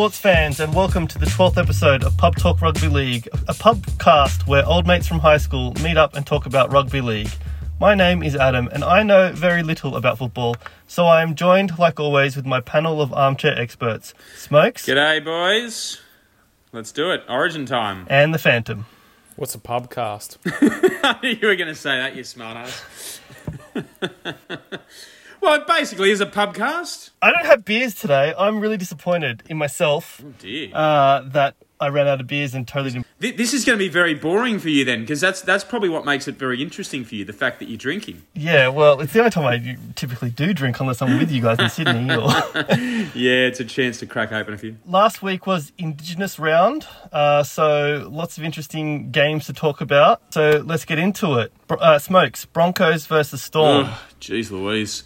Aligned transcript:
sports 0.00 0.18
fans, 0.18 0.60
and 0.60 0.74
welcome 0.74 1.06
to 1.06 1.18
the 1.18 1.26
12th 1.26 1.58
episode 1.58 2.04
of 2.04 2.16
Pub 2.16 2.34
Talk 2.36 2.62
Rugby 2.62 2.88
League, 2.88 3.28
a 3.48 3.52
pubcast 3.52 4.46
where 4.46 4.64
old 4.64 4.86
mates 4.86 5.06
from 5.06 5.18
high 5.18 5.36
school 5.36 5.74
meet 5.82 5.98
up 5.98 6.16
and 6.16 6.26
talk 6.26 6.46
about 6.46 6.72
rugby 6.72 7.02
league. 7.02 7.28
My 7.78 7.94
name 7.94 8.22
is 8.22 8.34
Adam, 8.34 8.66
and 8.72 8.82
I 8.82 9.02
know 9.02 9.30
very 9.30 9.62
little 9.62 9.96
about 9.96 10.16
football, 10.16 10.56
so 10.86 11.04
I 11.04 11.20
am 11.20 11.34
joined, 11.34 11.78
like 11.78 12.00
always, 12.00 12.34
with 12.34 12.46
my 12.46 12.62
panel 12.62 13.02
of 13.02 13.12
armchair 13.12 13.54
experts 13.58 14.14
Smokes 14.36 14.86
G'day, 14.86 15.22
boys. 15.22 16.00
Let's 16.72 16.92
do 16.92 17.10
it. 17.10 17.22
Origin 17.28 17.66
time. 17.66 18.06
and 18.08 18.32
the 18.32 18.38
Phantom. 18.38 18.86
What's 19.36 19.54
a 19.54 19.58
pubcast? 19.58 20.38
you 21.22 21.46
were 21.46 21.56
going 21.56 21.68
to 21.68 21.74
say 21.74 21.98
that, 21.98 22.16
you 22.16 22.22
smartass. 22.22 23.20
well, 25.40 25.54
it 25.54 25.66
basically 25.66 26.10
is 26.10 26.20
a 26.20 26.26
pubcast. 26.26 27.10
I 27.22 27.32
don't 27.32 27.46
have 27.46 27.64
beers 27.64 27.94
today. 27.94 28.34
I'm 28.38 28.60
really 28.60 28.76
disappointed 28.76 29.42
in 29.48 29.56
myself 29.56 30.20
Oh, 30.24 30.32
dear. 30.38 30.70
uh, 30.74 31.22
that 31.28 31.54
I 31.82 31.88
ran 31.88 32.06
out 32.06 32.20
of 32.20 32.26
beers 32.26 32.54
and 32.54 32.68
totally 32.68 32.90
didn't. 32.90 33.06
Th- 33.22 33.34
this 33.36 33.54
is 33.54 33.64
going 33.64 33.78
to 33.78 33.82
be 33.82 33.88
very 33.88 34.12
boring 34.14 34.58
for 34.58 34.68
you 34.68 34.84
then, 34.84 35.00
because 35.00 35.18
that's 35.18 35.40
that's 35.40 35.64
probably 35.64 35.88
what 35.88 36.04
makes 36.04 36.28
it 36.28 36.36
very 36.36 36.62
interesting 36.62 37.04
for 37.04 37.14
you. 37.14 37.24
The 37.24 37.32
fact 37.32 37.58
that 37.58 37.68
you're 37.68 37.78
drinking. 37.78 38.20
Yeah, 38.34 38.68
well, 38.68 39.00
it's 39.00 39.14
the 39.14 39.20
only 39.20 39.30
time 39.30 39.46
I 39.46 39.76
typically 39.94 40.28
do 40.28 40.52
drink 40.52 40.78
unless 40.78 41.00
I'm 41.00 41.18
with 41.18 41.30
you 41.30 41.40
guys 41.40 41.58
in 41.58 41.68
Sydney. 41.70 42.14
Or... 42.14 42.28
Yeah, 43.14 43.46
it's 43.48 43.60
a 43.60 43.64
chance 43.64 43.98
to 44.00 44.06
crack 44.06 44.30
open 44.30 44.52
a 44.54 44.58
few. 44.58 44.76
Last 44.86 45.22
week 45.22 45.46
was 45.46 45.72
Indigenous 45.78 46.38
round, 46.38 46.86
uh, 47.12 47.42
so 47.42 48.06
lots 48.10 48.36
of 48.38 48.44
interesting 48.44 49.10
games 49.10 49.46
to 49.46 49.52
talk 49.54 49.80
about. 49.80 50.20
So 50.34 50.62
let's 50.64 50.84
get 50.84 50.98
into 50.98 51.38
it. 51.38 51.50
Uh, 51.70 51.98
Smokes, 51.98 52.44
Broncos 52.44 53.06
versus 53.06 53.42
Storm. 53.42 53.86
Oh, 53.88 54.02
jeez, 54.20 54.50
Louise. 54.50 55.04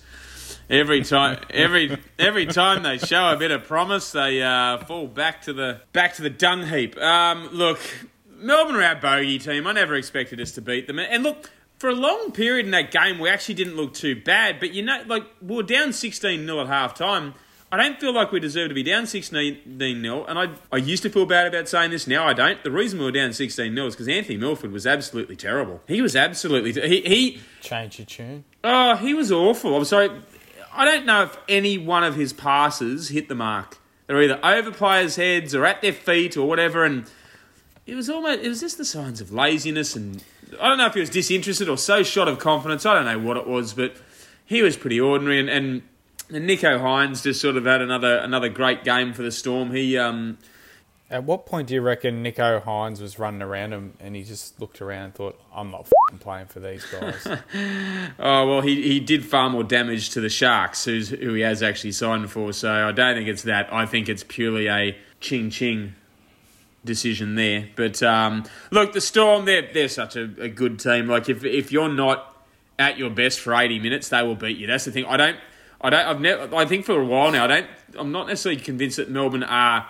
Every 0.71 1.03
time, 1.05 1.41
every 1.51 1.99
every 2.19 2.47
time 2.47 2.83
they 2.83 2.99
show 2.99 3.31
a 3.31 3.37
bit 3.37 3.51
of 3.51 3.65
promise, 3.65 4.13
they 4.13 4.43
uh, 4.43 4.79
fall 4.79 5.07
back 5.07 5.43
to 5.43 5.53
the 5.53 5.81
back 5.93 6.15
to 6.15 6.23
the 6.23 6.31
dung 6.31 6.67
heap. 6.67 6.97
Um, 6.99 7.49
look, 7.53 7.81
Melbourne 8.31 8.77
are 8.77 8.83
our 8.83 8.97
bogey 8.97 9.39
team. 9.39 9.67
I 9.67 9.73
never 9.73 9.95
expected 9.95 10.41
us 10.41 10.53
to 10.53 10.63
beat 10.63 10.87
them, 10.87 10.99
and 10.99 11.23
look. 11.23 11.51
For 11.77 11.91
a 11.91 11.95
long 11.95 12.31
period 12.31 12.65
in 12.65 12.71
that 12.71 12.93
game, 12.93 13.19
we 13.19 13.29
actually 13.29 13.57
didn't 13.57 13.77
look 13.77 13.93
too 13.93 14.19
bad. 14.19 14.59
But 14.59 14.73
you 14.73 14.83
know, 14.83 15.03
like 15.07 15.25
we 15.43 15.57
were 15.57 15.63
down 15.63 15.93
sixteen 15.93 16.47
0 16.47 16.61
at 16.61 16.69
half 16.69 16.95
time. 16.95 17.35
I 17.75 17.77
don't 17.77 17.99
feel 17.99 18.15
like 18.15 18.31
we 18.31 18.39
deserve 18.39 18.69
to 18.69 18.75
be 18.75 18.85
down 18.85 19.05
16 19.05 19.79
0. 19.79 20.25
And 20.27 20.39
I, 20.39 20.51
I 20.71 20.77
used 20.77 21.03
to 21.03 21.11
feel 21.11 21.27
bad 21.27 21.49
about 21.49 21.69
saying 21.69 21.91
this. 21.91 22.07
Now 22.07 22.25
I 22.25 22.33
don't. 22.33 22.63
The 22.63 22.71
reason 22.71 23.01
we 23.01 23.05
were 23.05 23.11
down 23.11 23.33
16 23.33 23.75
0 23.75 23.87
is 23.89 23.95
because 23.95 24.07
Anthony 24.07 24.37
Milford 24.37 24.71
was 24.71 24.87
absolutely 24.87 25.35
terrible. 25.35 25.81
He 25.89 26.01
was 26.01 26.15
absolutely. 26.15 26.73
He, 26.73 27.01
he 27.01 27.41
Change 27.61 27.99
your 27.99 28.07
tune. 28.07 28.45
Oh, 28.63 28.95
he 28.95 29.13
was 29.13 29.33
awful. 29.33 29.77
I'm 29.77 29.85
sorry. 29.85 30.11
I 30.75 30.85
don't 30.85 31.07
know 31.07 31.23
if 31.23 31.39
any 31.49 31.79
one 31.79 32.03
of 32.03 32.17
his 32.17 32.33
passes 32.33 33.09
hit 33.09 33.29
the 33.29 33.35
mark. 33.35 33.79
They're 34.07 34.21
either 34.23 34.41
over 34.43 34.71
players' 34.71 35.17
heads 35.17 35.55
or 35.55 35.65
at 35.65 35.81
their 35.81 35.93
feet 35.93 36.37
or 36.37 36.47
whatever, 36.47 36.85
and 36.85 37.09
it 37.87 37.95
was 37.95 38.11
almost 38.11 38.43
it 38.43 38.49
was 38.49 38.61
just 38.61 38.77
the 38.77 38.85
signs 38.85 39.21
of 39.21 39.33
laziness 39.33 39.95
and 39.97 40.23
I 40.61 40.69
don't 40.69 40.79
know 40.79 40.87
if 40.87 40.95
he 40.95 41.01
was 41.01 41.11
disinterested 41.11 41.69
or 41.69 41.79
so 41.79 42.03
shot 42.03 42.29
of 42.29 42.39
confidence. 42.39 42.85
I 42.87 42.95
don't 42.95 43.05
know 43.05 43.19
what 43.19 43.37
it 43.37 43.47
was, 43.47 43.73
but 43.73 43.97
he 44.45 44.63
was 44.63 44.77
pretty 44.77 45.01
ordinary 45.01 45.41
and, 45.41 45.49
and, 45.49 45.83
and 46.31 46.49
Nicho 46.49 46.81
Hynes 46.81 47.23
just 47.23 47.41
sort 47.41 47.57
of 47.57 47.65
had 47.65 47.81
another 47.81 48.17
another 48.19 48.49
great 48.49 48.85
game 48.85 49.13
for 49.13 49.23
the 49.23 49.33
Storm. 49.33 49.73
He 49.73 49.97
um 49.97 50.39
At 51.11 51.25
what 51.25 51.45
point 51.45 51.69
do 51.69 51.75
you 51.75 51.83
reckon 51.83 52.25
Nicho 52.25 52.65
Hynes 52.65 53.01
was 53.01 53.19
running 53.19 53.43
around 53.43 53.73
him 53.73 53.93
and 54.01 54.17
he 54.17 54.25
just 54.25 54.59
looked 54.59 54.81
around 54.81 55.05
and 55.05 55.15
thought, 55.15 55.39
I'm 55.55 55.71
not 55.71 55.91
playing 56.21 56.47
for 56.47 56.61
these 56.61 56.85
guys? 56.87 57.27
Oh 58.19 58.47
well, 58.49 58.61
he, 58.61 58.83
he 58.83 59.01
did 59.01 59.25
far 59.25 59.51
more 59.51 59.65
damage 59.65 60.11
to 60.11 60.21
the 60.21 60.29
Sharks, 60.29 60.85
who's 60.85 61.09
who 61.09 61.35
he 61.35 61.43
has 61.43 61.63
actually 61.63 61.93
signed 61.93 62.31
for. 62.31 62.53
So 62.53 62.71
I 62.71 62.93
don't 62.93 63.17
think 63.17 63.29
it's 63.29 63.43
that. 63.43 63.73
I 63.73 63.87
think 63.87 64.09
it's 64.09 64.25
purely 64.25 64.69
a 64.69 64.97
ching 65.21 65.51
ching 65.51 65.95
decision 66.85 67.35
there. 67.35 67.69
But 67.75 68.03
um, 68.03 68.45
look, 68.71 68.93
the 68.93 69.01
Storm, 69.01 69.45
they're 69.47 69.69
they're 69.73 69.89
such 69.89 70.17
a, 70.17 70.31
a 70.39 70.49
good 70.49 70.79
team. 70.79 71.09
Like 71.09 71.29
if 71.29 71.45
if 71.45 71.73
you're 71.73 71.89
not 71.89 72.37
at 72.79 72.99
your 72.99 73.11
best 73.11 73.41
for 73.41 73.55
eighty 73.55 73.79
minutes, 73.79 74.09
they 74.09 74.23
will 74.23 74.37
beat 74.37 74.59
you. 74.59 74.67
That's 74.67 74.85
the 74.85 74.93
thing. 74.93 75.07
I 75.07 75.17
don't. 75.17 75.37
I 75.81 75.91
don't. 75.91 76.07
I've 76.07 76.21
never. 76.21 76.55
I 76.55 76.65
think 76.67 76.85
for 76.85 77.01
a 77.01 77.05
while 77.05 77.33
now, 77.33 77.45
I 77.45 77.47
don't. 77.49 77.67
I'm 77.99 78.13
not 78.13 78.27
necessarily 78.29 78.61
convinced 78.61 78.97
that 78.99 79.11
Melbourne 79.11 79.43
are 79.43 79.87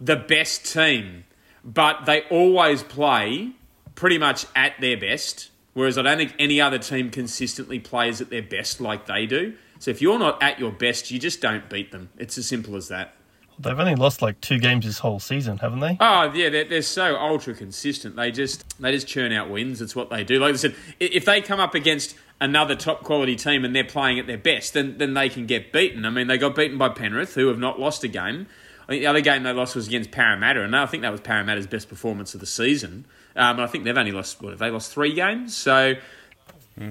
the 0.00 0.16
best 0.16 0.64
team, 0.72 1.24
but 1.62 2.06
they 2.06 2.22
always 2.30 2.82
play 2.82 3.52
pretty 3.94 4.18
much 4.18 4.46
at 4.56 4.80
their 4.80 4.96
best. 4.96 5.50
Whereas 5.74 5.98
I 5.98 6.02
don't 6.02 6.18
think 6.18 6.34
any 6.38 6.60
other 6.60 6.78
team 6.78 7.10
consistently 7.10 7.78
plays 7.78 8.20
at 8.20 8.30
their 8.30 8.42
best 8.42 8.80
like 8.80 9.06
they 9.06 9.26
do. 9.26 9.54
So 9.78 9.90
if 9.90 10.02
you're 10.02 10.18
not 10.18 10.42
at 10.42 10.58
your 10.58 10.72
best, 10.72 11.10
you 11.10 11.18
just 11.18 11.40
don't 11.40 11.68
beat 11.68 11.92
them. 11.92 12.10
It's 12.18 12.36
as 12.36 12.46
simple 12.46 12.76
as 12.76 12.88
that. 12.88 13.14
They've 13.58 13.78
only 13.78 13.94
lost 13.94 14.22
like 14.22 14.40
two 14.40 14.58
games 14.58 14.86
this 14.86 14.98
whole 14.98 15.20
season, 15.20 15.58
haven't 15.58 15.80
they? 15.80 15.98
Oh 16.00 16.32
yeah, 16.32 16.48
they're, 16.48 16.64
they're 16.64 16.82
so 16.82 17.16
ultra 17.16 17.54
consistent. 17.54 18.16
They 18.16 18.30
just 18.30 18.80
they 18.80 18.90
just 18.90 19.06
churn 19.06 19.32
out 19.32 19.50
wins. 19.50 19.82
It's 19.82 19.94
what 19.94 20.08
they 20.08 20.24
do. 20.24 20.38
Like 20.38 20.54
I 20.54 20.56
said, 20.56 20.74
if 20.98 21.26
they 21.26 21.42
come 21.42 21.60
up 21.60 21.74
against 21.74 22.16
another 22.40 22.74
top 22.74 23.04
quality 23.04 23.36
team 23.36 23.64
and 23.64 23.76
they're 23.76 23.84
playing 23.84 24.18
at 24.18 24.26
their 24.26 24.38
best, 24.38 24.72
then 24.72 24.96
then 24.96 25.12
they 25.12 25.28
can 25.28 25.44
get 25.44 25.72
beaten. 25.72 26.06
I 26.06 26.10
mean, 26.10 26.26
they 26.26 26.38
got 26.38 26.54
beaten 26.54 26.78
by 26.78 26.88
Penrith, 26.88 27.34
who 27.34 27.48
have 27.48 27.58
not 27.58 27.78
lost 27.78 28.02
a 28.02 28.08
game. 28.08 28.46
I 28.90 28.94
think 28.94 29.02
the 29.02 29.06
other 29.06 29.20
game 29.20 29.44
they 29.44 29.52
lost 29.52 29.76
was 29.76 29.86
against 29.86 30.10
Parramatta, 30.10 30.64
and 30.64 30.74
I 30.74 30.84
think 30.86 31.04
that 31.04 31.12
was 31.12 31.20
Parramatta's 31.20 31.68
best 31.68 31.88
performance 31.88 32.34
of 32.34 32.40
the 32.40 32.46
season. 32.46 33.06
Um, 33.36 33.52
and 33.52 33.62
I 33.62 33.68
think 33.68 33.84
they've 33.84 33.96
only 33.96 34.10
lost 34.10 34.42
what 34.42 34.50
have 34.50 34.58
they 34.58 34.68
lost 34.68 34.92
three 34.92 35.12
games? 35.14 35.56
So 35.56 35.94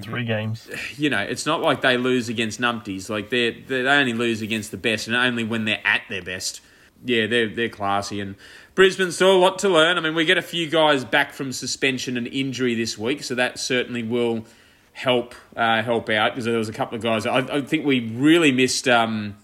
Three 0.02 0.24
games. 0.24 0.70
you 0.96 1.10
know, 1.10 1.20
it's 1.20 1.44
not 1.44 1.60
like 1.60 1.82
they 1.82 1.98
lose 1.98 2.30
against 2.30 2.58
numpties. 2.58 3.10
Like 3.10 3.28
they 3.28 3.50
they 3.50 3.86
only 3.86 4.14
lose 4.14 4.40
against 4.40 4.70
the 4.70 4.78
best, 4.78 5.08
and 5.08 5.16
only 5.16 5.44
when 5.44 5.66
they're 5.66 5.82
at 5.84 6.00
their 6.08 6.22
best. 6.22 6.62
Yeah, 7.04 7.26
they're 7.26 7.48
they're 7.48 7.68
classy, 7.68 8.18
and 8.18 8.36
Brisbane's 8.74 9.16
still 9.16 9.36
a 9.36 9.38
lot 9.38 9.58
to 9.58 9.68
learn. 9.68 9.98
I 9.98 10.00
mean, 10.00 10.14
we 10.14 10.24
get 10.24 10.38
a 10.38 10.42
few 10.42 10.70
guys 10.70 11.04
back 11.04 11.34
from 11.34 11.52
suspension 11.52 12.16
and 12.16 12.26
injury 12.26 12.74
this 12.74 12.96
week, 12.96 13.22
so 13.22 13.34
that 13.34 13.58
certainly 13.58 14.02
will 14.02 14.46
help 14.92 15.34
uh, 15.56 15.82
help 15.82 16.08
out 16.08 16.32
because 16.32 16.46
there 16.46 16.56
was 16.56 16.70
a 16.70 16.72
couple 16.72 16.96
of 16.96 17.02
guys. 17.02 17.26
I, 17.26 17.38
I 17.38 17.60
think 17.60 17.84
we 17.84 18.00
really 18.08 18.52
missed 18.52 18.86
um, 18.88 19.36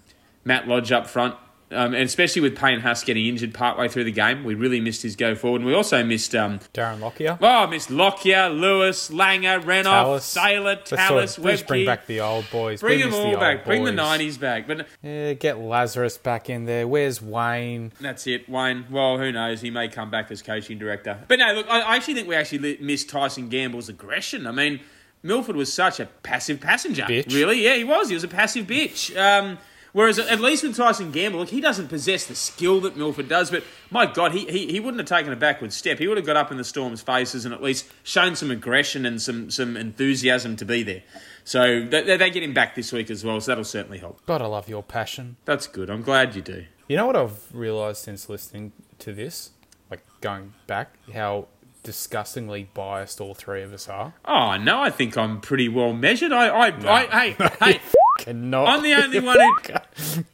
Matt 0.44 0.68
Lodge 0.68 0.92
up 0.92 1.06
front. 1.06 1.34
Um, 1.72 1.94
and 1.94 2.04
especially 2.04 2.42
with 2.42 2.56
Payne 2.56 2.78
Haas 2.78 3.02
getting 3.02 3.26
injured 3.26 3.52
partway 3.52 3.88
through 3.88 4.04
the 4.04 4.12
game, 4.12 4.44
we 4.44 4.54
really 4.54 4.80
missed 4.80 5.02
his 5.02 5.16
go 5.16 5.34
forward. 5.34 5.62
And 5.62 5.66
we 5.66 5.74
also 5.74 6.04
missed 6.04 6.32
um, 6.36 6.60
Darren 6.72 7.00
Lockyer? 7.00 7.36
Oh, 7.42 7.46
I 7.46 7.66
missed 7.66 7.90
Lockyer, 7.90 8.48
Lewis, 8.50 9.10
Langer, 9.10 9.60
Renouf, 9.60 9.82
Tallis. 9.84 10.24
Sailor, 10.24 10.62
Let's 10.76 10.90
sort 10.90 11.00
Tallis, 11.00 11.38
of- 11.38 11.66
bring 11.66 11.84
back 11.84 12.06
the 12.06 12.20
old 12.20 12.48
boys. 12.52 12.80
Bring 12.80 12.98
We 12.98 13.02
them 13.04 13.14
all 13.14 13.32
the 13.32 13.36
back. 13.38 13.64
Bring 13.64 13.82
the 13.82 13.90
nineties 13.90 14.38
back. 14.38 14.68
But 14.68 14.86
Yeah, 15.02 15.32
get 15.32 15.58
Lazarus 15.58 16.18
back 16.18 16.48
in 16.48 16.66
there. 16.66 16.86
Where's 16.86 17.20
Wayne? 17.20 17.92
that's 18.00 18.28
it, 18.28 18.48
Wayne. 18.48 18.86
Well, 18.88 19.18
who 19.18 19.32
knows? 19.32 19.60
He 19.60 19.70
may 19.70 19.88
come 19.88 20.08
back 20.08 20.30
as 20.30 20.42
coaching 20.42 20.78
director. 20.78 21.18
But 21.26 21.40
no, 21.40 21.52
look, 21.52 21.66
I 21.68 21.80
I 21.80 21.96
actually 21.96 22.14
think 22.14 22.28
we 22.28 22.36
actually 22.36 22.78
missed 22.80 23.08
Tyson 23.10 23.48
Gamble's 23.48 23.88
aggression. 23.88 24.46
I 24.46 24.52
mean, 24.52 24.78
Milford 25.24 25.56
was 25.56 25.72
such 25.72 25.98
a 25.98 26.06
passive 26.22 26.60
passenger. 26.60 27.02
Bitch. 27.04 27.34
Really? 27.34 27.64
Yeah, 27.64 27.74
he 27.74 27.82
was. 27.82 28.08
He 28.08 28.14
was 28.14 28.22
a 28.22 28.28
passive 28.28 28.66
bitch. 28.68 29.16
Um, 29.16 29.58
whereas 29.96 30.18
at 30.18 30.40
least 30.40 30.62
with 30.62 30.76
Tyson 30.76 31.10
Gamble, 31.10 31.40
look, 31.40 31.48
he 31.48 31.60
doesn't 31.62 31.88
possess 31.88 32.26
the 32.26 32.34
skill 32.34 32.82
that 32.82 32.98
Milford 32.98 33.30
does. 33.30 33.50
But 33.50 33.64
my 33.90 34.04
God, 34.04 34.32
he, 34.32 34.44
he, 34.44 34.70
he 34.70 34.78
wouldn't 34.78 35.00
have 35.00 35.08
taken 35.08 35.32
a 35.32 35.36
backward 35.36 35.72
step. 35.72 35.98
He 35.98 36.06
would 36.06 36.18
have 36.18 36.26
got 36.26 36.36
up 36.36 36.50
in 36.50 36.58
the 36.58 36.64
Storm's 36.64 37.00
faces 37.00 37.46
and 37.46 37.54
at 37.54 37.62
least 37.62 37.90
shown 38.02 38.36
some 38.36 38.50
aggression 38.50 39.06
and 39.06 39.22
some, 39.22 39.50
some 39.50 39.74
enthusiasm 39.74 40.54
to 40.56 40.66
be 40.66 40.82
there. 40.82 41.02
So 41.44 41.82
they, 41.82 42.18
they 42.18 42.30
get 42.30 42.42
him 42.42 42.52
back 42.52 42.74
this 42.74 42.92
week 42.92 43.10
as 43.10 43.24
well, 43.24 43.40
so 43.40 43.52
that'll 43.52 43.64
certainly 43.64 43.96
help. 43.96 44.24
Gotta 44.26 44.46
love 44.46 44.68
your 44.68 44.82
passion. 44.82 45.36
That's 45.46 45.66
good. 45.66 45.88
I'm 45.88 46.02
glad 46.02 46.36
you 46.36 46.42
do. 46.42 46.66
You 46.88 46.96
know 46.96 47.06
what 47.06 47.16
I've 47.16 47.42
realised 47.54 48.02
since 48.02 48.28
listening 48.28 48.72
to 48.98 49.14
this? 49.14 49.52
Like 49.90 50.02
going 50.20 50.52
back, 50.66 50.94
how 51.14 51.46
disgustingly 51.82 52.68
biased 52.74 53.20
all 53.20 53.32
three 53.32 53.62
of 53.62 53.72
us 53.72 53.88
are. 53.88 54.12
Oh 54.24 54.56
no, 54.58 54.82
I 54.82 54.90
think 54.90 55.16
I'm 55.16 55.40
pretty 55.40 55.68
well 55.68 55.92
measured. 55.94 56.32
I, 56.32 56.48
I, 56.48 56.66
I 56.66 57.06
hey, 57.06 57.36
hey, 57.60 57.80
Cannot. 58.26 58.68
I'm 58.68 58.82
the 58.82 58.92
only 59.02 59.20
one 59.20 59.38
who. 59.40 60.24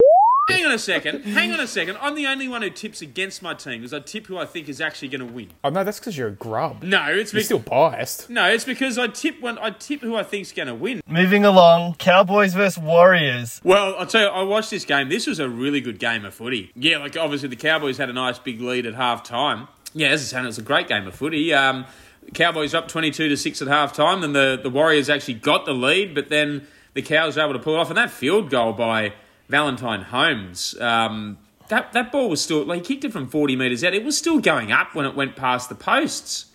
Hang 0.49 0.67
on 0.67 0.73
a 0.73 0.79
second. 0.79 1.23
Hang 1.25 1.53
on 1.53 1.61
a 1.61 1.67
second. 1.69 1.97
I'm 2.01 2.15
the 2.17 2.27
only 2.27 2.49
one 2.49 2.63
who 2.63 2.69
tips 2.71 3.01
against 3.01 3.43
my 3.43 3.55
team 3.55 3.81
because 3.81 3.95
I 3.95 4.01
tip 4.01 4.27
who 4.27 4.37
I 4.39 4.45
think 4.45 4.69
is 4.69 4.81
actually 4.81 5.09
going 5.09 5.27
to 5.27 5.33
win. 5.33 5.51
Oh 5.63 5.71
no, 5.71 5.85
that's 5.85 6.01
because 6.01 6.19
you're 6.19 6.29
a 6.29 6.33
grub. 6.33 6.83
No, 6.83 7.07
it's 7.11 7.33
You're 7.33 7.41
be- 7.41 7.45
still 7.45 7.59
biased. 7.61 8.29
no, 8.29 8.49
it's 8.49 8.65
because 8.65 8.99
I 8.99 9.07
tip 9.07 9.41
when 9.41 9.57
I 9.59 9.71
tip 9.71 10.01
who 10.01 10.17
I 10.17 10.25
think's 10.25 10.51
going 10.53 10.67
to 10.69 10.75
win. 10.75 11.01
Moving 11.07 11.45
along, 11.45 11.95
Cowboys 11.95 12.55
versus 12.55 12.83
Warriors. 12.83 13.61
Well, 13.63 13.95
I'll 13.97 14.07
tell 14.07 14.23
you, 14.23 14.29
I 14.29 14.43
watched 14.43 14.71
this 14.71 14.85
game. 14.85 15.09
This 15.09 15.27
was 15.29 15.39
a 15.39 15.49
really 15.49 15.81
good 15.81 15.99
game 16.01 16.25
of 16.25 16.35
footy. 16.35 16.73
Yeah, 16.75 16.99
like 16.99 17.17
obviously 17.17 17.49
the 17.49 17.57
Cowboys 17.57 17.97
had 17.99 18.11
a 18.11 18.15
nice 18.15 18.39
big 18.41 18.61
lead 18.61 18.85
at 18.85 18.95
half 18.95 19.23
time. 19.23 19.69
Yeah, 19.95 20.09
as 20.09 20.23
I 20.23 20.25
said, 20.25 20.43
it 20.43 20.47
was 20.47 20.59
a 20.59 20.63
great 20.63 20.89
game 20.89 21.07
of 21.07 21.15
footy. 21.15 21.55
Um, 21.55 21.87
Cowboys 22.35 22.75
up 22.75 22.89
22 22.89 23.29
to 23.29 23.37
6 23.37 23.63
at 23.63 23.69
half 23.69 23.93
time, 23.93 24.23
and 24.25 24.35
the, 24.35 24.59
the 24.63 24.71
Warriors 24.71 25.09
actually 25.09 25.35
got 25.35 25.67
the 25.67 25.73
lead, 25.75 26.15
but 26.15 26.29
then 26.31 26.67
the 26.95 27.03
Cows 27.03 27.37
were 27.37 27.43
able 27.43 27.55
to 27.55 27.59
pull 27.59 27.75
it 27.75 27.79
off. 27.79 27.89
And 27.89 27.97
that 27.97 28.11
field 28.11 28.51
goal 28.51 28.73
by 28.73 29.15
Valentine 29.49 30.03
Holmes, 30.03 30.79
um, 30.81 31.39
that, 31.69 31.93
that 31.93 32.13
ball 32.13 32.29
was 32.29 32.43
still, 32.43 32.65
like, 32.65 32.87
he 32.87 32.95
kicked 32.95 33.05
it 33.05 33.13
from 33.13 33.29
40 33.29 33.57
metres 33.57 33.83
out. 33.85 33.95
It 33.95 34.05
was 34.05 34.17
still 34.17 34.41
going 34.41 34.73
up 34.73 34.95
when 34.95 35.07
it 35.07 35.15
went 35.15 35.37
past 35.37 35.69
the 35.69 35.75
posts. 35.75 36.47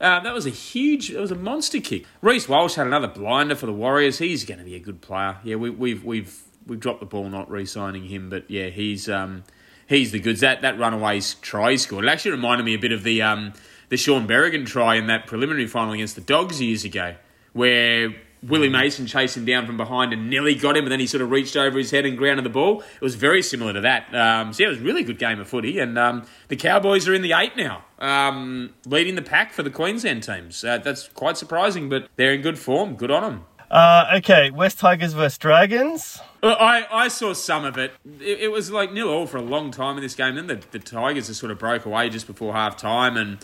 Um, 0.00 0.24
that 0.24 0.32
was 0.32 0.46
a 0.46 0.50
huge, 0.50 1.08
that 1.08 1.20
was 1.20 1.30
a 1.30 1.36
monster 1.36 1.80
kick. 1.80 2.06
Reece 2.22 2.48
Walsh 2.48 2.74
had 2.74 2.86
another 2.86 3.08
blinder 3.08 3.54
for 3.54 3.66
the 3.66 3.72
Warriors. 3.72 4.18
He's 4.18 4.44
going 4.44 4.58
to 4.58 4.64
be 4.64 4.74
a 4.74 4.80
good 4.80 5.02
player. 5.02 5.36
Yeah, 5.44 5.56
we, 5.56 5.68
we've 5.68 6.02
we've 6.02 6.42
we've 6.66 6.80
dropped 6.80 7.00
the 7.00 7.06
ball 7.06 7.28
not 7.28 7.50
re-signing 7.50 8.04
him, 8.04 8.30
but 8.30 8.50
yeah, 8.50 8.68
he's 8.68 9.10
um, 9.10 9.44
he's 9.86 10.10
the 10.10 10.18
goods. 10.18 10.40
That 10.40 10.62
that 10.62 10.78
runaway 10.78 11.20
try 11.42 11.72
he 11.72 11.76
scored. 11.76 12.06
It 12.06 12.08
actually 12.08 12.30
reminded 12.30 12.64
me 12.64 12.72
a 12.72 12.78
bit 12.78 12.92
of 12.92 13.02
the 13.02 13.20
um, 13.20 13.52
the 13.90 13.98
Shaun 13.98 14.26
Berrigan 14.26 14.64
try 14.64 14.94
in 14.94 15.08
that 15.08 15.26
preliminary 15.26 15.66
final 15.66 15.92
against 15.92 16.14
the 16.14 16.22
Dogs 16.22 16.62
years 16.62 16.84
ago, 16.84 17.16
where 17.52 18.14
Willie 18.42 18.68
Mason 18.68 19.06
chased 19.06 19.36
him 19.36 19.44
down 19.44 19.66
from 19.66 19.76
behind 19.76 20.12
and 20.12 20.30
nearly 20.30 20.54
got 20.54 20.76
him, 20.76 20.84
and 20.84 20.92
then 20.92 21.00
he 21.00 21.06
sort 21.06 21.22
of 21.22 21.30
reached 21.30 21.56
over 21.56 21.78
his 21.78 21.90
head 21.90 22.06
and 22.06 22.16
grounded 22.16 22.44
the 22.44 22.50
ball. 22.50 22.80
It 22.80 23.00
was 23.02 23.14
very 23.14 23.42
similar 23.42 23.72
to 23.72 23.80
that. 23.82 24.14
Um, 24.14 24.52
so 24.52 24.62
yeah, 24.62 24.68
it 24.68 24.70
was 24.70 24.80
a 24.80 24.84
really 24.84 25.02
good 25.02 25.18
game 25.18 25.40
of 25.40 25.48
footy, 25.48 25.78
and 25.78 25.98
um, 25.98 26.26
the 26.48 26.56
Cowboys 26.56 27.06
are 27.06 27.14
in 27.14 27.22
the 27.22 27.32
eight 27.32 27.56
now, 27.56 27.84
um, 27.98 28.74
leading 28.86 29.14
the 29.14 29.22
pack 29.22 29.52
for 29.52 29.62
the 29.62 29.70
Queensland 29.70 30.22
teams. 30.22 30.64
Uh, 30.64 30.78
that's 30.78 31.08
quite 31.08 31.36
surprising, 31.36 31.88
but 31.88 32.08
they're 32.16 32.32
in 32.32 32.40
good 32.40 32.58
form. 32.58 32.94
Good 32.94 33.10
on 33.10 33.22
them. 33.22 33.44
Uh, 33.70 34.14
okay, 34.16 34.50
West 34.50 34.80
Tigers 34.80 35.12
versus 35.12 35.38
Dragons. 35.38 36.20
Well, 36.42 36.56
I, 36.58 36.86
I 36.90 37.08
saw 37.08 37.34
some 37.34 37.64
of 37.64 37.78
it. 37.78 37.92
it. 38.20 38.40
It 38.40 38.48
was 38.50 38.70
like 38.72 38.92
nil 38.92 39.08
all 39.08 39.26
for 39.26 39.36
a 39.36 39.42
long 39.42 39.70
time 39.70 39.96
in 39.96 40.02
this 40.02 40.16
game. 40.16 40.34
Then 40.34 40.48
the, 40.48 40.60
the 40.72 40.80
Tigers 40.80 41.28
just 41.28 41.38
sort 41.38 41.52
of 41.52 41.58
broke 41.58 41.84
away 41.84 42.08
just 42.08 42.26
before 42.26 42.52
half 42.54 42.76
time, 42.76 43.16
and 43.16 43.38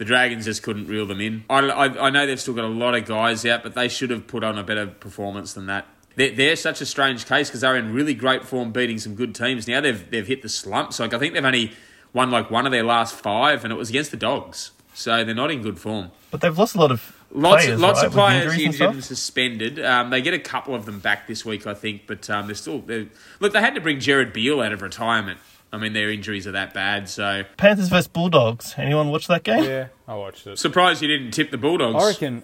the 0.00 0.06
Dragons 0.06 0.46
just 0.46 0.62
couldn't 0.62 0.86
reel 0.86 1.04
them 1.04 1.20
in. 1.20 1.44
I, 1.50 1.58
I, 1.58 2.06
I 2.06 2.10
know 2.10 2.26
they've 2.26 2.40
still 2.40 2.54
got 2.54 2.64
a 2.64 2.68
lot 2.68 2.94
of 2.94 3.04
guys 3.04 3.44
out, 3.44 3.62
but 3.62 3.74
they 3.74 3.86
should 3.86 4.08
have 4.08 4.26
put 4.26 4.42
on 4.42 4.56
a 4.56 4.64
better 4.64 4.86
performance 4.86 5.52
than 5.52 5.66
that. 5.66 5.86
They're, 6.16 6.34
they're 6.34 6.56
such 6.56 6.80
a 6.80 6.86
strange 6.86 7.26
case 7.26 7.50
because 7.50 7.60
they're 7.60 7.76
in 7.76 7.92
really 7.92 8.14
great 8.14 8.46
form 8.46 8.72
beating 8.72 8.98
some 8.98 9.14
good 9.14 9.34
teams. 9.34 9.68
Now 9.68 9.82
they've, 9.82 10.10
they've 10.10 10.26
hit 10.26 10.40
the 10.40 10.48
slumps. 10.48 11.00
Like 11.00 11.12
I 11.12 11.18
think 11.18 11.34
they've 11.34 11.44
only 11.44 11.72
won 12.14 12.30
like 12.30 12.50
one 12.50 12.64
of 12.64 12.72
their 12.72 12.82
last 12.82 13.14
five, 13.14 13.62
and 13.62 13.74
it 13.74 13.76
was 13.76 13.90
against 13.90 14.10
the 14.10 14.16
Dogs. 14.16 14.70
So 14.94 15.22
they're 15.22 15.34
not 15.34 15.50
in 15.50 15.60
good 15.60 15.78
form. 15.78 16.12
But 16.30 16.40
they've 16.40 16.56
lost 16.56 16.74
a 16.76 16.78
lot 16.78 16.92
of 16.92 17.14
Lots, 17.32 17.64
players, 17.66 17.80
lots 17.80 17.98
right, 17.98 18.06
of 18.06 18.12
players 18.12 18.44
injuries 18.44 18.64
and 18.64 18.74
injured 18.74 18.94
and, 18.94 19.04
suspended. 19.04 19.84
Um, 19.84 20.08
they 20.08 20.22
get 20.22 20.32
a 20.32 20.38
couple 20.38 20.74
of 20.74 20.86
them 20.86 20.98
back 20.98 21.28
this 21.28 21.44
week, 21.44 21.66
I 21.66 21.74
think, 21.74 22.06
but 22.06 22.28
um, 22.30 22.46
they're 22.46 22.56
still. 22.56 22.80
They're, 22.80 23.06
look, 23.38 23.52
they 23.52 23.60
had 23.60 23.74
to 23.74 23.82
bring 23.82 24.00
Jared 24.00 24.32
Beale 24.32 24.62
out 24.62 24.72
of 24.72 24.80
retirement. 24.80 25.38
I 25.72 25.78
mean, 25.78 25.92
their 25.92 26.10
injuries 26.10 26.46
are 26.46 26.52
that 26.52 26.74
bad. 26.74 27.08
So 27.08 27.44
Panthers 27.56 27.88
versus 27.88 28.08
Bulldogs. 28.08 28.74
Anyone 28.76 29.10
watch 29.10 29.28
that 29.28 29.44
game? 29.44 29.64
Yeah, 29.64 29.88
I 30.08 30.14
watched 30.16 30.46
it. 30.46 30.58
surprised 30.58 31.02
you 31.02 31.08
didn't 31.08 31.32
tip 31.32 31.50
the 31.50 31.58
Bulldogs. 31.58 32.02
I 32.02 32.08
reckon. 32.08 32.42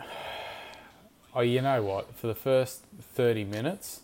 Oh, 1.34 1.40
you 1.40 1.60
know 1.60 1.82
what? 1.82 2.14
For 2.14 2.28
the 2.28 2.34
first 2.34 2.82
thirty 3.14 3.44
minutes, 3.44 4.00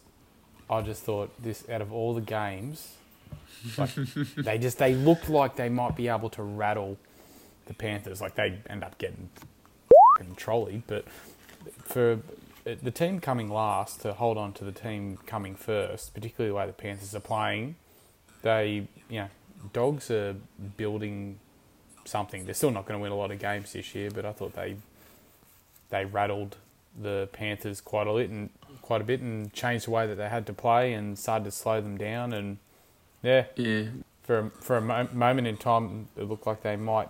I 0.69 0.83
just 0.83 1.03
thought 1.03 1.31
this 1.43 1.69
out 1.69 1.81
of 1.81 1.93
all 1.93 2.15
the 2.15 2.21
games, 2.21 2.95
like 3.79 3.95
they 4.37 4.59
just 4.59 4.79
they 4.79 4.95
looked 4.95 5.29
like 5.29 5.57
they 5.57 5.69
might 5.69 5.97
be 5.97 6.09
able 6.09 6.31
to 6.31 6.43
rattle 6.43 6.99
the 7.67 7.75
Panthers. 7.75 8.21
Like 8.21 8.35
they 8.35 8.59
end 8.69 8.83
up 8.83 8.99
getting 8.99 9.31
fucking 10.19 10.35
trolleyed, 10.35 10.83
but 10.87 11.07
for 11.85 12.21
the 12.65 12.91
team 12.91 13.21
coming 13.21 13.49
last 13.51 14.01
to 14.03 14.13
hold 14.13 14.39
on 14.39 14.53
to 14.55 14.65
the 14.65 14.73
team 14.73 15.19
coming 15.27 15.55
first, 15.55 16.15
particularly 16.15 16.51
the 16.51 16.55
way 16.55 16.67
the 16.67 16.73
Panthers 16.73 17.15
are 17.15 17.21
playing, 17.21 17.77
they 18.43 18.87
you 19.09 19.21
know 19.21 19.29
dogs 19.73 20.11
are 20.11 20.35
building 20.77 21.39
something. 22.05 22.45
They're 22.45 22.55
still 22.55 22.71
not 22.71 22.87
going 22.87 22.99
to 22.99 23.03
win 23.03 23.13
a 23.13 23.17
lot 23.17 23.31
of 23.31 23.39
games 23.39 23.73
this 23.73 23.95
year, 23.95 24.11
but 24.11 24.25
I 24.25 24.33
thought 24.33 24.55
they 24.55 24.77
they 25.91 26.05
rattled 26.05 26.57
the 27.01 27.29
Panthers 27.33 27.81
quite 27.81 28.07
a 28.07 28.13
bit 28.13 28.29
and 28.31 28.51
quite 28.83 29.01
a 29.01 29.05
bit 29.05 29.21
and 29.21 29.53
changed 29.53 29.87
the 29.87 29.91
way 29.91 30.07
that 30.07 30.17
they 30.17 30.29
had 30.29 30.47
to 30.47 30.53
play 30.53 30.93
and 30.93 31.19
started 31.19 31.45
to 31.45 31.51
slow 31.51 31.81
them 31.81 31.97
down 31.97 32.33
and 32.33 32.59
yeah, 33.23 33.45
Yeah. 33.57 33.85
for 34.25 34.39
a, 34.39 34.51
for 34.51 34.77
a 34.77 34.81
mo- 34.81 35.09
moment 35.13 35.47
in 35.47 35.57
time 35.57 36.09
it 36.17 36.25
looked 36.25 36.47
like 36.47 36.63
they 36.63 36.77
might 36.77 37.09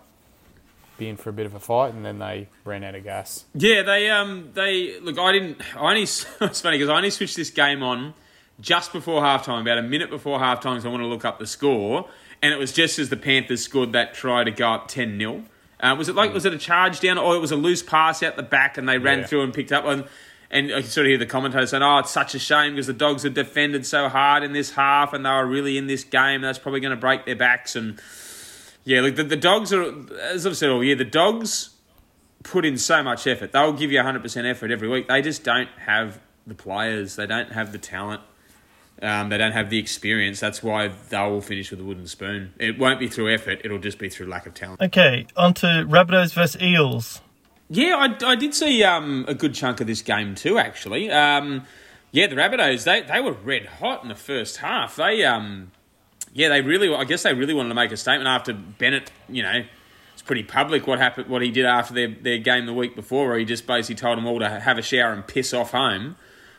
be 0.99 1.09
in 1.09 1.17
for 1.17 1.31
a 1.31 1.33
bit 1.33 1.47
of 1.47 1.55
a 1.55 1.59
fight 1.61 1.95
and 1.95 2.05
then 2.05 2.19
they 2.19 2.49
ran 2.65 2.85
out 2.85 2.95
of 2.95 3.03
gas. 3.03 3.45
Yeah, 3.55 3.83
they 3.83 4.11
um 4.11 4.51
they 4.55 5.01
look. 5.01 5.19
I 5.19 5.33
didn't. 5.33 5.61
I 5.77 5.91
only. 5.91 6.03
It's 6.03 6.61
funny 6.61 6.77
because 6.79 6.91
I 6.91 6.97
only 6.97 7.11
switched 7.11 7.35
this 7.37 7.51
game 7.51 7.83
on 7.83 8.15
just 8.63 8.93
before 8.93 9.21
halftime, 9.21 9.61
about 9.61 9.77
a 9.77 9.83
minute 9.83 10.09
before 10.09 10.39
halftime. 10.39 10.81
So 10.81 10.89
I 10.89 10.91
want 10.91 11.03
to 11.03 11.07
look 11.07 11.27
up 11.27 11.39
the 11.39 11.47
score, 11.47 12.09
and 12.41 12.55
it 12.55 12.57
was 12.59 12.73
just 12.73 12.99
as 12.99 13.11
the 13.11 13.17
Panthers 13.19 13.63
scored 13.63 13.93
that 13.93 14.15
try 14.15 14.43
to 14.45 14.51
go 14.51 14.71
up 14.73 14.89
ten 14.89 15.19
0 15.19 15.45
uh, 15.81 15.95
Was 15.99 16.09
it 16.09 16.15
like 16.15 16.33
was 16.33 16.47
it 16.47 16.55
a 16.55 16.59
charge 16.59 17.01
down 17.01 17.19
or 17.19 17.35
it 17.37 17.41
was 17.41 17.53
a 17.53 17.57
loose 17.57 17.83
pass 17.83 18.23
out 18.23 18.37
the 18.37 18.43
back 18.43 18.79
and 18.79 18.89
they 18.89 18.97
ran 18.99 19.19
Yeah. 19.21 19.27
through 19.27 19.43
and 19.43 19.53
picked 19.53 19.73
up 19.73 19.85
one? 19.85 20.05
And 20.51 20.71
I 20.71 20.83
could 20.83 20.91
sort 20.91 21.07
of 21.07 21.09
hear 21.09 21.19
the 21.19 21.27
commentator 21.27 21.67
saying, 21.67 21.83
"Oh, 21.83 21.99
it's 21.99 22.11
such 22.11 22.35
a 22.35 22.39
shame 22.39 22.73
because 22.75 22.87
the 22.87 22.93
Dogs 22.93 23.23
have 23.23 23.35
defended 23.35 23.85
so 23.87 24.09
hard 24.09 24.43
in 24.43 24.53
this 24.53 24.73
half, 24.73 25.13
and 25.13 25.25
they 25.25 25.31
were 25.31 25.47
really 25.47 25.77
in 25.79 25.87
this 25.87 26.05
game. 26.05 26.37
And 26.37 26.45
that's 26.45 26.59
probably 26.59 26.81
going 26.81 26.91
to 26.91 26.97
break 27.01 27.25
their 27.27 27.37
backs." 27.37 27.75
And 27.75 27.99
yeah, 28.85 29.01
look, 29.01 29.17
the, 29.17 29.25
the 29.25 29.37
Dogs 29.37 29.73
are, 29.73 29.95
as 30.21 30.47
I've 30.47 30.57
said 30.57 30.69
all 30.71 30.85
year, 30.85 30.95
the 30.95 31.05
Dogs 31.07 31.71
put 32.43 32.65
in 32.67 32.77
so 32.77 33.03
much 33.03 33.27
effort. 33.27 33.53
They'll 33.53 33.73
give 33.73 33.93
you 33.93 33.99
100% 34.01 34.45
effort 34.51 34.71
every 34.71 34.89
week. 34.89 35.09
They 35.09 35.23
just 35.23 35.43
don't 35.45 35.69
have 35.87 36.21
the 36.47 36.55
players. 36.55 37.17
They 37.17 37.27
don't 37.27 37.53
have 37.53 37.73
the 37.73 37.79
talent. 37.79 38.21
Um, 39.03 39.31
they 39.31 39.37
don't 39.37 39.53
have 39.53 39.69
the 39.69 39.79
experience. 39.79 40.39
That's 40.39 40.63
why 40.63 40.89
they 41.09 41.19
will 41.19 41.41
finish 41.41 41.73
with 41.73 41.81
a 41.81 41.85
wooden 41.85 42.07
spoon. 42.07 42.55
It 42.59 42.79
won't 42.79 43.01
be 43.01 43.09
through 43.09 43.35
effort. 43.35 43.61
It'll 43.65 43.79
just 43.79 43.99
be 43.99 44.09
through 44.09 44.27
lack 44.27 44.47
of 44.47 44.55
talent. 44.55 44.81
Okay, 44.81 45.27
on 45.37 45.55
to 45.55 45.67
Rabbitohs 45.67 46.33
versus 46.33 46.63
Eels. 46.63 47.21
Yeah, 47.69 47.97
I, 47.97 48.33
I 48.33 48.37
did 48.37 48.55
see 48.55 48.85
um, 48.85 49.25
a 49.27 49.35
good 49.35 49.55
chunk 49.55 49.81
of 49.81 49.87
this 49.87 50.03
game 50.03 50.35
too, 50.35 50.59
actually. 50.59 51.11
Um, 51.11 51.67
yeah, 52.13 52.27
the 52.27 52.37
Rabbitohs, 52.37 52.85
they, 52.85 53.01
they 53.01 53.21
were 53.21 53.33
red 53.33 53.67
hot 53.67 54.03
in 54.03 54.09
the 54.09 54.15
first 54.15 54.59
half. 54.59 54.97
They, 54.97 55.25
um, 55.25 55.73
yeah, 56.33 56.51
they 56.51 56.61
really, 56.61 56.95
I 56.95 57.05
guess 57.05 57.23
they 57.23 57.35
really 57.35 57.55
wanted 57.55 57.71
to 57.71 57.75
make 57.75 57.91
a 57.91 57.97
statement 57.97 58.29
after 58.29 58.53
Bennett, 58.53 59.11
you 59.29 59.43
know, 59.43 59.65
it's 60.13 60.23
pretty 60.23 60.43
public 60.43 60.87
what 60.87 60.99
happened, 60.99 61.29
what 61.29 61.43
he 61.43 61.51
did 61.51 61.65
after 61.65 61.95
their, 61.95 62.09
their 62.09 62.39
game 62.39 62.67
the 62.67 62.75
week 62.75 62.95
before, 62.95 63.29
where 63.29 63.39
he 63.39 63.45
just 63.45 63.67
basically 63.67 63.97
told 63.97 64.19
them 64.19 64.27
all 64.27 64.39
to 64.39 64.61
have 64.61 64.79
a 64.79 64.83
shower 64.83 65.13
and 65.13 65.27
piss 65.27 65.55
off 65.55 65.73
home. 65.73 66.17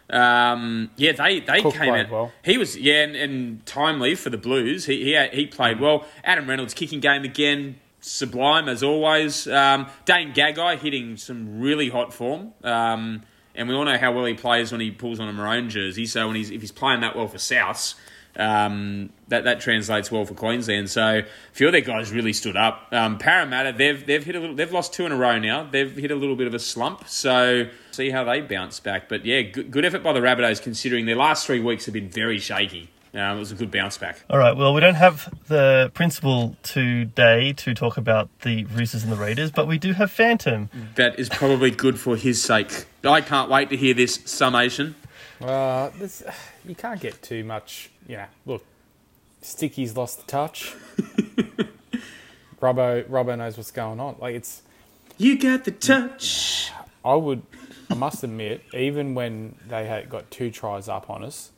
Um, 0.09 0.91
yeah, 0.95 1.13
they, 1.13 1.39
they 1.39 1.61
Cook 1.61 1.73
came 1.75 1.93
out. 1.93 2.09
well. 2.09 2.31
He 2.43 2.57
was 2.57 2.77
yeah, 2.77 3.03
and, 3.03 3.15
and 3.15 3.65
timely 3.65 4.15
for 4.15 4.29
the 4.29 4.37
Blues. 4.37 4.85
He 4.85 5.03
he, 5.03 5.27
he 5.31 5.47
played 5.47 5.79
well. 5.79 6.05
Adam 6.23 6.47
Reynolds 6.49 6.73
kicking 6.73 6.99
game 6.99 7.23
again, 7.23 7.79
sublime 8.01 8.67
as 8.67 8.83
always. 8.83 9.47
Um, 9.47 9.87
Dane 10.05 10.33
Gagai 10.33 10.79
hitting 10.79 11.17
some 11.17 11.59
really 11.59 11.89
hot 11.89 12.13
form. 12.13 12.53
Um, 12.63 13.23
and 13.55 13.69
we 13.69 13.75
all 13.75 13.85
know 13.85 13.97
how 13.97 14.11
well 14.11 14.25
he 14.25 14.33
plays 14.33 14.71
when 14.71 14.81
he 14.81 14.91
pulls 14.91 15.19
on 15.19 15.29
a 15.29 15.33
maroon 15.33 15.69
jersey. 15.69 16.05
So 16.05 16.27
when 16.27 16.35
he's 16.35 16.51
if 16.51 16.61
he's 16.61 16.71
playing 16.71 17.01
that 17.01 17.15
well 17.15 17.27
for 17.27 17.37
Souths, 17.37 17.95
um, 18.35 19.11
that 19.27 19.43
that 19.43 19.61
translates 19.61 20.11
well 20.11 20.25
for 20.25 20.33
Queensland. 20.33 20.89
So 20.89 21.19
a 21.19 21.25
few 21.53 21.67
of 21.67 21.71
their 21.71 21.81
guys 21.81 22.11
really 22.11 22.33
stood 22.33 22.57
up. 22.57 22.87
Um, 22.91 23.17
Parramatta, 23.17 23.73
they've 23.77 24.05
they've 24.05 24.23
hit 24.23 24.35
a 24.35 24.39
little, 24.39 24.55
they've 24.55 24.71
lost 24.71 24.93
two 24.93 25.05
in 25.05 25.11
a 25.11 25.15
row 25.15 25.37
now. 25.39 25.63
They've 25.69 25.95
hit 25.95 26.11
a 26.11 26.15
little 26.15 26.35
bit 26.35 26.47
of 26.47 26.53
a 26.53 26.59
slump. 26.59 27.07
So 27.07 27.67
see 27.93 28.09
how 28.09 28.23
they 28.23 28.41
bounce 28.41 28.79
back. 28.79 29.07
But 29.09 29.25
yeah, 29.25 29.41
good, 29.41 29.71
good 29.71 29.85
effort 29.85 30.03
by 30.03 30.13
the 30.13 30.19
Rabbitohs 30.19 30.61
considering 30.61 31.05
their 31.05 31.15
last 31.15 31.45
three 31.45 31.59
weeks 31.59 31.85
have 31.85 31.93
been 31.93 32.09
very 32.09 32.39
shaky. 32.39 32.89
Um, 33.15 33.37
it 33.37 33.39
was 33.39 33.51
a 33.51 33.55
good 33.55 33.69
bounce 33.69 33.95
back. 33.99 34.23
All 34.27 34.39
right, 34.39 34.57
well, 34.57 34.73
we 34.73 34.81
don't 34.81 34.95
have 34.95 35.31
the 35.47 35.91
principal 35.93 36.55
today 36.63 37.53
to 37.53 37.75
talk 37.75 37.97
about 37.97 38.27
the 38.41 38.65
Roosters 38.65 39.03
and 39.03 39.11
the 39.11 39.15
Raiders, 39.15 39.51
but 39.51 39.67
we 39.67 39.77
do 39.77 39.93
have 39.93 40.09
Phantom. 40.09 40.67
That 40.95 41.19
is 41.19 41.29
probably 41.29 41.69
good 41.69 41.99
for 41.99 42.15
his 42.15 42.41
sake. 42.41 42.85
I 43.03 43.21
can't 43.21 43.51
wait 43.51 43.69
to 43.69 43.77
hear 43.77 43.93
this 43.93 44.19
summation. 44.25 44.95
Uh, 45.39 45.91
this, 45.99 46.23
you 46.65 46.73
can't 46.73 46.99
get 46.99 47.21
too 47.21 47.43
much, 47.43 47.91
you 48.07 48.17
know, 48.17 48.25
look, 48.47 48.65
Sticky's 49.43 49.95
lost 49.95 50.21
the 50.25 50.31
touch. 50.31 50.73
Robbo, 52.59 53.03
Robbo 53.03 53.37
knows 53.37 53.57
what's 53.57 53.71
going 53.71 53.99
on. 53.99 54.15
Like, 54.19 54.35
it's, 54.35 54.63
You 55.19 55.37
got 55.37 55.65
the 55.65 55.71
touch. 55.71 56.71
I 57.05 57.13
would, 57.15 57.43
I 57.93 57.95
must 57.95 58.23
admit, 58.23 58.63
even 58.73 59.13
when 59.13 59.55
they 59.67 59.85
had 59.85 60.09
got 60.09 60.31
two 60.31 60.49
tries 60.49 60.89
up 60.89 61.11
on 61.11 61.23
us, 61.23 61.51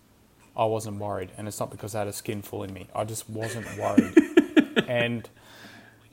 I 0.53 0.65
wasn't 0.65 0.97
worried. 0.97 1.31
And 1.37 1.47
it's 1.47 1.61
not 1.61 1.71
because 1.71 1.95
I 1.95 1.99
had 1.99 2.09
a 2.09 2.13
skin 2.13 2.41
full 2.41 2.63
in 2.63 2.73
me. 2.73 2.87
I 2.93 3.05
just 3.05 3.29
wasn't 3.29 3.65
worried. 3.77 4.17
and 4.89 5.29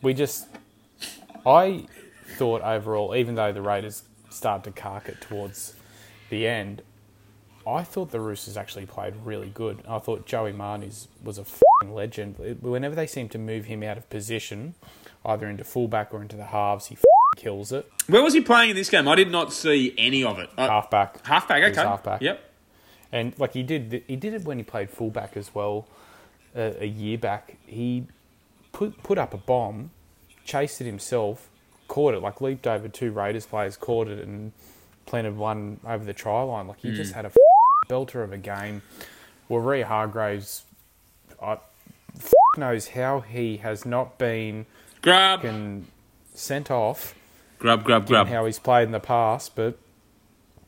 we 0.01 0.15
just, 0.15 0.47
I 1.45 1.87
thought 2.37 2.63
overall, 2.63 3.17
even 3.17 3.35
though 3.35 3.51
the 3.51 3.63
Raiders 3.63 4.05
started 4.31 4.63
to 4.73 4.81
cark 4.81 5.09
it 5.09 5.21
towards 5.21 5.75
the 6.31 6.47
end, 6.47 6.83
I 7.67 7.83
thought 7.83 8.13
the 8.13 8.21
Roosters 8.21 8.57
actually 8.57 8.87
played 8.87 9.15
really 9.25 9.49
good. 9.49 9.83
I 9.89 9.99
thought 9.99 10.25
Joey 10.25 10.53
Martin 10.53 10.89
was 11.25 11.39
a 11.39 11.45
fing 11.45 11.93
legend. 11.93 12.37
Whenever 12.61 12.95
they 12.95 13.09
seemed 13.09 13.33
to 13.33 13.39
move 13.39 13.65
him 13.65 13.83
out 13.83 13.99
of 13.99 14.09
position, 14.09 14.77
either 15.25 15.49
into 15.49 15.65
fullback 15.65 16.15
or 16.15 16.23
into 16.23 16.37
the 16.37 16.47
halves, 16.47 16.87
he 16.87 16.95
f***ing 16.95 17.22
kills 17.37 17.73
it. 17.73 17.91
Where 18.09 18.23
was 18.23 18.35
he 18.35 18.41
playing 18.41 18.71
in 18.71 18.77
this 18.77 18.91
game? 18.91 19.09
I 19.09 19.15
did 19.15 19.31
not 19.31 19.53
see 19.53 19.95
any 19.99 20.25
of 20.25 20.39
it. 20.39 20.51
Halfback. 20.57 21.25
halfback, 21.27 21.63
okay. 21.73 21.81
halfback. 21.83 22.21
Yep. 22.21 22.51
And 23.11 23.39
like 23.39 23.53
he 23.53 23.63
did, 23.63 24.05
he 24.07 24.17
did 24.17 24.35
it 24.35 24.45
when 24.45 24.59
he 24.59 24.65
played 24.65 24.91
fullback 24.91 25.37
as 25.37 25.55
well. 25.55 25.87
Uh, 26.57 26.73
a 26.81 26.87
year 26.87 27.17
back, 27.19 27.57
he 27.67 28.07
put 28.73 29.03
put 29.03 29.19
up 29.19 29.33
a 29.33 29.39
bomb, 29.39 29.91
chased 30.45 30.81
it 30.81 30.85
himself, 30.85 31.49
caught 31.89 32.15
it, 32.15 32.21
like 32.21 32.41
leaped 32.41 32.67
over 32.67 32.89
two 32.89 33.11
Raiders 33.11 33.47
players, 33.47 33.77
caught 33.77 34.09
it, 34.09 34.27
and 34.27 34.53
planted 35.07 35.37
one 35.37 35.81
over 35.87 36.05
the 36.05 36.13
try 36.13 36.43
line. 36.43 36.67
Like 36.69 36.81
he 36.81 36.91
Hmm. 36.91 36.95
just 36.97 37.15
had 37.15 37.25
a 37.25 37.29
f- 37.29 37.37
belter 37.89 38.23
of 38.23 38.33
a 38.33 38.39
game. 38.39 38.83
Waerea-Hargreaves, 39.51 40.65
I 41.43 41.53
f- 42.17 42.33
knows 42.57 42.89
how 42.89 43.21
he 43.21 43.59
has 43.59 43.85
not 43.85 44.19
been 44.19 44.67
Grub, 45.03 45.41
fucking 45.43 45.87
sent 46.35 46.71
off 46.71 47.15
grub, 47.63 47.85
grub, 47.85 48.07
grub. 48.07 48.27
how 48.27 48.45
he's 48.45 48.59
played 48.59 48.85
in 48.85 48.91
the 48.93 49.01
past, 49.01 49.55
but 49.55 49.79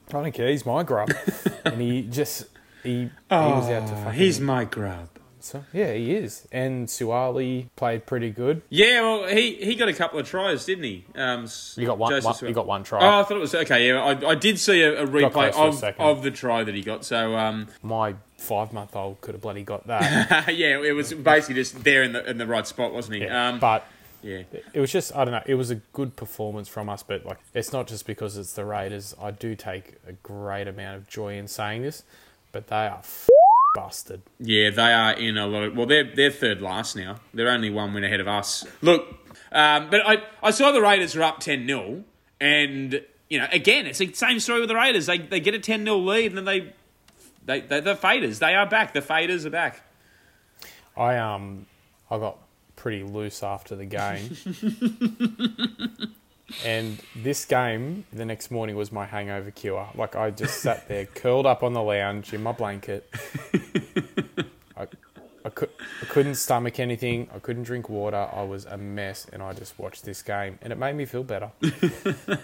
I 0.09 0.13
don't 0.13 0.33
care. 0.33 0.49
He's 0.49 0.65
my 0.65 0.83
grub, 0.85 1.11
and 1.65 1.81
he 1.81 2.03
just 2.03 2.45
he 2.83 2.91
he 2.91 3.11
was 3.31 3.69
out 3.69 3.89
to 3.89 3.95
fucking 3.95 4.07
Oh, 4.07 4.11
He's 4.11 4.41
my 4.41 4.65
grub. 4.65 5.09
So 5.41 5.63
yeah, 5.75 5.93
he 5.93 6.15
is. 6.15 6.49
And 6.53 6.87
Suaalii 6.89 7.67
played 7.77 8.07
pretty 8.07 8.31
good. 8.31 8.63
Yeah, 8.71 9.03
well, 9.03 9.29
he, 9.29 9.57
he 9.57 9.75
got 9.75 9.91
a 9.91 9.93
couple 9.93 10.19
of 10.19 10.27
tries, 10.27 10.65
didn't 10.65 10.85
he? 10.85 11.05
Um, 11.15 11.47
You 11.77 11.87
got 11.87 11.99
one. 11.99 12.23
One 12.23 12.35
you 12.41 12.55
got 12.55 12.67
one 12.67 12.83
try. 12.83 13.01
Oh, 13.03 13.21
I 13.21 13.25
thought 13.25 13.37
it 13.37 13.41
was 13.41 13.55
okay. 13.55 13.89
Yeah, 13.89 14.03
I, 14.03 14.31
I 14.31 14.35
did 14.37 14.59
see 14.59 14.81
a, 14.81 15.03
a 15.03 15.07
replay 15.07 15.53
for 15.53 15.87
a 15.87 15.91
of, 15.91 16.19
of 16.19 16.23
the 16.23 16.31
try 16.31 16.65
that 16.65 16.75
he 16.75 16.81
got. 16.81 17.05
So 17.05 17.37
um, 17.37 17.67
My 17.83 18.15
five-month-old 18.39 19.21
could 19.21 19.35
have 19.35 19.43
bloody 19.43 19.65
got 19.65 19.87
that. 19.89 20.55
yeah, 20.55 20.79
it 20.81 20.93
was 20.93 21.13
basically 21.13 21.57
just 21.57 21.85
there 21.85 22.03
in 22.05 22.13
the 22.13 22.25
in 22.31 22.39
the 22.39 22.47
right 22.47 22.67
spot, 22.67 22.95
wasn't 22.95 23.17
he? 23.17 23.25
Yeah. 23.25 23.49
Um, 23.49 23.59
but 23.59 23.87
yeah, 24.25 24.43
it 24.73 24.81
was 24.81 24.90
just 24.90 25.14
I 25.14 25.26
don't 25.26 25.33
know. 25.33 25.43
It 25.45 25.57
was 25.57 25.71
a 25.71 25.75
good 25.75 26.16
performance 26.16 26.66
from 26.66 26.88
us, 26.88 27.02
but 27.02 27.26
like 27.26 27.38
it's 27.52 27.75
not 27.75 27.87
just 27.87 28.07
because 28.07 28.38
it's 28.38 28.54
the 28.54 28.64
Raiders. 28.64 29.14
I 29.21 29.31
do 29.31 29.54
take 29.54 29.97
a 30.09 30.12
great 30.14 30.66
amount 30.66 30.97
of 30.97 31.07
joy 31.07 31.37
in 31.37 31.47
saying 31.47 31.83
this, 31.83 32.04
but 32.50 32.69
they 32.69 32.87
are 32.87 33.00
f- 33.00 33.28
busted. 33.75 34.23
yeah, 34.40 34.71
they 34.71 34.95
are 34.95 35.12
in 35.12 35.37
a 35.37 35.47
lot. 35.47 35.64
Of, 35.64 35.76
well, 35.76 35.85
they're 35.85 36.11
they're 36.16 36.31
third 36.31 36.62
last 36.62 36.97
now. 36.97 37.16
They're 37.35 37.50
only 37.50 37.69
one 37.69 37.93
win 37.93 38.02
ahead 38.02 38.21
of 38.21 38.26
us. 38.26 38.64
Look, 38.81 39.07
um, 39.52 39.90
but 39.90 40.00
I 40.07 40.23
I 40.43 40.52
saw 40.52 40.73
the 40.73 40.81
Raiders 40.81 41.14
are 41.14 41.23
up 41.23 41.40
ten 41.40 41.66
0 41.66 42.04
and 42.40 43.02
you 43.28 43.38
know 43.38 43.47
again 43.52 43.87
it's 43.87 43.99
the 43.99 44.11
same 44.14 44.40
story 44.40 44.61
with 44.61 44.71
the 44.71 44.75
Raiders. 44.75 45.04
They 45.04 45.19
they 45.19 45.40
get 45.40 45.52
a 45.52 45.59
ten 45.59 45.85
0 45.85 45.99
lead 45.99 46.33
and 46.33 46.38
then 46.38 46.45
they. 46.47 46.73
They, 47.47 47.61
they, 47.61 47.81
the 47.81 47.95
faders, 47.95 48.38
they 48.38 48.54
are 48.54 48.64
back. 48.64 48.95
The 48.95 49.02
faders 49.02 49.45
are 49.45 49.50
back. 49.50 49.83
I 50.97 51.19
um 51.19 51.66
I 52.11 52.16
got 52.16 52.38
pretty 52.85 53.03
loose 53.03 53.43
after 53.43 53.75
the 53.75 53.87
game. 53.87 54.37
and 56.67 57.00
this 57.17 57.47
game 57.47 58.05
the 58.12 58.26
next 58.26 58.50
morning 58.50 58.76
was 58.76 58.93
my 58.93 59.07
hangover 59.07 59.50
cure. 59.50 59.88
Like 59.95 60.14
I 60.14 60.31
just 60.31 60.61
sat 60.61 60.87
there 60.87 61.07
curled 61.14 61.47
up 61.47 61.62
on 61.62 61.73
the 61.73 61.83
lounge 61.83 62.35
in 62.35 62.43
my 62.43 62.53
blanket. 62.53 63.11
I, 65.45 65.51
could, 65.51 65.69
I 66.01 66.07
couldn't 66.07 66.37
stomach 66.37 66.81
anything. 66.81 67.29
I 67.35 67.39
couldn't 67.39 67.65
drink 67.65 67.89
water. 67.91 68.29
I 68.33 68.43
was 68.45 68.65
a 68.65 68.79
mess, 68.79 69.27
and 69.33 69.43
I 69.43 69.53
just 69.53 69.79
watched 69.79 70.05
this 70.05 70.23
game, 70.23 70.59
and 70.63 70.73
it 70.73 70.77
made 70.79 70.95
me 70.97 71.05
feel 71.05 71.25
better. 71.25 71.51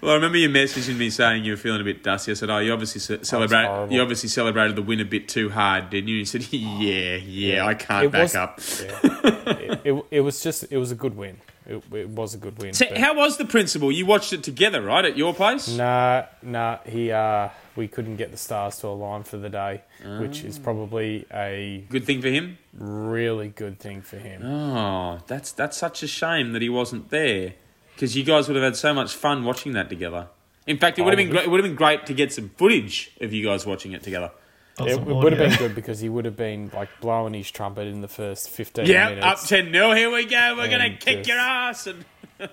Well, 0.00 0.12
I 0.12 0.14
remember 0.14 0.38
you 0.38 0.48
messaging 0.48 0.96
me 0.96 1.10
saying 1.10 1.44
you 1.44 1.52
were 1.52 1.56
feeling 1.58 1.80
a 1.80 1.84
bit 1.84 2.02
dusty. 2.02 2.30
I 2.32 2.34
said, 2.34 2.48
"Oh, 2.48 2.58
you 2.58 2.72
obviously 2.72 3.00
ce- 3.00 3.26
celebrate. 3.26 3.88
You 3.90 4.00
obviously 4.00 4.30
celebrated 4.30 4.76
the 4.76 4.82
win 4.82 4.98
a 5.00 5.04
bit 5.04 5.28
too 5.28 5.50
hard, 5.50 5.90
didn't 5.90 6.08
you?" 6.08 6.16
You 6.16 6.24
said, 6.24 6.42
"Yeah, 6.52 7.16
yeah, 7.16 7.66
I 7.66 7.74
can't 7.74 8.06
It 8.06 8.12
back 8.12 8.22
was- 8.22 8.34
up." 8.34 8.60
Yeah. 8.82 9.00
it, 9.58 9.80
it, 9.84 10.04
it 10.10 10.20
was 10.20 10.42
just 10.42 10.64
it 10.72 10.78
was 10.78 10.90
a 10.90 10.94
good 10.94 11.16
win. 11.16 11.36
It, 11.66 11.82
it 11.94 12.08
was 12.10 12.34
a 12.34 12.38
good 12.38 12.58
win. 12.58 12.74
So 12.74 12.86
how 12.96 13.14
was 13.16 13.38
the 13.38 13.44
principal? 13.46 13.90
You 13.90 14.04
watched 14.04 14.32
it 14.34 14.42
together, 14.42 14.82
right, 14.82 15.04
at 15.04 15.16
your 15.16 15.32
place? 15.32 15.68
Nah, 15.68 16.24
nah. 16.42 16.78
He 16.84 17.10
uh, 17.10 17.48
we 17.74 17.88
couldn't 17.88 18.16
get 18.16 18.30
the 18.30 18.36
stars 18.36 18.76
to 18.80 18.88
align 18.88 19.22
for 19.22 19.38
the 19.38 19.48
day, 19.48 19.82
which 20.18 20.44
is 20.44 20.58
probably 20.58 21.24
a 21.32 21.84
Good 21.88 22.04
thing 22.04 22.20
for 22.20 22.28
him. 22.28 22.58
really 22.76 23.48
good 23.48 23.78
thing 23.78 24.02
for 24.02 24.18
him. 24.18 24.42
Oh, 24.44 25.20
that's 25.26 25.52
that's 25.52 25.76
such 25.76 26.02
a 26.02 26.06
shame 26.06 26.52
that 26.52 26.60
he 26.60 26.68
wasn't 26.68 27.08
there, 27.10 27.54
because 27.94 28.14
you 28.14 28.24
guys 28.24 28.46
would 28.48 28.56
have 28.56 28.64
had 28.64 28.76
so 28.76 28.92
much 28.92 29.14
fun 29.14 29.44
watching 29.44 29.72
that 29.72 29.88
together. 29.88 30.28
In 30.66 30.76
fact, 30.78 30.98
it 30.98 31.02
would 31.02 31.12
have 31.12 31.18
been 31.18 31.28
Probably. 31.28 31.38
great, 31.40 31.46
it 31.46 31.50
would 31.50 31.60
have 31.60 31.68
been 31.70 31.76
great 31.76 32.06
to 32.06 32.14
get 32.14 32.32
some 32.32 32.50
footage 32.56 33.10
of 33.20 33.32
you 33.32 33.44
guys 33.44 33.64
watching 33.66 33.92
it 33.92 34.02
together. 34.02 34.30
Got 34.76 34.88
It, 34.88 34.94
some 34.94 35.08
it 35.08 35.14
would 35.14 35.32
have 35.32 35.50
been 35.50 35.58
good 35.58 35.74
because 35.74 36.00
he 36.00 36.08
would 36.08 36.24
have 36.24 36.36
been 36.36 36.70
like 36.74 36.88
blowing 37.00 37.32
his 37.34 37.48
trumpet 37.50 37.86
in 37.86 38.00
the 38.00 38.08
first 38.08 38.50
fifteen 38.50 38.86
Yeah, 38.86 39.10
minutes. 39.10 39.24
up 39.42 39.48
ten 39.48 39.72
0 39.72 39.92
Here 39.92 40.10
we 40.10 40.24
go. 40.24 40.54
We're 40.56 40.68
gonna 40.68 40.90
kick 40.96 41.18
just- 41.18 41.28
your 41.28 41.38
ass, 41.38 41.86
and 41.86 42.04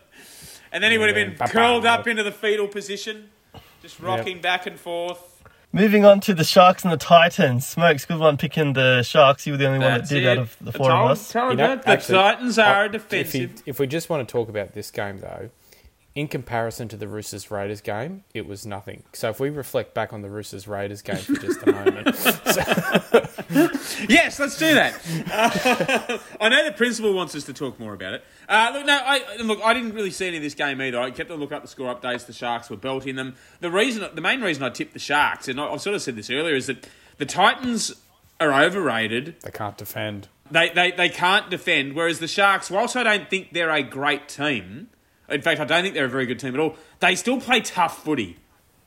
and 0.72 0.84
then 0.84 0.92
he 0.92 0.98
would 0.98 1.08
have 1.10 1.16
been 1.16 1.36
Yeah. 1.40 1.48
curled 1.48 1.86
up 1.86 2.08
into 2.08 2.22
the 2.24 2.32
fetal 2.32 2.68
position, 2.68 3.30
just 3.82 4.00
rocking 4.00 4.40
back 4.42 4.68
and 4.68 4.80
forth. 4.80 5.28
Moving 5.74 6.04
on 6.04 6.20
to 6.22 6.34
the 6.34 6.44
Sharks 6.44 6.84
and 6.84 6.92
the 6.92 6.98
Titans. 6.98 7.66
Smokes, 7.66 8.04
good 8.06 8.20
one 8.20 8.36
picking 8.38 8.74
the 8.74 9.04
Sharks. 9.04 9.48
You 9.48 9.54
were 9.54 9.58
the 9.58 9.68
only 9.68 9.80
one 9.80 10.00
that 10.00 10.10
did 10.10 10.24
it. 10.24 10.28
out 10.28 10.38
of 10.38 10.58
the 10.60 10.74
four 10.74 10.90
Tell- 10.90 11.06
of 11.06 11.12
us. 11.12 11.32
tell 11.32 11.50
You 11.52 11.56
know, 11.56 11.74
about 11.74 11.84
the 11.86 11.90
actually, 11.92 12.18
Titans 12.18 12.60
are 12.60 12.84
I- 12.84 12.88
defensive. 12.90 13.36
If, 13.36 13.58
you, 13.58 13.64
if 13.66 13.80
we 13.80 13.88
just 13.88 14.10
want 14.10 14.28
to 14.28 14.32
talk 14.32 14.50
about 14.50 14.74
this 14.74 14.92
game, 14.92 15.22
though, 15.22 15.50
in 16.14 16.28
comparison 16.28 16.88
to 16.90 16.98
the 16.98 17.08
Roosters 17.08 17.50
Raiders 17.50 17.82
game, 17.82 18.24
it 18.34 18.46
was 18.46 18.66
nothing. 18.66 19.04
So 19.14 19.30
if 19.30 19.40
we 19.40 19.50
reflect 19.50 19.94
back 19.94 20.14
on 20.14 20.22
the 20.22 20.30
Roosters 20.30 20.68
Raiders 20.68 21.02
game 21.02 21.18
for 21.18 21.34
just 21.36 21.62
a 21.64 21.72
moment, 21.72 22.08
Yes, 24.10 24.40
let's 24.40 24.58
do 24.58 24.74
that. 24.74 24.94
Uh, 25.32 26.18
I 26.42 26.50
know 26.50 26.66
the 26.66 26.72
principal 26.72 27.14
wants 27.14 27.36
us 27.36 27.44
to 27.46 27.54
talk 27.54 27.80
more 27.80 27.94
about 27.94 28.14
it. 28.14 28.24
Uh, 28.48 28.72
look, 28.74 28.86
no, 28.86 29.00
I, 29.04 29.38
look, 29.42 29.60
I 29.64 29.74
didn't 29.74 29.94
really 29.94 30.12
see 30.12 30.28
any 30.28 30.38
of 30.38 30.44
this 30.44 30.54
game 30.54 30.82
either. 30.82 31.00
I 31.00 31.12
kept 31.12 31.30
a 31.30 31.36
look 31.36 31.52
up 31.52 31.62
the 31.62 31.68
score 31.68 31.94
updates. 31.94 32.26
The 32.26 32.34
Sharks 32.34 32.70
were 32.70 32.78
belting 32.78 33.16
them. 33.16 33.36
The 33.60 33.70
reason, 33.70 34.08
the 34.14 34.22
main 34.22 34.42
reason 34.42 34.64
I 34.64 34.70
tipped 34.70 34.94
the 34.94 35.00
Sharks, 35.00 35.48
and 35.48 35.60
I, 35.60 35.68
I've 35.68 35.82
sort 35.82 35.96
of 35.96 36.02
said 36.02 36.16
this 36.16 36.30
earlier, 36.30 36.56
is 36.56 36.68
that 36.68 36.88
the 37.18 37.26
Titans 37.26 37.94
are 38.40 38.54
overrated. 38.54 39.36
they 39.44 39.52
can't 39.52 39.78
defend. 39.78 40.28
They, 40.50 40.70
they, 40.70 40.92
they 40.92 41.10
can't 41.10 41.50
defend, 41.50 41.94
whereas 41.94 42.20
the 42.20 42.28
Sharks, 42.28 42.72
whilst 42.72 42.96
I 42.96 43.04
don't 43.04 43.30
think 43.30 43.54
they're 43.54 43.70
a 43.70 43.84
great 43.84 44.28
team, 44.28 44.90
in 45.32 45.42
fact, 45.42 45.60
I 45.60 45.66
don't 45.66 45.84
think 45.84 45.94
they're 45.96 46.06
a 46.06 46.10
very 46.10 46.26
good 46.26 46.40
team 46.40 46.54
at 46.54 46.60
all, 46.60 46.76
they 47.00 47.16
still 47.16 47.40
play 47.40 47.62
tough 47.62 48.04
footy. 48.04 48.38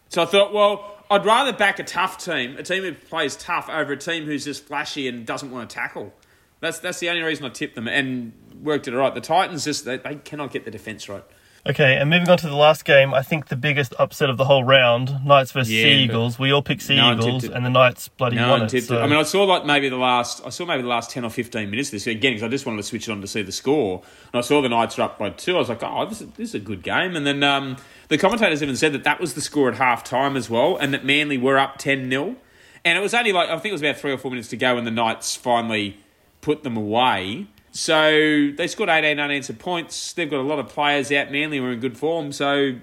So 0.08 0.22
I 0.22 0.26
thought, 0.26 0.52
well, 0.52 1.02
I'd 1.10 1.24
rather 1.24 1.52
back 1.52 1.78
a 1.78 1.84
tough 1.84 2.24
team, 2.24 2.56
a 2.56 2.62
team 2.62 2.82
who 2.82 2.92
plays 2.92 3.36
tough, 3.36 3.68
over 3.68 3.92
a 3.92 3.96
team 3.96 4.24
who's 4.24 4.44
just 4.44 4.64
flashy 4.64 5.08
and 5.08 5.26
doesn't 5.26 5.50
want 5.50 5.68
to 5.68 5.74
tackle. 5.74 6.12
That's 6.60 6.78
that's 6.78 6.98
the 6.98 7.10
only 7.10 7.22
reason 7.22 7.44
I 7.44 7.50
tipped 7.50 7.74
them 7.74 7.88
and 7.88 8.32
worked 8.62 8.88
it 8.88 8.96
right. 8.96 9.14
The 9.14 9.20
Titans 9.20 9.64
just 9.64 9.84
they, 9.84 9.98
they 9.98 10.16
cannot 10.16 10.50
get 10.50 10.64
the 10.64 10.70
defense 10.70 11.08
right. 11.08 11.24
Okay, 11.66 11.96
and 11.96 12.10
moving 12.10 12.28
on 12.28 12.36
to 12.36 12.46
the 12.46 12.54
last 12.54 12.84
game, 12.84 13.14
I 13.14 13.22
think 13.22 13.46
the 13.48 13.56
biggest 13.56 13.94
upset 13.98 14.28
of 14.28 14.36
the 14.36 14.44
whole 14.44 14.64
round, 14.64 15.24
Knights 15.24 15.52
versus 15.52 15.72
Yeah, 15.72 15.84
Sea 15.84 16.04
Eagles. 16.04 16.38
We 16.38 16.52
all 16.52 16.60
picked 16.60 16.82
Sea 16.82 16.96
no 16.96 17.14
Eagles, 17.14 17.44
and 17.44 17.64
the 17.64 17.70
Knights 17.70 18.08
bloody 18.08 18.36
No 18.36 18.50
won 18.50 18.62
it. 18.64 18.82
so- 18.82 18.98
it. 18.98 19.00
I 19.00 19.06
mean, 19.06 19.16
I 19.18 19.22
saw 19.22 19.44
like 19.44 19.64
maybe 19.64 19.88
the 19.88 19.96
last 19.96 20.42
I 20.44 20.50
saw 20.50 20.66
maybe 20.66 20.82
the 20.82 20.88
last 20.88 21.10
ten 21.10 21.24
or 21.24 21.30
fifteen 21.30 21.70
minutes 21.70 21.88
of 21.88 21.92
this 21.92 22.06
again 22.06 22.32
because 22.34 22.42
I 22.42 22.48
just 22.48 22.66
wanted 22.66 22.78
to 22.78 22.82
switch 22.82 23.08
it 23.08 23.12
on 23.12 23.22
to 23.22 23.26
see 23.26 23.40
the 23.40 23.50
score. 23.50 24.02
And 24.32 24.38
I 24.38 24.42
saw 24.42 24.60
the 24.60 24.68
Knights 24.68 24.98
are 24.98 25.02
up 25.02 25.18
by 25.18 25.30
two. 25.30 25.56
I 25.56 25.58
was 25.58 25.70
like, 25.70 25.82
oh, 25.82 26.04
this 26.04 26.20
is, 26.20 26.28
this 26.32 26.50
is 26.50 26.54
a 26.54 26.60
good 26.60 26.82
game. 26.82 27.16
And 27.16 27.26
then 27.26 27.42
um, 27.42 27.78
the 28.08 28.18
commentators 28.18 28.62
even 28.62 28.76
said 28.76 28.92
that 28.92 29.04
that 29.04 29.18
was 29.18 29.32
the 29.32 29.40
score 29.40 29.70
at 29.70 29.76
half 29.78 30.04
time 30.04 30.36
as 30.36 30.50
well, 30.50 30.76
and 30.76 30.92
that 30.92 31.02
Manly 31.06 31.38
were 31.38 31.58
up 31.58 31.78
ten 31.78 32.10
0 32.10 32.36
And 32.84 32.98
it 32.98 33.00
was 33.00 33.14
only 33.14 33.32
like 33.32 33.48
I 33.48 33.54
think 33.54 33.70
it 33.70 33.72
was 33.72 33.80
about 33.82 33.96
three 33.96 34.12
or 34.12 34.18
four 34.18 34.30
minutes 34.30 34.48
to 34.48 34.58
go 34.58 34.74
when 34.74 34.84
the 34.84 34.90
Knights 34.90 35.34
finally 35.34 35.96
put 36.42 36.62
them 36.62 36.76
away. 36.76 37.46
So 37.74 38.52
they 38.56 38.68
scored 38.68 38.88
18 38.88 39.18
unanswered 39.18 39.58
points. 39.58 40.12
They've 40.12 40.30
got 40.30 40.38
a 40.38 40.46
lot 40.46 40.60
of 40.60 40.68
players 40.68 41.10
out. 41.10 41.32
Manly 41.32 41.58
were 41.58 41.72
in 41.72 41.80
good 41.80 41.98
form. 41.98 42.30
So 42.30 42.76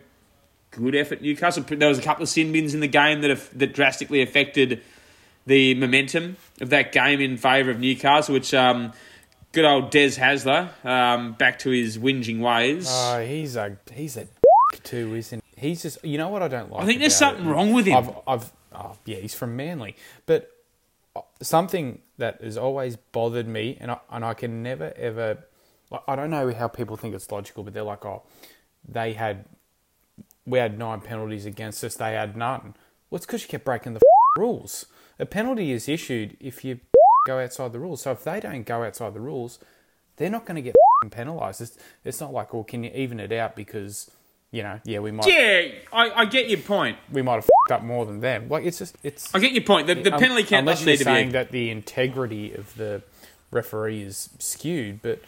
good 0.71 0.95
effort, 0.95 1.21
Newcastle. 1.21 1.63
There 1.63 1.87
was 1.87 1.97
a 1.97 2.01
couple 2.01 2.23
of 2.23 2.29
sin 2.29 2.51
bins 2.51 2.73
in 2.73 2.81
the 2.81 2.89
game 2.89 3.21
that 3.21 3.29
have, 3.29 3.57
that 3.57 3.73
drastically 3.73 4.21
affected 4.21 4.83
the 5.45 5.75
momentum 5.75 6.35
of 6.59 6.69
that 6.71 6.91
game 6.91 7.21
in 7.21 7.37
favour 7.37 7.71
of 7.71 7.79
Newcastle, 7.79 8.33
which 8.33 8.53
um, 8.53 8.91
good 9.53 9.63
old 9.63 9.91
Des 9.91 10.11
Hasler 10.11 10.69
um, 10.85 11.33
back 11.33 11.59
to 11.59 11.69
his 11.69 11.97
whinging 11.97 12.41
ways. 12.41 12.87
Oh, 12.89 13.25
he's 13.25 13.55
a 13.55 13.77
he's 13.93 14.17
a 14.17 14.27
too, 14.83 15.15
isn't 15.15 15.41
he? 15.55 15.69
He's 15.69 15.83
just 15.83 16.03
you 16.03 16.17
know 16.17 16.27
what 16.27 16.43
I 16.43 16.49
don't 16.49 16.69
like. 16.69 16.83
I 16.83 16.85
think 16.85 16.99
there's 16.99 17.15
something 17.15 17.45
it? 17.45 17.49
wrong 17.49 17.71
with 17.71 17.85
him. 17.85 17.95
I've 17.97 18.11
I've 18.27 18.51
oh, 18.75 18.97
yeah, 19.05 19.17
he's 19.17 19.33
from 19.33 19.55
Manly, 19.55 19.95
but 20.25 20.51
something 21.41 21.99
that 22.17 22.41
has 22.41 22.57
always 22.57 22.95
bothered 22.95 23.47
me, 23.47 23.77
and 23.79 23.91
I 23.91 23.99
and 24.09 24.25
I 24.25 24.33
can 24.33 24.63
never 24.63 24.93
ever. 24.95 25.45
I 26.07 26.15
don't 26.15 26.29
know 26.29 26.53
how 26.53 26.69
people 26.69 26.95
think 26.95 27.13
it's 27.13 27.29
logical, 27.31 27.63
but 27.63 27.73
they're 27.73 27.83
like, 27.83 28.05
oh, 28.05 28.23
they 28.87 29.13
had 29.13 29.45
we 30.45 30.59
had 30.59 30.77
nine 30.77 31.01
penalties 31.01 31.45
against 31.45 31.83
us, 31.83 31.95
they 31.95 32.13
had 32.13 32.35
none. 32.35 32.75
Well, 33.09 33.17
it's 33.17 33.25
because 33.25 33.43
you 33.43 33.49
kept 33.49 33.65
breaking 33.65 33.93
the 33.93 34.01
rules. 34.37 34.85
A 35.19 35.25
penalty 35.25 35.71
is 35.71 35.87
issued 35.87 36.37
if 36.39 36.63
you 36.65 36.79
go 37.27 37.39
outside 37.39 37.73
the 37.73 37.79
rules. 37.79 38.01
So 38.01 38.11
if 38.11 38.23
they 38.23 38.39
don't 38.39 38.63
go 38.63 38.83
outside 38.83 39.13
the 39.13 39.19
rules, 39.19 39.59
they're 40.15 40.29
not 40.29 40.45
going 40.45 40.55
to 40.55 40.61
get 40.61 40.75
penalised. 41.11 41.61
It's, 41.61 41.77
it's 42.03 42.19
not 42.21 42.33
like, 42.33 42.53
well, 42.53 42.63
can 42.63 42.83
you 42.83 42.91
even 42.93 43.19
it 43.19 43.31
out 43.31 43.55
because, 43.55 44.09
you 44.51 44.63
know, 44.63 44.79
yeah, 44.83 44.99
we 44.99 45.11
might 45.11 45.27
yeah, 45.27 45.69
I, 45.93 46.11
I 46.11 46.25
get 46.25 46.49
your 46.49 46.59
point. 46.59 46.97
we 47.11 47.21
might 47.21 47.35
have 47.35 47.45
fucked 47.45 47.71
up 47.71 47.83
more 47.83 48.05
than 48.05 48.19
them. 48.19 48.49
Like 48.49 48.65
it's 48.65 48.79
just 48.79 48.97
it's 49.01 49.33
I 49.33 49.39
get 49.39 49.53
your 49.53 49.63
point. 49.63 49.87
The, 49.87 49.95
the 49.95 50.13
um, 50.13 50.19
penalty 50.19 50.43
count 50.43 50.61
unless 50.61 50.79
doesn't 50.79 50.87
you're 50.87 50.93
need 50.93 50.97
to 50.97 51.03
saying 51.05 51.27
be. 51.29 51.31
that 51.33 51.51
the 51.51 51.69
integrity 51.69 52.53
of 52.53 52.75
the 52.75 53.01
referee 53.51 54.01
is 54.01 54.29
skewed, 54.39 55.01
but 55.01 55.21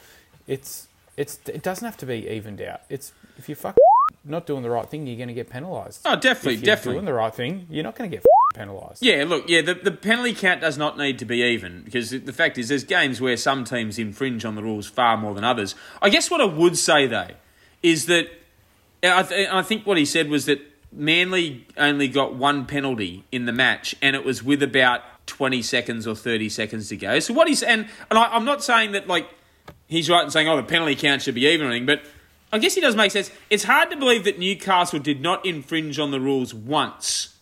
it's 0.46 0.88
it's 1.16 1.40
it 1.48 1.64
doesn't 1.64 1.86
have 1.86 1.98
to 1.98 2.06
be 2.06 2.28
evened 2.30 2.62
out. 2.62 2.82
It's 2.90 3.14
if 3.38 3.48
you 3.48 3.56
fuck 3.56 3.78
not 4.26 4.46
doing 4.46 4.64
the 4.64 4.70
right 4.70 4.90
thing, 4.90 5.08
you're 5.08 5.18
going 5.18 5.28
to 5.28 5.34
get 5.34 5.50
penalised. 5.50 6.02
Oh, 6.06 6.16
definitely, 6.16 6.56
if 6.56 6.60
you're 6.60 6.76
definitely. 6.76 6.94
doing 6.96 7.06
the 7.06 7.14
right 7.14 7.34
thing, 7.34 7.68
you're 7.70 7.84
not 7.84 7.96
going 7.96 8.10
to 8.10 8.18
get 8.18 8.26
penalised. 8.56 9.04
Yeah, 9.04 9.26
look, 9.26 9.50
yeah, 9.50 9.62
the, 9.62 9.74
the 9.74 9.92
penalty 9.92 10.34
count 10.34 10.62
does 10.62 10.78
not 10.78 10.98
need 10.98 11.20
to 11.20 11.26
be 11.26 11.42
even 11.42 11.82
because 11.84 12.12
the 12.12 12.34
fact 12.34 12.58
is 12.58 12.70
there's 12.70 12.84
games 12.84 13.20
where 13.20 13.38
some 13.38 13.64
teams 13.64 13.98
infringe 13.98 14.46
on 14.46 14.56
the 14.56 14.64
rules 14.64 14.88
far 14.88 15.18
more 15.18 15.34
than 15.34 15.44
others. 15.44 15.76
I 16.02 16.10
guess 16.10 16.30
what 16.30 16.42
I 16.42 16.46
would 16.46 16.78
say 16.78 17.08
though 17.08 17.32
is 17.82 18.06
that 18.06 18.28
I, 19.04 19.24
th- 19.24 19.50
I 19.50 19.62
think 19.62 19.86
what 19.86 19.98
he 19.98 20.06
said 20.06 20.30
was 20.30 20.46
that 20.46 20.62
Manly 20.92 21.66
only 21.78 22.08
got 22.08 22.36
one 22.36 22.66
penalty 22.66 23.24
in 23.32 23.46
the 23.46 23.52
match 23.52 23.96
and 24.02 24.16
it 24.16 24.24
was 24.24 24.44
with 24.44 24.64
about 24.64 25.02
20 25.26 25.62
seconds 25.62 26.08
or 26.08 26.16
30 26.16 26.50
seconds 26.50 26.90
to 26.90 26.98
go. 26.98 27.20
So 27.20 27.34
what 27.34 27.48
he's 27.48 27.64
and 27.64 27.88
and 28.10 28.20
I, 28.20 28.26
I'm 28.26 28.46
not 28.46 28.64
saying 28.64 28.92
that 28.92 29.08
like 29.08 29.28
he's 29.88 30.10
right 30.10 30.24
in 30.24 30.32
saying 30.32 30.48
oh 30.48 30.56
the 30.56 30.64
penalty 30.64 30.96
count 30.96 31.22
should 31.22 31.36
be 31.36 31.48
even 31.48 31.68
or 31.68 31.70
anything, 31.72 31.86
but 31.86 32.04
I 32.54 32.60
guess 32.60 32.76
he 32.76 32.82
does 32.82 32.96
make 32.96 33.12
sense. 33.12 33.32
It's 33.50 33.64
hard 33.64 33.90
to 33.90 33.98
believe 33.98 34.26
that 34.26 34.38
Newcastle 34.38 35.00
did 35.00 35.22
not 35.22 35.44
infringe 35.44 35.98
on 35.98 36.12
the 36.12 36.20
rules 36.20 36.54
once 36.54 37.36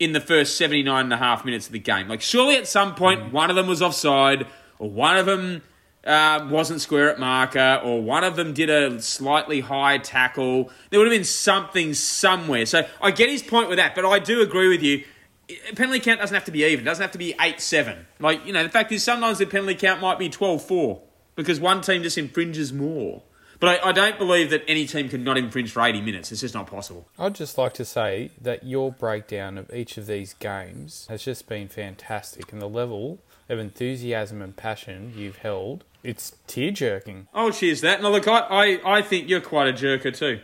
in 0.00 0.12
the 0.12 0.20
first 0.20 0.56
79 0.56 1.04
and 1.04 1.12
a 1.12 1.16
half 1.16 1.44
minutes 1.44 1.66
of 1.66 1.72
the 1.72 1.78
game. 1.78 2.08
Like, 2.08 2.20
surely 2.20 2.56
at 2.56 2.66
some 2.66 2.96
point 2.96 3.20
mm. 3.20 3.32
one 3.32 3.50
of 3.50 3.56
them 3.56 3.68
was 3.68 3.80
offside 3.80 4.48
or 4.80 4.90
one 4.90 5.16
of 5.16 5.26
them 5.26 5.62
uh, 6.08 6.48
wasn't 6.50 6.80
square 6.80 7.10
at 7.10 7.18
marker, 7.18 7.80
or 7.84 8.02
one 8.02 8.24
of 8.24 8.34
them 8.36 8.54
did 8.54 8.70
a 8.70 9.00
slightly 9.00 9.60
high 9.60 9.98
tackle. 9.98 10.70
There 10.90 10.98
would 10.98 11.06
have 11.06 11.14
been 11.14 11.24
something 11.24 11.94
somewhere. 11.94 12.66
So 12.66 12.86
I 13.00 13.10
get 13.10 13.28
his 13.28 13.42
point 13.42 13.68
with 13.68 13.76
that, 13.78 13.94
but 13.94 14.04
I 14.04 14.18
do 14.18 14.40
agree 14.40 14.68
with 14.68 14.82
you. 14.82 15.04
Penalty 15.76 16.00
count 16.00 16.20
doesn't 16.20 16.34
have 16.34 16.44
to 16.44 16.50
be 16.50 16.64
even. 16.64 16.84
It 16.84 16.88
doesn't 16.88 17.02
have 17.02 17.12
to 17.12 17.18
be 17.18 17.34
8 17.40 17.60
7. 17.60 18.06
Like, 18.20 18.44
you 18.46 18.52
know, 18.52 18.62
the 18.62 18.68
fact 18.68 18.90
is 18.92 19.04
sometimes 19.04 19.38
the 19.38 19.46
penalty 19.46 19.74
count 19.74 20.00
might 20.00 20.18
be 20.18 20.28
12 20.28 20.64
4 20.64 21.02
because 21.36 21.60
one 21.60 21.80
team 21.82 22.02
just 22.02 22.18
infringes 22.18 22.72
more. 22.72 23.22
But 23.60 23.84
I, 23.84 23.88
I, 23.88 23.92
don't 23.92 24.18
believe 24.18 24.50
that 24.50 24.62
any 24.68 24.86
team 24.86 25.08
can 25.08 25.24
not 25.24 25.36
infringe 25.36 25.72
for 25.72 25.82
80 25.82 26.00
minutes. 26.00 26.30
It's 26.30 26.40
just 26.40 26.54
not 26.54 26.68
possible. 26.68 27.08
I'd 27.18 27.34
just 27.34 27.58
like 27.58 27.74
to 27.74 27.84
say 27.84 28.30
that 28.40 28.64
your 28.64 28.92
breakdown 28.92 29.58
of 29.58 29.72
each 29.74 29.96
of 29.98 30.06
these 30.06 30.34
games 30.34 31.06
has 31.08 31.24
just 31.24 31.48
been 31.48 31.68
fantastic, 31.68 32.52
and 32.52 32.62
the 32.62 32.68
level 32.68 33.18
of 33.48 33.58
enthusiasm 33.58 34.42
and 34.42 34.56
passion 34.56 35.12
you've 35.16 35.38
held, 35.38 35.84
it's 36.02 36.36
tear 36.46 36.70
jerking. 36.70 37.28
Oh, 37.34 37.50
cheers 37.50 37.80
that. 37.82 38.00
Now, 38.02 38.10
look, 38.10 38.26
I, 38.28 38.38
I, 38.84 38.98
I 38.98 39.02
think 39.02 39.28
you're 39.28 39.40
quite 39.40 39.68
a 39.68 39.72
jerker 39.72 40.14
too. 40.16 40.40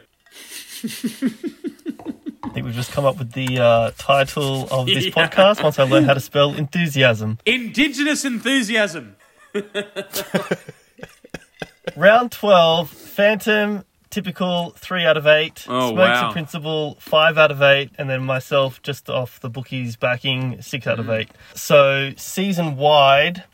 I 2.45 2.49
think 2.55 2.67
we've 2.67 2.75
just 2.75 2.93
come 2.93 3.05
up 3.05 3.19
with 3.19 3.33
the 3.33 3.59
uh, 3.59 3.91
title 3.99 4.69
of 4.71 4.87
this 4.87 5.07
yeah. 5.07 5.13
podcast 5.13 5.63
once 5.63 5.79
I 5.79 5.85
learn 5.85 6.05
how 6.05 6.15
to 6.15 6.21
spell 6.21 6.55
enthusiasm. 6.55 7.39
Indigenous 7.47 8.25
enthusiasm. 8.25 9.17
Round 11.97 12.33
12, 12.33 12.91
Phantom, 12.91 13.85
typical 14.11 14.71
3 14.71 15.05
out 15.05 15.17
of 15.17 15.27
8. 15.27 15.67
Oh, 15.69 15.91
Smokes 15.91 15.99
wow. 15.99 16.25
and 16.25 16.33
Principal, 16.33 16.97
5 17.01 17.39
out 17.39 17.51
of 17.51 17.63
8. 17.63 17.91
And 17.99 18.09
then 18.11 18.25
myself, 18.25 18.83
just 18.83 19.09
off 19.11 19.39
the 19.41 19.51
bookies 19.51 19.97
backing, 19.97 20.61
6 20.63 20.87
out 20.87 20.99
of 20.99 21.07
Mm. 21.07 21.21
8. 21.21 21.31
So, 21.55 22.11
season 22.17 22.77
wide, 22.77 23.45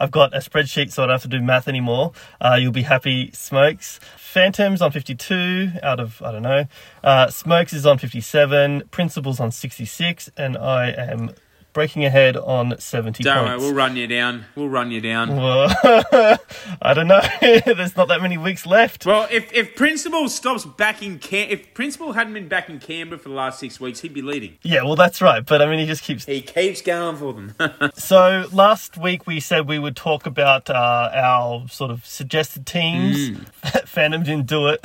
I've 0.00 0.10
got 0.10 0.34
a 0.34 0.38
spreadsheet 0.38 0.90
so 0.90 1.02
I 1.02 1.06
don't 1.06 1.14
have 1.14 1.22
to 1.22 1.28
do 1.28 1.40
math 1.42 1.68
anymore. 1.68 2.12
Uh, 2.40 2.56
you'll 2.58 2.72
be 2.72 2.82
happy, 2.82 3.30
Smokes. 3.32 4.00
Phantoms 4.16 4.80
on 4.80 4.90
52 4.90 5.72
out 5.82 6.00
of, 6.00 6.22
I 6.22 6.32
don't 6.32 6.42
know. 6.42 6.64
Uh, 7.04 7.28
Smokes 7.28 7.72
is 7.74 7.84
on 7.84 7.98
57. 7.98 8.84
Principal's 8.90 9.40
on 9.40 9.50
66. 9.50 10.30
And 10.36 10.56
I 10.56 10.90
am 10.90 11.34
breaking 11.72 12.04
ahead 12.04 12.36
on 12.36 12.78
70 12.78 13.22
Don't 13.22 13.44
worry, 13.44 13.58
we'll 13.58 13.74
run 13.74 13.96
you 13.96 14.06
down. 14.06 14.44
We'll 14.54 14.68
run 14.68 14.90
you 14.90 15.00
down. 15.00 15.36
Well, 15.36 15.68
I 16.82 16.94
don't 16.94 17.06
know. 17.08 17.20
There's 17.40 17.96
not 17.96 18.08
that 18.08 18.20
many 18.22 18.36
weeks 18.38 18.66
left. 18.66 19.06
Well, 19.06 19.28
if, 19.30 19.52
if 19.52 19.74
Principal 19.76 20.28
stops 20.28 20.64
backing 20.64 21.18
Cam- 21.18 21.48
if 21.50 21.72
Principal 21.74 22.12
hadn't 22.12 22.32
been 22.34 22.48
backing 22.48 22.78
Canberra 22.78 23.18
for 23.18 23.28
the 23.28 23.34
last 23.34 23.58
six 23.60 23.80
weeks, 23.80 24.00
he'd 24.00 24.14
be 24.14 24.22
leading. 24.22 24.58
Yeah, 24.62 24.82
well, 24.82 24.96
that's 24.96 25.20
right. 25.22 25.44
But 25.44 25.62
I 25.62 25.66
mean, 25.66 25.78
he 25.78 25.86
just 25.86 26.02
keeps. 26.02 26.24
He 26.26 26.42
keeps 26.42 26.82
going 26.82 27.16
for 27.16 27.32
them. 27.32 27.54
So 27.94 28.46
last 28.52 28.96
week 28.96 29.26
we 29.26 29.40
said 29.40 29.68
we 29.68 29.78
would 29.78 29.96
talk 29.96 30.26
about 30.26 30.68
uh, 30.70 31.10
our 31.12 31.68
sort 31.68 31.90
of 31.90 32.04
suggested 32.06 32.66
teams. 32.66 33.38
Phantom 33.84 34.22
didn't 34.22 34.46
do 34.46 34.68
it. 34.68 34.80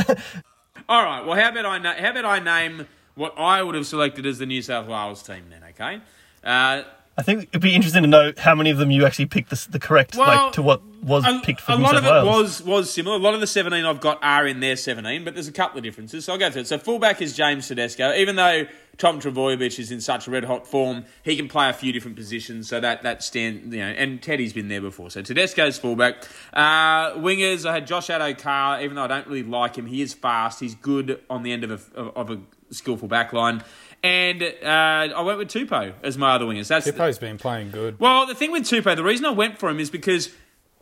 All 0.87 1.03
right. 1.03 1.25
Well, 1.25 1.35
how 1.39 1.49
about 1.49 1.65
I 1.65 1.77
na- 1.79 1.95
how 1.95 2.11
about 2.11 2.25
I 2.25 2.39
name 2.39 2.87
what 3.15 3.33
I 3.37 3.63
would 3.63 3.75
have 3.75 3.87
selected 3.87 4.25
as 4.25 4.39
the 4.39 4.45
New 4.45 4.61
South 4.61 4.87
Wales 4.87 5.23
team 5.23 5.45
then? 5.49 5.63
Okay. 5.69 6.01
Uh, 6.45 6.83
I 7.17 7.21
think 7.21 7.43
it'd 7.43 7.61
be 7.61 7.73
interesting 7.73 8.03
to 8.03 8.09
know 8.09 8.33
how 8.37 8.55
many 8.55 8.71
of 8.71 8.77
them 8.77 8.91
you 8.91 9.05
actually 9.05 9.27
picked 9.27 9.49
the, 9.49 9.67
the 9.71 9.79
correct, 9.79 10.17
Well, 10.17 10.27
like 10.27 10.53
to 10.53 10.61
what 10.61 10.81
was 11.01 11.25
a, 11.25 11.39
picked 11.43 11.61
for 11.61 11.71
the 11.77 11.81
World 11.81 11.93
Cup. 11.93 12.03
a 12.03 12.03
New 12.03 12.03
lot 12.03 12.03
South 12.03 12.25
of 12.27 12.27
it 12.27 12.29
was 12.29 12.63
was 12.63 12.93
similar. 12.93 13.15
A 13.15 13.19
lot 13.19 13.33
of 13.33 13.39
the 13.39 13.47
17 13.47 13.85
I've 13.85 14.01
got 14.01 14.19
are 14.21 14.45
in 14.45 14.59
their 14.59 14.75
17, 14.75 15.23
but 15.23 15.33
there's 15.33 15.47
a 15.47 15.53
couple 15.53 15.77
of 15.77 15.83
differences. 15.85 16.25
So 16.25 16.33
I'll 16.33 16.39
go 16.39 16.51
through 16.51 16.63
it. 16.63 16.67
So 16.67 16.77
fullback 16.77 17.21
is 17.21 17.33
James 17.33 17.69
Tedesco. 17.69 18.13
Even 18.15 18.35
though 18.35 18.65
Tom 18.97 19.21
Trbojevic 19.21 19.79
is 19.79 19.91
in 19.91 20.01
such 20.01 20.27
a 20.27 20.31
red 20.31 20.43
hot 20.43 20.67
form, 20.67 21.05
he 21.23 21.37
can 21.37 21.47
play 21.47 21.69
a 21.69 21.73
few 21.73 21.93
different 21.93 22.17
positions. 22.17 22.67
So 22.67 22.81
that 22.81 23.03
that 23.03 23.23
stand 23.23 23.71
you 23.71 23.79
know, 23.79 23.85
and 23.85 24.21
Teddy's 24.21 24.51
been 24.51 24.67
there 24.67 24.81
before. 24.81 25.09
So 25.09 25.21
Tedesco's 25.21 25.77
fullback. 25.79 26.27
Uh, 26.51 27.11
wingers, 27.13 27.65
I 27.65 27.75
had 27.75 27.87
Josh 27.87 28.07
Addo-Carr. 28.07 28.81
Even 28.81 28.95
though 28.95 29.03
I 29.03 29.07
don't 29.07 29.27
really 29.27 29.43
like 29.43 29.77
him, 29.77 29.85
he 29.85 30.01
is 30.01 30.13
fast. 30.13 30.59
He's 30.59 30.75
good 30.75 31.21
on 31.29 31.43
the 31.43 31.53
end 31.53 31.63
of 31.63 31.89
a 31.95 32.01
of 32.01 32.29
a 32.29 32.41
skillful 32.71 33.07
back 33.07 33.31
line. 33.31 33.63
And 34.05 34.43
uh, 34.43 35.17
I 35.17 35.21
went 35.21 35.39
with 35.39 35.47
Tupou 35.47 35.93
as 36.03 36.15
my 36.15 36.35
other 36.35 36.45
wingers. 36.45 36.67
That's 36.67 36.87
Hippo's 36.87 37.17
been 37.17 37.39
playing 37.39 37.71
good. 37.71 37.99
well, 37.99 38.27
the 38.27 38.35
thing 38.35 38.51
with 38.51 38.63
Tupou, 38.63 38.95
the 38.95 39.03
reason 39.03 39.25
I 39.25 39.31
went 39.31 39.57
for 39.57 39.67
him 39.67 39.79
is 39.79 39.89
because 39.89 40.31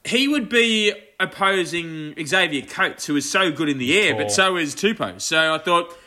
he 0.04 0.28
would 0.28 0.50
be 0.50 0.94
opposing 1.22 2.16
Xavier 2.26 2.64
Coates, 2.64 3.06
who 3.06 3.16
is 3.16 3.30
so 3.30 3.50
good 3.50 3.70
in 3.70 3.78
the 3.78 3.98
air, 3.98 4.14
but 4.14 4.30
so 4.30 4.58
is 4.58 4.76
Tupou. 4.76 5.22
So 5.22 5.56
I 5.56 5.58
thought 5.58 5.98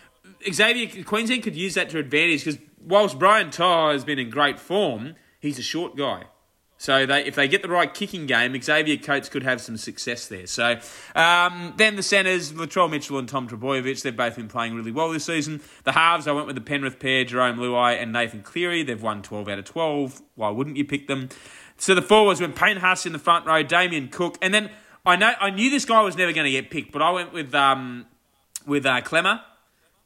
Xavier 0.52 1.05
Queensland 1.05 1.42
could 1.42 1.57
use 1.57 1.72
that 1.72 1.88
to 1.90 1.98
advantage 1.98 2.44
because 2.44 2.61
whilst 2.85 3.18
Brian 3.18 3.50
To'o 3.50 3.92
has 3.92 4.05
been 4.05 4.18
in 4.18 4.29
great 4.29 4.61
form, 4.61 5.14
he's 5.40 5.59
a 5.59 5.62
short 5.62 5.96
guy. 5.96 6.24
So 6.79 7.07
they, 7.07 7.25
if 7.25 7.35
they 7.35 7.49
get 7.49 7.62
the 7.62 7.69
right 7.69 7.93
kicking 7.93 8.27
game, 8.27 8.61
Xavier 8.61 8.99
Coates 8.99 9.29
could 9.29 9.43
have 9.43 9.61
some 9.61 9.77
success 9.77 10.27
there. 10.27 10.47
So 10.47 10.79
um, 11.15 11.73
then 11.77 11.97
the 11.97 12.03
centres, 12.03 12.53
Latrell 12.53 12.91
Mitchell 12.91 13.19
and 13.19 13.29
Tom 13.29 13.49
Trbojevic, 13.49 14.03
they've 14.03 14.17
both 14.17 14.37
been 14.37 14.49
playing 14.49 14.75
really 14.75 14.93
well 14.93 15.11
this 15.11 15.25
season. 15.25 15.62
The 15.85 15.93
halves, 15.93 16.27
I 16.27 16.33
went 16.33 16.47
with 16.47 16.57
the 16.57 16.62
Penrith 16.62 16.99
pair, 16.99 17.25
Jarome 17.25 17.57
Luai 17.57 18.01
and 18.01 18.12
Nathan 18.12 18.43
Cleary. 18.43 18.83
They've 18.83 19.03
won 19.03 19.23
12 19.23 19.49
out 19.49 19.59
of 19.59 19.65
12. 19.65 20.23
Why 20.35 20.51
wouldn't 20.51 20.77
you 20.77 20.85
pick 20.85 21.07
them? 21.07 21.31
So 21.79 21.95
the 21.95 22.03
forwards 22.03 22.41
went 22.41 22.57
Payne 22.57 22.79
Haas 22.79 23.07
in 23.07 23.12
the 23.12 23.19
front 23.19 23.47
row, 23.47 23.62
Damien 23.62 24.09
Cook, 24.09 24.39
and 24.41 24.53
then 24.53 24.71
I 25.05 25.17
know 25.17 25.33
I 25.41 25.51
knew 25.51 25.71
this 25.71 25.85
guy 25.85 26.01
was 26.03 26.17
never 26.17 26.33
going 26.33 26.47
to 26.47 26.51
get 26.51 26.71
picked, 26.71 26.91
but 26.91 27.03
I 27.03 27.11
went 27.11 27.33
with 27.33 27.55
um, 27.55 28.07
with 28.67 28.87
uh, 28.87 29.03
Klemmer 29.03 29.41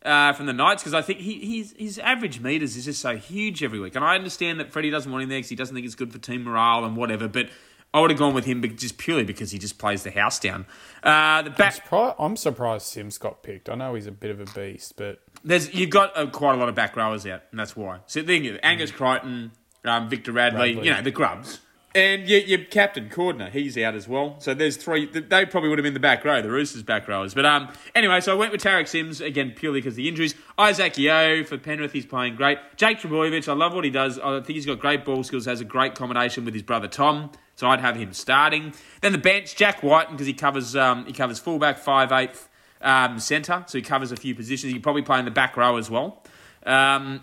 uh, 0.04 0.32
from 0.32 0.46
the 0.46 0.52
Knights 0.52 0.82
because 0.82 0.94
I 0.94 1.02
think 1.02 1.20
he, 1.20 1.38
he's, 1.38 1.72
his 1.76 1.98
average 1.98 2.40
meters 2.40 2.76
is 2.76 2.86
just 2.86 3.00
so 3.00 3.16
huge 3.16 3.62
every 3.62 3.80
week. 3.80 3.94
And 3.96 4.04
I 4.04 4.14
understand 4.14 4.60
that 4.60 4.72
Freddie 4.72 4.90
doesn't 4.90 5.10
want 5.10 5.22
him 5.22 5.28
there 5.28 5.38
because 5.38 5.50
he 5.50 5.56
doesn't 5.56 5.74
think 5.74 5.84
it's 5.86 5.94
good 5.94 6.12
for 6.12 6.18
team 6.18 6.44
morale 6.44 6.84
and 6.84 6.96
whatever. 6.96 7.28
But 7.28 7.50
I 7.92 8.00
would 8.00 8.10
have 8.10 8.18
gone 8.18 8.34
with 8.34 8.44
him 8.44 8.62
just 8.76 8.98
purely 8.98 9.24
because 9.24 9.50
he 9.50 9.58
just 9.58 9.78
plays 9.78 10.04
the 10.04 10.10
house 10.10 10.38
down. 10.38 10.66
Uh, 11.02 11.42
the 11.42 11.50
I'm 11.50 11.72
surprised, 11.72 12.16
I'm 12.18 12.36
surprised 12.36 12.86
Sims 12.86 13.18
got 13.18 13.42
picked. 13.42 13.68
I 13.68 13.74
know 13.74 13.94
he's 13.94 14.06
a 14.06 14.12
bit 14.12 14.30
of 14.30 14.40
a 14.40 14.46
beast, 14.46 14.94
but 14.96 15.20
there's 15.42 15.74
you've 15.74 15.90
got 15.90 16.16
uh, 16.16 16.26
quite 16.26 16.54
a 16.54 16.56
lot 16.56 16.68
of 16.68 16.74
back 16.74 16.96
rowers 16.96 17.26
out, 17.26 17.42
and 17.50 17.58
that's 17.58 17.76
why. 17.76 18.00
So 18.06 18.20
the 18.20 18.26
thing 18.26 18.44
is, 18.44 18.58
Angus 18.62 18.92
Crichton, 18.92 19.50
um, 19.84 20.08
Victor 20.08 20.30
Radley, 20.30 20.74
Radley. 20.74 20.86
you 20.86 20.94
know 20.94 21.02
the 21.02 21.10
grubs. 21.10 21.58
And 21.92 22.28
your, 22.28 22.40
your 22.40 22.64
captain 22.66 23.08
Cordner, 23.08 23.50
he's 23.50 23.76
out 23.76 23.96
as 23.96 24.06
well. 24.06 24.36
So 24.38 24.54
there's 24.54 24.76
three. 24.76 25.06
They 25.06 25.44
probably 25.44 25.70
would 25.70 25.78
have 25.78 25.82
been 25.82 25.94
the 25.94 25.98
back 25.98 26.24
row, 26.24 26.40
the 26.40 26.50
Roosters 26.50 26.84
back 26.84 27.08
rowers. 27.08 27.34
But 27.34 27.44
um, 27.44 27.72
anyway, 27.96 28.20
so 28.20 28.32
I 28.32 28.36
went 28.36 28.52
with 28.52 28.62
Tariq 28.62 28.86
Sims 28.86 29.20
again 29.20 29.52
purely 29.56 29.80
because 29.80 29.96
the 29.96 30.06
injuries. 30.06 30.36
Isaac 30.56 30.96
Yeo 30.96 31.42
for 31.42 31.58
Penrith, 31.58 31.92
he's 31.92 32.06
playing 32.06 32.36
great. 32.36 32.58
Jake 32.76 33.00
Trbojevic, 33.00 33.48
I 33.48 33.54
love 33.54 33.74
what 33.74 33.84
he 33.84 33.90
does. 33.90 34.20
I 34.20 34.36
think 34.36 34.50
he's 34.50 34.66
got 34.66 34.78
great 34.78 35.04
ball 35.04 35.24
skills. 35.24 35.46
Has 35.46 35.60
a 35.60 35.64
great 35.64 35.96
combination 35.96 36.44
with 36.44 36.54
his 36.54 36.62
brother 36.62 36.86
Tom. 36.86 37.32
So 37.56 37.66
I'd 37.66 37.80
have 37.80 37.96
him 37.96 38.12
starting. 38.12 38.72
Then 39.00 39.10
the 39.10 39.18
bench, 39.18 39.56
Jack 39.56 39.82
Wighton 39.82 40.14
because 40.14 40.28
he 40.28 40.32
covers 40.32 40.76
um, 40.76 41.06
he 41.06 41.12
covers 41.12 41.40
fullback, 41.40 41.78
five 41.78 42.12
eighth 42.12 42.48
um, 42.80 43.18
centre, 43.18 43.64
so 43.66 43.78
he 43.78 43.82
covers 43.82 44.12
a 44.12 44.16
few 44.16 44.36
positions. 44.36 44.72
He 44.72 44.78
probably 44.78 45.02
play 45.02 45.18
in 45.18 45.24
the 45.24 45.30
back 45.32 45.56
row 45.56 45.76
as 45.76 45.90
well. 45.90 46.22
Um, 46.64 47.22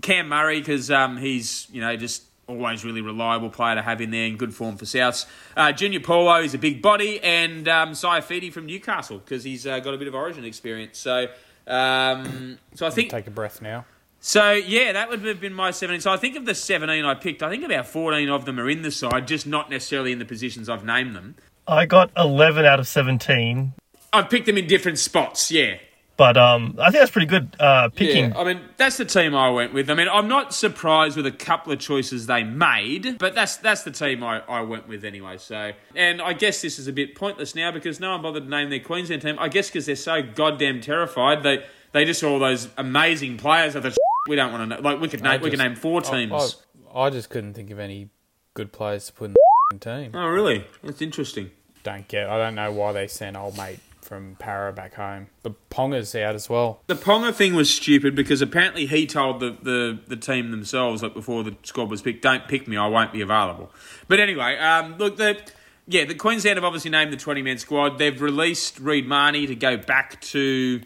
Cam 0.00 0.28
Murray 0.28 0.60
because 0.60 0.90
um, 0.90 1.18
he's 1.18 1.68
you 1.70 1.82
know 1.82 1.94
just 1.96 2.24
always 2.48 2.84
really 2.84 3.00
reliable 3.00 3.50
player 3.50 3.76
to 3.76 3.82
have 3.82 4.00
in 4.00 4.10
there 4.10 4.24
in 4.24 4.36
good 4.36 4.54
form 4.54 4.76
for 4.76 4.84
Souths. 4.84 5.26
Uh, 5.56 5.70
Junior 5.72 6.00
Paulo 6.00 6.40
is 6.40 6.54
a 6.54 6.58
big 6.58 6.82
body, 6.82 7.20
and 7.22 7.68
um, 7.68 7.92
Saifiti 7.92 8.52
from 8.52 8.66
Newcastle 8.66 9.18
because 9.18 9.44
he's 9.44 9.66
uh, 9.66 9.78
got 9.80 9.94
a 9.94 9.98
bit 9.98 10.08
of 10.08 10.14
Origin 10.14 10.44
experience. 10.44 10.98
So, 10.98 11.28
um, 11.66 12.58
so 12.74 12.86
I 12.86 12.90
think 12.90 13.10
take 13.10 13.26
a 13.26 13.30
breath 13.30 13.60
now. 13.62 13.84
so 14.20 14.52
yeah, 14.52 14.92
that 14.92 15.08
would 15.08 15.24
have 15.24 15.40
been 15.40 15.54
my 15.54 15.70
seventeen. 15.70 16.00
So 16.00 16.10
I 16.10 16.16
think 16.16 16.36
of 16.36 16.46
the 16.46 16.54
seventeen 16.54 17.04
I 17.04 17.14
picked, 17.14 17.42
I 17.42 17.50
think 17.50 17.64
about 17.64 17.86
fourteen 17.86 18.28
of 18.30 18.44
them 18.46 18.58
are 18.58 18.68
in 18.68 18.82
the 18.82 18.90
side, 18.90 19.28
just 19.28 19.46
not 19.46 19.70
necessarily 19.70 20.12
in 20.12 20.18
the 20.18 20.24
positions 20.24 20.68
I've 20.68 20.84
named 20.84 21.14
them. 21.14 21.36
I 21.66 21.84
got 21.84 22.10
11 22.16 22.64
out 22.64 22.80
of 22.80 22.88
17, 22.88 23.74
I've 24.10 24.30
picked 24.30 24.46
them 24.46 24.56
in 24.56 24.66
different 24.66 24.98
spots. 24.98 25.50
Yeah, 25.50 25.76
but 26.18 26.36
um, 26.36 26.74
I 26.78 26.90
think 26.90 27.00
that's 27.00 27.10
pretty 27.10 27.28
good 27.28 27.56
uh, 27.58 27.88
picking. 27.88 28.32
Yeah, 28.32 28.38
I 28.38 28.44
mean 28.44 28.60
that's 28.76 28.98
the 28.98 29.06
team 29.06 29.34
I 29.34 29.48
went 29.48 29.72
with. 29.72 29.88
I 29.88 29.94
mean 29.94 30.08
I'm 30.12 30.28
not 30.28 30.52
surprised 30.52 31.16
with 31.16 31.24
a 31.26 31.30
couple 31.32 31.72
of 31.72 31.78
choices 31.78 32.26
they 32.26 32.42
made, 32.42 33.16
but 33.18 33.34
that's 33.34 33.56
that's 33.56 33.84
the 33.84 33.90
team 33.90 34.22
I, 34.22 34.40
I 34.40 34.60
went 34.60 34.86
with 34.88 35.04
anyway. 35.04 35.38
So, 35.38 35.72
and 35.94 36.20
I 36.20 36.34
guess 36.34 36.60
this 36.60 36.78
is 36.78 36.88
a 36.88 36.92
bit 36.92 37.14
pointless 37.14 37.54
now 37.54 37.70
because 37.70 38.00
no 38.00 38.10
one 38.10 38.20
bothered 38.20 38.44
to 38.44 38.50
name 38.50 38.68
their 38.68 38.80
Queensland 38.80 39.22
team. 39.22 39.38
I 39.38 39.48
guess 39.48 39.68
because 39.68 39.86
they're 39.86 39.96
so 39.96 40.22
goddamn 40.22 40.80
terrified, 40.82 41.42
they 41.42 41.64
they 41.92 42.04
just 42.04 42.20
saw 42.20 42.32
all 42.32 42.38
those 42.38 42.68
amazing 42.76 43.38
players. 43.38 43.76
I 43.76 43.80
thought 43.80 43.96
we 44.28 44.36
don't 44.36 44.52
want 44.52 44.68
to 44.70 44.76
know. 44.76 44.82
Like 44.82 45.00
we 45.00 45.08
could 45.08 45.24
I 45.24 45.32
name 45.36 45.40
we 45.42 45.50
could 45.50 45.58
name 45.60 45.76
four 45.76 46.00
I- 46.04 46.10
teams. 46.10 46.56
I, 46.94 47.00
I 47.00 47.10
just 47.10 47.30
couldn't 47.30 47.54
think 47.54 47.70
of 47.70 47.78
any 47.78 48.10
good 48.54 48.72
players 48.72 49.06
to 49.06 49.12
put 49.12 49.24
in 49.26 49.34
the 49.72 49.78
team. 49.78 50.10
oh 50.14 50.26
really? 50.26 50.66
That's 50.82 51.00
interesting. 51.00 51.52
Don't 51.84 52.08
get. 52.08 52.28
I 52.28 52.38
don't 52.38 52.56
know 52.56 52.72
why 52.72 52.92
they 52.92 53.06
sent 53.06 53.36
old 53.36 53.56
mate 53.56 53.78
from 54.08 54.36
Para 54.38 54.72
back 54.72 54.94
home. 54.94 55.26
The 55.42 55.52
Ponga's 55.70 56.14
out 56.14 56.34
as 56.34 56.48
well. 56.48 56.80
The 56.86 56.94
Ponga 56.94 57.34
thing 57.34 57.54
was 57.54 57.68
stupid 57.68 58.14
because 58.14 58.40
apparently 58.40 58.86
he 58.86 59.06
told 59.06 59.40
the, 59.40 59.56
the, 59.62 59.98
the 60.06 60.16
team 60.16 60.50
themselves, 60.50 61.02
like 61.02 61.12
before 61.12 61.44
the 61.44 61.54
squad 61.62 61.90
was 61.90 62.00
picked, 62.00 62.22
don't 62.22 62.48
pick 62.48 62.66
me, 62.66 62.78
I 62.78 62.86
won't 62.86 63.12
be 63.12 63.20
available. 63.20 63.70
But 64.08 64.18
anyway, 64.18 64.56
um, 64.56 64.96
look, 64.96 65.18
the 65.18 65.38
yeah, 65.86 66.04
the 66.04 66.14
Queensland 66.14 66.56
have 66.56 66.64
obviously 66.64 66.90
named 66.90 67.12
the 67.12 67.16
20 67.16 67.42
man 67.42 67.58
squad. 67.58 67.98
They've 67.98 68.20
released 68.20 68.78
Reed 68.78 69.06
Mahoney 69.06 69.46
to 69.46 69.54
go 69.54 69.76
back 69.76 70.20
to 70.22 70.82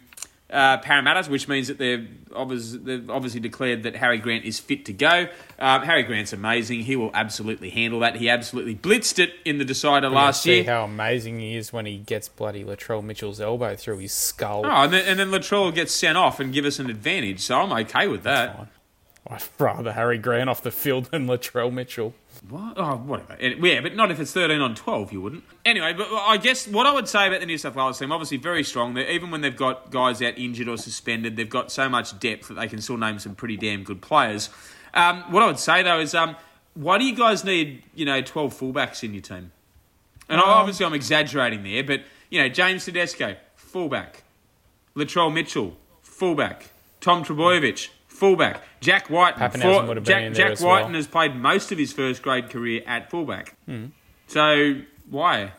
uh, 0.53 0.79
Parramatta, 0.79 1.29
which 1.31 1.49
means 1.49 1.69
that 1.69 1.79
they're 1.79 2.07
obviously, 2.35 2.79
they've 2.79 3.11
obviously 3.11 3.41
declared 3.41 3.83
that 3.85 3.97
Harry 3.97 4.19
Grant 4.19 4.45
is 4.45 4.61
fit 4.61 4.85
to 4.85 4.93
go. 4.93 5.27
Um, 5.59 5.83
Harry 5.83 6.03
Grant's 6.03 6.33
amazing. 6.33 6.81
He 6.81 6.95
will 6.95 7.11
absolutely 7.15 7.71
handle 7.71 8.01
that. 8.01 8.17
He 8.17 8.29
absolutely 8.29 8.75
blitzed 8.75 9.19
it 9.19 9.33
in 9.45 9.59
the 9.59 9.65
decider 9.65 10.09
last 10.09 10.45
year. 10.45 10.62
see 10.62 10.65
year. 10.65 10.75
how 10.75 10.85
amazing 10.85 11.41
he 11.41 11.57
is 11.57 11.73
when 11.73 11.87
he 11.87 11.99
gets 11.99 12.29
bloody 12.29 12.65
Latrell 12.65 13.03
Mitchell's 13.03 13.41
elbow 13.41 13.75
through 13.75 13.99
his 13.99 14.12
skull. 14.12 14.67
Oh, 14.67 14.69
and 14.69 14.93
then, 14.93 15.07
and 15.07 15.19
then 15.19 15.31
Latrell 15.31 15.75
gets 15.75 15.93
sent 15.93 16.19
off 16.19 16.38
and 16.38 16.53
give 16.53 16.65
us 16.65 16.79
an 16.79 16.91
advantage, 16.91 17.41
so 17.41 17.61
I'm 17.61 17.73
okay 17.85 18.07
with 18.07 18.23
that. 18.25 18.57
Fine. 18.57 18.69
I'd 19.29 19.43
rather 19.59 19.93
Harry 19.93 20.19
Grant 20.19 20.51
off 20.51 20.62
the 20.62 20.71
field 20.71 21.07
than 21.07 21.27
Latrell 21.27 21.73
Mitchell. 21.73 22.15
What? 22.48 22.74
Oh, 22.76 22.96
whatever. 22.96 23.37
Yeah, 23.40 23.81
but 23.81 23.94
not 23.94 24.11
if 24.11 24.18
it's 24.18 24.33
13 24.33 24.61
on 24.61 24.74
12, 24.74 25.12
you 25.12 25.20
wouldn't. 25.20 25.44
Anyway, 25.64 25.92
but 25.92 26.09
I 26.12 26.37
guess 26.37 26.66
what 26.66 26.87
I 26.87 26.92
would 26.92 27.07
say 27.07 27.28
about 27.28 27.40
the 27.40 27.46
New 27.46 27.57
South 27.57 27.76
Wales 27.76 27.98
team, 27.98 28.11
obviously 28.11 28.37
very 28.37 28.64
strong. 28.64 28.94
They're, 28.94 29.09
even 29.11 29.31
when 29.31 29.42
they've 29.42 29.57
got 29.57 29.90
guys 29.90 30.20
out 30.20 30.37
injured 30.37 30.68
or 30.68 30.76
suspended, 30.76 31.37
they've 31.37 31.48
got 31.48 31.70
so 31.70 31.88
much 31.88 32.18
depth 32.18 32.48
that 32.48 32.55
they 32.55 32.66
can 32.66 32.81
still 32.81 32.96
name 32.96 33.20
some 33.20 33.37
pretty 33.37 33.57
damn 33.57 33.85
good 33.85 34.02
players. 34.02 34.50
Um, 34.92 35.22
what 35.31 35.42
I 35.42 35.46
would 35.46 35.61
say, 35.61 35.83
though, 35.85 36.00
is 36.00 36.14
um, 36.14 36.37
why 36.74 36.98
do 36.98 37.05
you 37.05 37.14
guys 37.14 37.44
need, 37.44 37.85
you 37.94 38.05
know, 38.05 38.20
12 38.20 38.59
fullbacks 38.59 39.05
in 39.05 39.14
your 39.14 39.22
team? 39.22 39.52
And 40.28 40.40
obviously 40.40 40.87
I'm 40.87 40.94
exaggerating 40.94 41.62
there, 41.62 41.85
but, 41.85 42.02
you 42.31 42.40
know, 42.40 42.48
James 42.48 42.85
Tedesco, 42.85 43.37
fullback. 43.55 44.22
Latrell 44.96 45.33
Mitchell, 45.33 45.76
fullback. 46.00 46.70
Tom 47.00 47.24
Trbojevic, 47.24 47.88
fullback. 48.23 48.63
Jack 48.81 49.11
White. 49.11 49.35
Would 49.35 49.43
have 49.51 49.53
been 49.53 50.05
Jack, 50.05 50.23
in 50.23 50.35
Jack 50.35 50.61
well. 50.61 50.89
Has 50.89 51.07
played 51.09 51.35
most 51.35 51.73
of 51.73 51.79
his 51.79 51.93
first 51.93 52.23
grade 52.23 52.51
career 52.51 52.83
at 52.87 53.11
fullback. 53.11 53.57
Hmm. 53.67 53.87
So 54.29 54.77
why? 55.11 55.53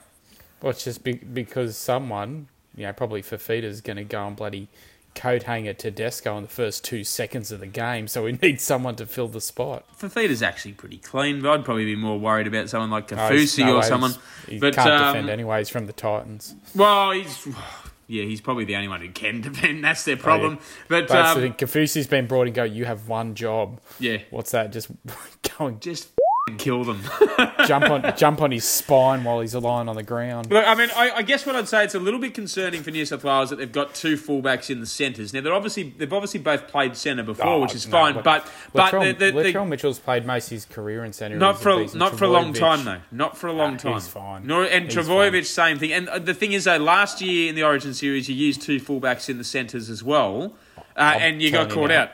Well, 0.62 0.70
it's 0.72 0.86
just 0.86 1.04
be- 1.04 1.14
because 1.16 1.78
someone, 1.78 2.48
you 2.76 2.86
know, 2.86 2.94
probably 2.94 3.22
Fifita's 3.22 3.82
going 3.82 3.98
to 3.98 4.06
go 4.06 4.26
and 4.26 4.36
bloody 4.36 4.70
coat 5.14 5.44
hanger 5.44 5.74
Tedesco 5.74 6.38
in 6.38 6.44
the 6.44 6.50
first 6.50 6.84
two 6.86 7.04
seconds 7.04 7.52
of 7.52 7.60
the 7.60 7.68
game, 7.68 8.08
so 8.08 8.24
we 8.24 8.32
need 8.42 8.62
someone 8.62 8.96
to 8.96 9.06
fill 9.06 9.28
the 9.28 9.42
spot. 9.42 9.86
Fifita's 9.98 10.42
actually 10.42 10.72
pretty 10.72 10.98
clean, 10.98 11.42
but 11.42 11.52
I'd 11.52 11.66
probably 11.66 11.86
be 11.86 11.98
more 11.98 12.18
worried 12.18 12.48
about 12.48 12.70
someone 12.70 12.90
like 12.90 13.10
he's- 13.10 13.22
Kaufusi 13.22 13.66
no 13.66 13.74
or 13.74 13.80
way, 13.82 13.88
someone. 13.88 14.14
He 14.48 14.58
but 14.58 14.74
can't 14.74 14.90
um, 14.90 15.14
defend 15.14 15.30
anyways 15.30 15.68
from 15.70 15.86
the 15.86 15.94
Titans. 15.94 16.56
well, 16.74 17.12
he's 17.12 17.46
yeah, 18.14 18.24
he's 18.26 18.42
probably 18.42 18.64
the 18.66 18.76
only 18.76 18.88
one 18.88 19.02
who 19.02 19.10
can 19.10 19.42
defend. 19.48 19.84
That's 19.84 20.06
their 20.06 20.18
problem. 20.18 20.60
But 20.88 21.08
But 21.08 21.38
um, 21.38 21.54
Kaufusi's 21.54 22.08
been 22.08 22.28
brought 22.28 22.46
and 22.48 22.56
go, 22.56 22.64
you 22.64 22.86
have 22.86 23.08
one 23.10 23.34
job. 23.34 23.82
yeah, 24.00 24.20
What's 24.30 24.52
that? 24.52 24.72
Just 24.72 24.90
go 25.58 25.68
and 25.68 25.82
just 25.82 26.10
kill 26.58 26.84
them. 26.84 27.00
jump 27.66 27.90
on 27.90 28.14
jump 28.18 28.42
on 28.42 28.52
his 28.52 28.66
spine 28.66 29.24
while 29.24 29.40
he's 29.40 29.56
lying 29.56 29.88
on 29.88 29.96
the 29.96 30.04
ground. 30.04 30.52
Look, 30.52 30.68
I 30.68 30.76
mean, 30.76 30.90
I, 30.96 31.12
I 31.12 31.22
guess 31.22 31.46
what 31.46 31.56
I'd 31.56 31.68
say 31.70 31.86
it's 31.86 31.96
a 31.96 32.00
little 32.00 32.20
bit 32.20 32.34
concerning 32.34 32.84
for 32.84 32.92
New 32.92 33.06
South 33.06 33.24
Wales 33.24 33.50
that 33.50 33.58
they've 33.58 33.72
got 33.72 33.96
two 33.96 34.18
fullbacks 34.18 34.70
in 34.70 34.80
the 34.82 34.86
centres. 34.86 35.34
Now 35.34 35.42
they're 35.42 35.54
obviously 35.54 35.94
they've 35.98 36.12
obviously 36.12 36.42
both 36.42 36.68
played 36.68 36.98
centre 36.98 37.24
before, 37.24 37.46
Oh, 37.48 37.60
which 37.62 37.76
is 37.76 37.88
no, 37.88 37.92
fine. 37.92 38.14
but 38.16 38.24
But 38.24 38.52
but 38.74 38.92
Latrell, 38.92 39.18
the, 39.18 39.32
the, 39.32 39.32
the, 39.44 39.54
Latrell 39.54 39.68
Mitchell's 39.68 40.00
played 40.00 40.26
most 40.26 40.48
of 40.48 40.52
his 40.52 40.66
career 40.66 41.06
in 41.06 41.14
centre. 41.14 41.38
not 41.38 41.62
for 41.62 41.70
a, 41.72 41.78
decent. 41.84 42.00
not 42.00 42.18
for 42.18 42.26
a 42.26 42.30
long 42.30 42.52
time 42.54 42.84
though. 42.84 43.00
Not 43.12 43.38
for 43.38 43.48
a 43.48 43.54
long 43.54 43.74
Nah, 43.74 43.78
time. 43.78 43.94
he's 43.94 44.08
fine. 44.08 44.46
Nor, 44.46 44.64
and 44.66 44.86
He's 44.86 44.96
Trbojevic, 44.96 45.46
same 45.46 45.80
thing. 45.80 45.94
And 45.94 46.08
the 46.26 46.34
thing 46.34 46.52
is, 46.52 46.66
though, 46.66 46.78
last 46.78 47.22
year 47.22 47.50
in 47.50 47.56
the 47.56 47.64
Origin 47.64 47.94
series, 47.94 48.28
you 48.30 48.36
used 48.36 48.62
two 48.62 48.80
fullbacks 48.82 49.30
in 49.30 49.38
the 49.38 49.44
centres 49.46 49.90
as 49.90 50.04
well, 50.04 50.54
uh, 50.98 51.16
and 51.18 51.42
you 51.42 51.52
got 51.52 51.70
caught 51.70 51.90
now. 51.90 52.04
out. 52.04 52.10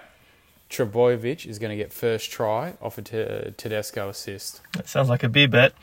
Trbojevic 0.70 1.46
is 1.48 1.58
going 1.58 1.72
to 1.72 1.76
get 1.76 1.92
first 1.92 2.32
try 2.32 2.76
off 2.82 2.98
a 2.98 3.02
Te- 3.02 3.24
uh, 3.24 3.52
Tedesco 3.58 4.10
assist. 4.10 4.62
That 4.74 4.88
sounds 4.88 5.10
like 5.10 5.24
a 5.24 5.30
beer 5.30 5.48
bet. 5.48 5.74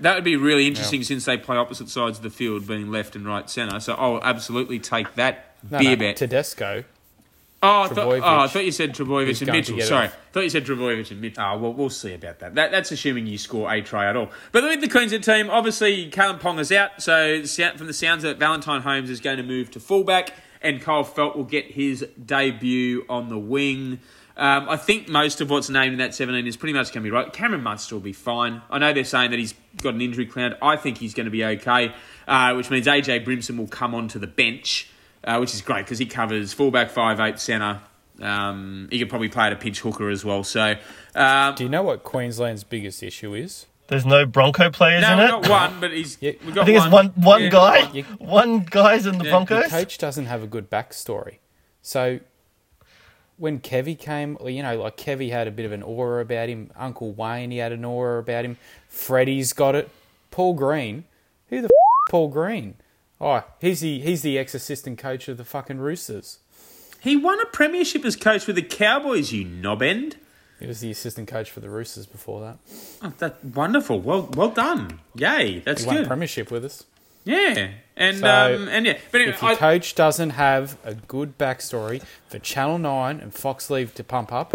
That 0.00 0.14
would 0.14 0.24
be 0.24 0.36
really 0.36 0.66
interesting 0.66 1.02
since 1.02 1.24
they 1.24 1.38
play 1.38 1.56
opposite 1.56 1.88
sides 1.88 2.18
of 2.18 2.22
the 2.22 2.30
field, 2.30 2.66
being 2.66 2.90
left 2.90 3.16
and 3.16 3.26
right 3.26 3.48
centre. 3.48 3.80
So 3.80 3.94
I'll 3.94 4.22
absolutely 4.22 4.78
take 4.78 5.14
that 5.14 5.56
No, 5.70 5.78
beer 5.78 5.90
no, 5.90 5.96
bet. 5.96 6.16
Tedesco. 6.16 6.84
Oh, 7.62 7.82
I 7.84 7.88
thought, 7.88 8.06
oh, 8.06 8.20
I 8.40 8.46
thought 8.46 8.66
you 8.66 8.72
said 8.72 8.94
Trbojevic 8.94 9.40
and 9.40 9.50
Mitchell. 9.50 9.80
Sorry, 9.80 10.08
off. 10.08 10.16
thought 10.32 10.40
you 10.40 10.50
said 10.50 10.66
Trbojevic 10.66 11.10
and 11.10 11.22
Mitchell. 11.22 11.42
Oh, 11.42 11.56
well, 11.56 11.72
we'll 11.72 11.88
see 11.88 12.12
about 12.12 12.40
that. 12.40 12.54
that. 12.56 12.70
That's 12.70 12.92
assuming 12.92 13.26
you 13.26 13.38
score 13.38 13.72
a 13.72 13.80
try 13.80 14.06
at 14.06 14.16
all. 14.16 14.28
But 14.52 14.64
with 14.64 14.82
the 14.82 14.88
Queensland 14.88 15.24
team, 15.24 15.48
obviously, 15.48 16.10
Kalyn 16.10 16.38
Ponga 16.38 16.60
is 16.60 16.70
out. 16.70 17.00
So 17.00 17.42
from 17.42 17.86
the 17.86 17.94
sounds 17.94 18.22
of 18.24 18.32
it, 18.32 18.38
Valentine 18.38 18.82
Holmes 18.82 19.08
is 19.08 19.20
going 19.20 19.38
to 19.38 19.42
move 19.42 19.70
to 19.70 19.80
fullback, 19.80 20.34
and 20.60 20.82
Kyle 20.82 21.04
Feldt 21.04 21.36
will 21.36 21.44
get 21.44 21.70
his 21.70 22.06
debut 22.22 23.06
on 23.08 23.30
the 23.30 23.38
wing. 23.38 24.00
Um, 24.36 24.68
I 24.68 24.76
think 24.76 25.08
most 25.08 25.40
of 25.40 25.48
what's 25.48 25.70
named 25.70 25.92
in 25.92 25.98
that 26.00 26.12
17 26.14 26.44
is 26.46 26.56
pretty 26.56 26.72
much 26.72 26.86
going 26.92 27.04
to 27.04 27.08
be 27.08 27.10
right. 27.10 27.32
Cameron 27.32 27.62
Munster 27.62 27.94
will 27.94 28.02
be 28.02 28.12
fine. 28.12 28.62
I 28.68 28.78
know 28.78 28.92
they're 28.92 29.04
saying 29.04 29.30
that 29.30 29.38
he's 29.38 29.54
got 29.80 29.94
an 29.94 30.00
injury 30.00 30.26
cloud. 30.26 30.56
I 30.60 30.76
think 30.76 30.98
he's 30.98 31.14
going 31.14 31.26
to 31.26 31.30
be 31.30 31.44
okay, 31.44 31.94
uh, 32.26 32.52
which 32.54 32.68
means 32.68 32.86
AJ 32.86 33.24
Brimson 33.24 33.56
will 33.56 33.68
come 33.68 33.94
onto 33.94 34.18
the 34.18 34.26
bench, 34.26 34.88
uh, 35.22 35.38
which 35.38 35.54
is 35.54 35.62
great 35.62 35.84
because 35.84 35.98
he 35.98 36.06
covers 36.06 36.52
fullback, 36.52 36.90
five 36.90 37.20
eight 37.20 37.38
centre. 37.38 37.80
Um, 38.20 38.88
he 38.90 38.98
could 38.98 39.08
probably 39.08 39.28
play 39.28 39.46
at 39.46 39.52
a 39.52 39.56
pinch 39.56 39.80
hooker 39.80 40.08
as 40.08 40.24
well. 40.24 40.42
So, 40.44 40.74
um, 41.14 41.54
Do 41.56 41.64
you 41.64 41.68
know 41.70 41.82
what 41.82 42.02
Queensland's 42.04 42.64
biggest 42.64 43.02
issue 43.02 43.34
is? 43.34 43.66
There's 43.88 44.06
no 44.06 44.24
Bronco 44.24 44.70
players 44.70 45.02
no, 45.02 45.12
in 45.12 45.18
we've 45.18 45.28
it. 45.28 45.48
got 45.48 45.70
one, 45.70 45.80
but 45.80 45.92
he's 45.92 46.16
Yeah. 46.20 46.32
we 46.46 46.52
got 46.52 46.62
I 46.62 46.64
think 46.66 46.78
it's 46.78 46.92
one 46.92 47.08
one 47.16 47.42
Yeah, 47.42 47.48
guy. 47.50 47.90
You- 47.92 48.04
One 48.18 48.60
guy's 48.60 49.04
in 49.06 49.18
the 49.18 49.24
Yeah, 49.24 49.38
The 49.38 49.44
Broncos. 49.44 49.70
coach 49.70 49.98
doesn't 49.98 50.26
have 50.26 50.42
a 50.42 50.46
good 50.46 50.70
backstory. 50.70 51.38
So 51.82 52.20
when 53.36 53.60
Kevy 53.60 53.98
came, 53.98 54.36
you 54.44 54.62
know, 54.62 54.80
like 54.82 54.96
Kevy 54.96 55.30
had 55.30 55.46
a 55.48 55.50
bit 55.50 55.66
of 55.66 55.72
an 55.72 55.82
aura 55.82 56.22
about 56.22 56.48
him. 56.48 56.70
Uncle 56.76 57.12
Wayne, 57.12 57.50
he 57.50 57.58
had 57.58 57.72
an 57.72 57.84
aura 57.84 58.18
about 58.20 58.44
him. 58.44 58.56
Freddie's 58.90 59.52
got 59.52 59.74
it. 59.74 59.88
Paul 60.30 60.54
Green, 60.54 61.04
who 61.48 61.60
the 61.60 61.66
f- 61.66 62.10
Paul 62.10 62.28
Green? 62.28 62.74
Oh, 63.20 63.42
he's 63.60 63.80
the 63.80 64.00
he's 64.00 64.22
the 64.22 64.38
ex 64.38 64.54
assistant 64.54 64.98
coach 64.98 65.28
of 65.28 65.36
the 65.36 65.44
fucking 65.44 65.78
Roosters. 65.78 66.38
He 67.00 67.16
won 67.16 67.40
a 67.40 67.46
premiership 67.46 68.04
as 68.04 68.16
coach 68.16 68.46
with 68.46 68.56
the 68.56 68.62
Cowboys. 68.62 69.32
You 69.32 69.44
knobend. 69.44 70.14
He 70.60 70.66
was 70.66 70.80
the 70.80 70.90
assistant 70.90 71.28
coach 71.28 71.50
for 71.50 71.60
the 71.60 71.68
Roosters 71.68 72.06
before 72.06 72.40
that. 72.40 72.56
Oh, 73.02 73.12
that 73.18 73.44
wonderful. 73.44 74.00
Well, 74.00 74.30
well 74.34 74.50
done. 74.50 75.00
Yay, 75.14 75.60
that's 75.60 75.82
He 75.82 75.86
won 75.86 75.96
a 75.96 76.00
good. 76.00 76.08
premiership 76.08 76.50
with 76.50 76.64
us. 76.64 76.84
Yeah, 77.24 77.70
and 77.96 78.18
So, 78.18 78.56
um, 78.56 78.68
and 78.68 78.86
yeah, 78.86 78.98
but 79.10 79.20
anyway, 79.20 79.34
If 79.34 79.42
your 79.42 79.52
I, 79.52 79.54
coach 79.56 79.94
doesn't 79.94 80.30
have 80.30 80.76
a 80.84 80.94
good 80.94 81.38
backstory 81.38 82.02
for 82.28 82.38
Channel 82.38 82.78
Nine 82.78 83.20
and 83.20 83.32
Fox 83.32 83.70
League 83.70 83.94
to 83.94 84.04
pump 84.04 84.32
up, 84.32 84.52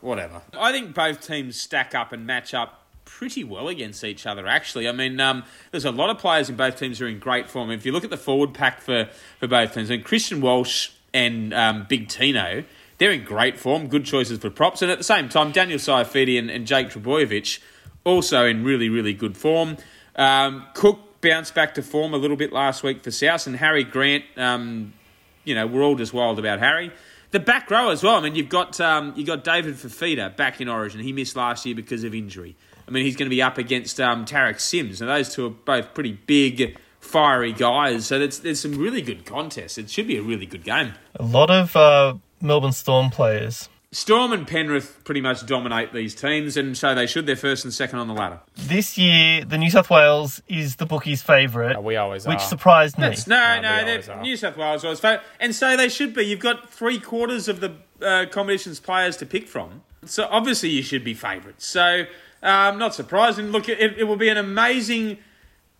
whatever. 0.00 0.42
I 0.58 0.72
think 0.72 0.94
both 0.94 1.24
teams 1.26 1.60
stack 1.60 1.94
up 1.94 2.12
and 2.12 2.26
match 2.26 2.52
up 2.54 2.82
pretty 3.04 3.44
well 3.44 3.68
against 3.68 4.02
each 4.02 4.26
other. 4.26 4.46
Actually, 4.46 4.88
I 4.88 4.92
mean, 4.92 5.20
um, 5.20 5.44
there's 5.70 5.84
a 5.84 5.90
lot 5.90 6.10
of 6.10 6.18
players 6.18 6.48
in 6.50 6.56
both 6.56 6.78
teams 6.78 6.98
who 6.98 7.06
are 7.06 7.08
in 7.08 7.18
great 7.18 7.48
form. 7.48 7.70
If 7.70 7.86
you 7.86 7.92
look 7.92 8.04
at 8.04 8.10
the 8.10 8.16
forward 8.16 8.52
pack 8.52 8.80
for 8.80 9.08
for 9.38 9.46
both 9.46 9.74
teams, 9.74 9.90
and 9.90 10.04
Christian 10.04 10.40
Welch 10.40 10.92
and 11.14 11.54
um, 11.54 11.86
Big 11.88 12.08
Tino, 12.08 12.64
they're 12.98 13.12
in 13.12 13.24
great 13.24 13.58
form. 13.58 13.88
Good 13.88 14.04
choices 14.04 14.38
for 14.38 14.50
props, 14.50 14.82
and 14.82 14.90
at 14.90 14.98
the 14.98 15.04
same 15.04 15.28
time, 15.28 15.52
Daniel 15.52 15.78
Saifiti 15.78 16.38
and, 16.38 16.50
and 16.50 16.66
Jake 16.66 16.88
Trbojevic 16.88 17.60
also 18.04 18.44
in 18.46 18.64
really 18.64 18.88
really 18.88 19.14
good 19.14 19.36
form. 19.36 19.76
Um, 20.16 20.66
Cook 20.74 21.05
bounced 21.26 21.54
back 21.54 21.74
to 21.74 21.82
form 21.82 22.14
a 22.14 22.16
little 22.16 22.36
bit 22.36 22.52
last 22.52 22.82
week 22.82 23.02
for 23.02 23.10
South, 23.10 23.46
and 23.46 23.56
Harry 23.56 23.84
Grant. 23.84 24.24
Um, 24.36 24.92
you 25.44 25.54
know, 25.54 25.66
we're 25.66 25.82
all 25.82 25.96
just 25.96 26.12
wild 26.12 26.38
about 26.38 26.60
Harry. 26.60 26.92
The 27.32 27.40
back 27.40 27.70
row 27.70 27.90
as 27.90 28.02
well. 28.02 28.14
I 28.14 28.20
mean, 28.20 28.36
you've 28.36 28.48
got 28.48 28.80
um, 28.80 29.12
you 29.16 29.24
got 29.24 29.42
David 29.42 29.74
Fifita 29.74 30.36
back 30.36 30.60
in 30.60 30.68
Origin. 30.68 31.00
He 31.00 31.12
missed 31.12 31.36
last 31.36 31.66
year 31.66 31.74
because 31.74 32.04
of 32.04 32.14
injury. 32.14 32.54
I 32.86 32.92
mean, 32.92 33.04
he's 33.04 33.16
going 33.16 33.26
to 33.26 33.34
be 33.34 33.42
up 33.42 33.58
against 33.58 34.00
um, 34.00 34.24
Tariq 34.24 34.60
Sims, 34.60 35.00
and 35.00 35.10
those 35.10 35.34
two 35.34 35.46
are 35.46 35.50
both 35.50 35.92
pretty 35.92 36.12
big, 36.12 36.78
fiery 37.00 37.52
guys. 37.52 38.06
So 38.06 38.18
there's 38.20 38.38
there's 38.40 38.60
some 38.60 38.78
really 38.78 39.02
good 39.02 39.26
contests. 39.26 39.78
It 39.78 39.90
should 39.90 40.06
be 40.06 40.16
a 40.16 40.22
really 40.22 40.46
good 40.46 40.62
game. 40.62 40.92
A 41.16 41.24
lot 41.24 41.50
of 41.50 41.74
uh, 41.74 42.14
Melbourne 42.40 42.72
Storm 42.72 43.10
players. 43.10 43.68
Storm 43.92 44.32
and 44.32 44.46
Penrith 44.46 45.00
pretty 45.04 45.20
much 45.20 45.46
dominate 45.46 45.92
these 45.92 46.14
teams, 46.14 46.56
and 46.56 46.76
so 46.76 46.94
they 46.94 47.06
should. 47.06 47.24
They're 47.26 47.36
first 47.36 47.64
and 47.64 47.72
second 47.72 47.98
on 47.98 48.08
the 48.08 48.14
ladder. 48.14 48.40
This 48.56 48.98
year, 48.98 49.44
the 49.44 49.56
New 49.56 49.70
South 49.70 49.88
Wales 49.88 50.42
is 50.48 50.76
the 50.76 50.86
bookies' 50.86 51.22
favourite, 51.22 51.76
Oh, 51.76 51.80
we 51.80 51.96
always 51.96 52.26
which 52.26 52.38
are. 52.38 52.40
surprised 52.40 52.98
me. 52.98 53.02
That's, 53.08 53.26
no, 53.26 53.60
No, 53.60 53.62
no, 53.62 53.84
they're. 53.84 54.20
New 54.22 54.36
South 54.36 54.56
Wales 54.56 54.84
always 54.84 55.00
fail. 55.00 55.20
And 55.40 55.54
so 55.54 55.76
they 55.76 55.88
should 55.88 56.14
be. 56.14 56.24
You've 56.24 56.40
got 56.40 56.68
three 56.70 56.98
quarters 56.98 57.48
of 57.48 57.60
the 57.60 57.74
uh, 58.02 58.26
competition's 58.30 58.80
players 58.80 59.16
to 59.18 59.26
pick 59.26 59.48
from. 59.48 59.82
So 60.04 60.28
obviously 60.30 60.68
you 60.70 60.82
should 60.82 61.04
be 61.04 61.14
favourites. 61.14 61.66
So 61.66 62.04
um, 62.42 62.78
not 62.78 62.94
surprising. 62.94 63.50
Look, 63.50 63.68
it, 63.68 63.80
it 63.80 64.04
will 64.04 64.16
be 64.16 64.28
an 64.28 64.36
amazing 64.36 65.18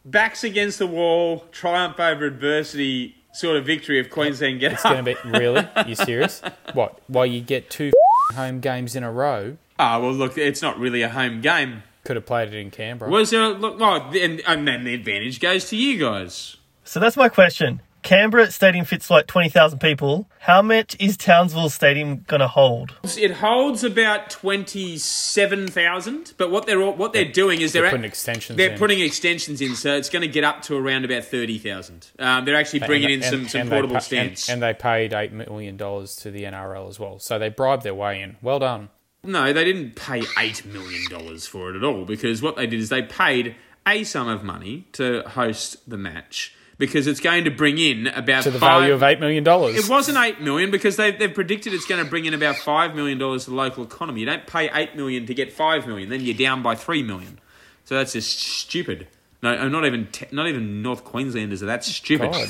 backs 0.04 0.42
against 0.44 0.78
the 0.78 0.86
wall, 0.86 1.44
triumph 1.52 1.98
over 2.00 2.24
adversity 2.24 3.16
sort 3.38 3.56
of 3.56 3.64
victory 3.66 3.98
if 4.00 4.10
Queensland 4.10 4.60
get 4.60 4.72
It's 4.72 4.84
up. 4.84 4.92
going 4.92 5.04
to 5.04 5.22
be 5.24 5.38
really. 5.38 5.66
You 5.86 5.94
serious? 5.94 6.42
What? 6.74 6.98
While 7.08 7.26
you 7.26 7.40
get 7.40 7.70
two 7.70 7.92
home 8.34 8.60
games 8.60 8.96
in 8.96 9.02
a 9.02 9.10
row, 9.12 9.56
Ah, 9.78 9.98
well, 9.98 10.12
look, 10.12 10.38
it's 10.38 10.62
not 10.62 10.78
really 10.78 11.02
a 11.02 11.08
home 11.10 11.40
game. 11.42 11.82
could 12.04 12.16
have 12.16 12.24
played 12.26 12.48
it 12.48 12.54
in 12.58 12.70
Canberra. 12.70 13.10
Was 13.10 13.30
there? 13.30 13.42
A, 13.42 13.48
look, 13.50 13.76
oh, 13.80 14.10
and, 14.18 14.40
and 14.46 14.66
then 14.66 14.84
the 14.84 14.94
advantage 14.94 15.38
goes 15.40 15.68
to 15.70 15.76
you 15.76 15.98
guys. 15.98 16.56
So 16.84 16.98
that's 17.00 17.16
my 17.16 17.28
question. 17.28 17.80
Canberra 18.06 18.52
Stadium 18.52 18.84
fits 18.84 19.10
like 19.10 19.26
20,000 19.26 19.80
people. 19.80 20.30
How 20.38 20.62
much 20.62 20.94
is 21.00 21.16
Townsville 21.16 21.70
Stadium 21.70 22.18
going 22.28 22.38
to 22.40 22.46
hold? 22.46 22.94
It 23.18 23.32
holds 23.32 23.82
about 23.82 24.30
twenty 24.30 24.96
seven 24.96 25.66
thousand, 25.66 26.32
but 26.38 26.52
what 26.52 26.66
they're 26.66 26.80
all, 26.80 26.92
what 26.94 27.12
they're 27.12 27.24
doing 27.24 27.60
is 27.60 27.72
they're, 27.72 27.82
They're 27.82 27.86
at- 27.88 27.90
putting 27.90 28.04
extensions 28.04 28.56
They're 28.56 28.70
in. 28.74 28.78
putting 28.78 29.00
extensions 29.00 29.60
in, 29.60 29.74
so 29.74 29.96
it's 29.96 30.08
going 30.08 30.22
to 30.22 30.28
get 30.28 30.44
up 30.44 30.62
to 30.62 30.76
around 30.76 31.04
about 31.04 31.24
thirty 31.24 31.58
thousand. 31.58 32.08
Um, 32.20 32.44
they're 32.44 32.54
actually 32.54 32.80
bringing 32.86 33.10
in 33.10 33.22
And- 33.22 33.24
some, 33.24 33.40
and- 33.40 33.50
some 33.50 33.60
and 33.62 33.70
portable 33.70 33.96
pa- 33.96 34.00
stands. 34.00 34.48
And, 34.48 34.62
and 34.62 34.62
they 34.62 34.78
paid 34.80 35.10
$8 35.10 35.32
million 35.32 35.76
to 35.76 36.30
the 36.30 36.44
NRL 36.44 36.88
as 36.88 37.00
well. 37.00 37.18
So 37.18 37.40
they 37.40 37.48
bribed 37.48 37.82
their 37.82 37.94
way 37.94 38.22
in. 38.22 38.36
Well 38.40 38.60
done. 38.60 38.88
No, 39.24 39.52
they 39.52 39.64
didn't 39.64 39.96
pay 39.96 40.22
eight 40.38 40.64
million 40.64 41.02
dollars 41.10 41.44
for 41.48 41.70
it 41.70 41.76
at 41.76 41.82
all 41.82 42.04
because 42.04 42.40
what 42.40 42.54
they 42.54 42.68
did 42.68 42.78
is 42.78 42.88
they 42.88 43.02
paid 43.02 43.56
a 43.84 44.04
sum 44.04 44.28
of 44.28 44.44
money 44.44 44.86
to 44.92 45.22
host 45.22 45.90
the 45.90 45.96
match 45.96 46.54
because 46.78 47.06
it's 47.06 47.20
going 47.20 47.44
to 47.44 47.50
bring 47.50 47.78
in 47.78 48.06
about 48.08 48.42
To 48.44 48.50
the 48.50 48.58
five, 48.58 48.80
value 48.80 48.94
of 48.94 49.00
$8 49.00 49.20
million. 49.20 49.44
It 49.74 49.88
wasn't 49.88 50.18
eight 50.18 50.40
million 50.40 50.70
because 50.70 50.96
they've, 50.96 51.18
they've 51.18 51.32
predicted 51.32 51.72
it's 51.72 51.86
going 51.86 52.02
to 52.02 52.08
bring 52.08 52.26
in 52.26 52.34
about 52.34 52.56
five 52.56 52.94
million 52.94 53.18
dollars 53.18 53.44
to 53.44 53.50
the 53.50 53.56
local 53.56 53.84
economy. 53.84 54.20
You 54.20 54.26
don't 54.26 54.46
pay 54.46 54.70
eight 54.72 54.96
million 54.96 55.26
to 55.26 55.34
get 55.34 55.52
five 55.52 55.86
million, 55.86 56.08
then 56.08 56.20
you're 56.20 56.36
down 56.36 56.62
by 56.62 56.74
three 56.74 57.02
million. 57.02 57.38
So 57.84 57.94
that's 57.94 58.12
just 58.12 58.38
stupid. 58.38 59.08
No, 59.42 59.56
uh, 59.56 59.68
not 59.68 59.84
even 59.84 60.06
te- 60.08 60.26
not 60.32 60.48
even 60.48 60.82
North 60.82 61.04
Queenslanders 61.04 61.62
are 61.62 61.66
that 61.66 61.84
stupid. 61.84 62.32
God. 62.32 62.48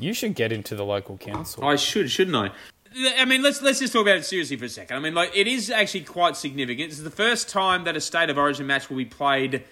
You 0.00 0.12
should 0.12 0.34
get 0.34 0.52
into 0.52 0.74
the 0.74 0.84
local 0.84 1.16
council. 1.18 1.64
I 1.64 1.76
should, 1.76 2.10
shouldn't 2.10 2.36
I? 2.36 2.50
I 3.18 3.24
mean, 3.24 3.42
let's 3.42 3.60
let's 3.62 3.78
just 3.78 3.92
talk 3.92 4.02
about 4.02 4.16
it 4.16 4.24
seriously 4.24 4.56
for 4.56 4.64
a 4.64 4.68
second. 4.68 4.96
I 4.96 5.00
mean, 5.00 5.14
like 5.14 5.36
it 5.36 5.46
is 5.46 5.70
actually 5.70 6.04
quite 6.04 6.36
significant. 6.36 6.90
It's 6.90 7.00
the 7.00 7.10
first 7.10 7.48
time 7.48 7.84
that 7.84 7.96
a 7.96 8.00
state 8.00 8.30
of 8.30 8.38
origin 8.38 8.66
match 8.66 8.88
will 8.88 8.96
be 8.96 9.04
played 9.04 9.64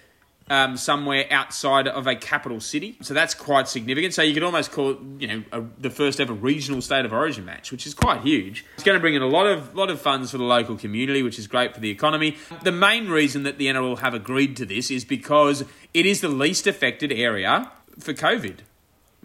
um, 0.49 0.77
somewhere 0.77 1.25
outside 1.31 1.87
of 1.87 2.07
a 2.07 2.15
capital 2.15 2.59
city, 2.59 2.97
so 3.01 3.13
that's 3.13 3.33
quite 3.33 3.67
significant. 3.67 4.13
So 4.13 4.21
you 4.21 4.33
could 4.33 4.43
almost 4.43 4.71
call 4.71 4.91
it, 4.91 4.97
you 5.19 5.27
know, 5.27 5.43
a, 5.51 5.63
the 5.79 5.89
first 5.89 6.19
ever 6.19 6.33
regional 6.33 6.81
state 6.81 7.05
of 7.05 7.13
origin 7.13 7.45
match, 7.45 7.71
which 7.71 7.85
is 7.85 7.93
quite 7.93 8.21
huge. 8.21 8.65
It's 8.75 8.83
going 8.83 8.95
to 8.95 8.99
bring 9.01 9.15
in 9.15 9.21
a 9.21 9.27
lot 9.27 9.47
of 9.47 9.75
lot 9.75 9.89
of 9.89 9.99
funds 9.99 10.31
for 10.31 10.37
the 10.37 10.43
local 10.43 10.77
community, 10.77 11.23
which 11.23 11.39
is 11.39 11.47
great 11.47 11.73
for 11.73 11.79
the 11.79 11.89
economy. 11.89 12.37
The 12.63 12.71
main 12.71 13.09
reason 13.09 13.43
that 13.43 13.57
the 13.57 13.67
NRL 13.67 13.99
have 13.99 14.13
agreed 14.13 14.55
to 14.57 14.65
this 14.65 14.89
is 14.91 15.05
because 15.05 15.65
it 15.93 16.05
is 16.05 16.21
the 16.21 16.29
least 16.29 16.67
affected 16.67 17.11
area 17.11 17.71
for 17.99 18.13
COVID. 18.13 18.59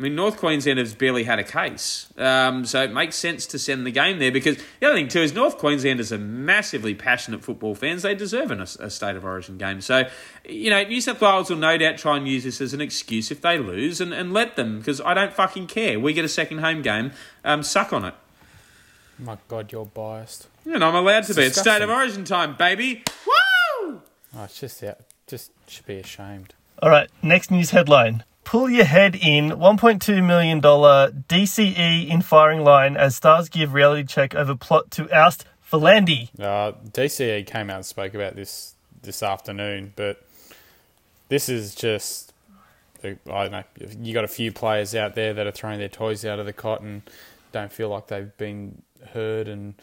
I 0.02 0.04
mean, 0.06 0.16
North 0.16 0.38
Queensland 0.38 0.80
has 0.80 0.96
barely 0.96 1.22
had 1.22 1.38
a 1.38 1.44
case. 1.44 2.12
Um, 2.18 2.64
so 2.64 2.82
it 2.82 2.92
makes 2.92 3.14
sense 3.14 3.46
to 3.46 3.56
send 3.56 3.86
the 3.86 3.92
game 3.92 4.18
there 4.18 4.32
because 4.32 4.56
the 4.80 4.86
other 4.86 4.96
thing, 4.96 5.06
too, 5.06 5.20
is 5.20 5.32
North 5.32 5.58
Queenslanders 5.58 6.12
are 6.12 6.18
massively 6.18 6.92
passionate 6.92 7.44
football 7.44 7.76
fans. 7.76 8.02
They 8.02 8.16
deserve 8.16 8.50
an, 8.50 8.60
a 8.60 8.90
state 8.90 9.14
of 9.14 9.24
origin 9.24 9.58
game. 9.58 9.80
So, 9.80 10.08
you 10.44 10.70
know, 10.70 10.82
New 10.82 11.00
South 11.00 11.20
Wales 11.20 11.50
will 11.50 11.56
no 11.58 11.78
doubt 11.78 11.98
try 11.98 12.16
and 12.16 12.26
use 12.26 12.42
this 12.42 12.60
as 12.60 12.74
an 12.74 12.80
excuse 12.80 13.30
if 13.30 13.42
they 13.42 13.58
lose 13.58 14.00
and, 14.00 14.12
and 14.12 14.32
let 14.32 14.56
them 14.56 14.80
because 14.80 15.00
I 15.00 15.14
don't 15.14 15.32
fucking 15.32 15.68
care. 15.68 16.00
We 16.00 16.12
get 16.14 16.24
a 16.24 16.28
second 16.28 16.58
home 16.58 16.82
game, 16.82 17.12
um, 17.44 17.62
suck 17.62 17.92
on 17.92 18.04
it. 18.04 18.14
My 19.20 19.38
God, 19.46 19.70
you're 19.70 19.84
biased. 19.84 20.48
And 20.64 20.82
I'm 20.82 20.96
allowed 20.96 21.24
to 21.24 21.34
be. 21.34 21.42
It's 21.42 21.60
state 21.60 21.80
of 21.80 21.90
origin 21.90 22.24
time, 22.24 22.56
baby. 22.56 23.04
Woo! 23.24 24.00
Oh, 24.34 24.42
it's 24.42 24.58
just, 24.58 24.82
yeah, 24.82 24.94
just 25.28 25.52
should 25.68 25.86
be 25.86 25.98
ashamed. 25.98 26.54
All 26.82 26.90
right, 26.90 27.08
next 27.22 27.52
news 27.52 27.70
headline. 27.70 28.24
Pull 28.44 28.68
your 28.70 28.84
head 28.84 29.14
in 29.14 29.50
$1.2 29.50 30.26
million 30.26 30.60
DCE 30.60 32.08
in 32.08 32.22
firing 32.22 32.64
line 32.64 32.96
as 32.96 33.16
stars 33.16 33.48
give 33.48 33.72
reality 33.72 34.04
check 34.04 34.34
over 34.34 34.54
plot 34.54 34.90
to 34.92 35.10
oust 35.10 35.46
V'landys. 35.70 36.28
Uh, 36.38 36.72
DCE 36.90 37.46
came 37.46 37.70
out 37.70 37.76
and 37.76 37.86
spoke 37.86 38.14
about 38.14 38.36
this 38.36 38.74
this 39.02 39.22
afternoon, 39.22 39.92
but 39.96 40.24
this 41.28 41.48
is 41.48 41.74
just 41.74 42.32
I 43.04 43.16
don't 43.24 43.52
know. 43.52 43.64
You 44.00 44.14
got 44.14 44.24
a 44.24 44.28
few 44.28 44.52
players 44.52 44.94
out 44.94 45.14
there 45.14 45.34
that 45.34 45.46
are 45.46 45.52
throwing 45.52 45.78
their 45.78 45.88
toys 45.88 46.24
out 46.24 46.38
of 46.38 46.46
the 46.46 46.52
cot 46.52 46.82
and 46.82 47.02
don't 47.50 47.72
feel 47.72 47.88
like 47.88 48.06
they've 48.08 48.36
been 48.36 48.82
heard 49.12 49.48
and 49.48 49.74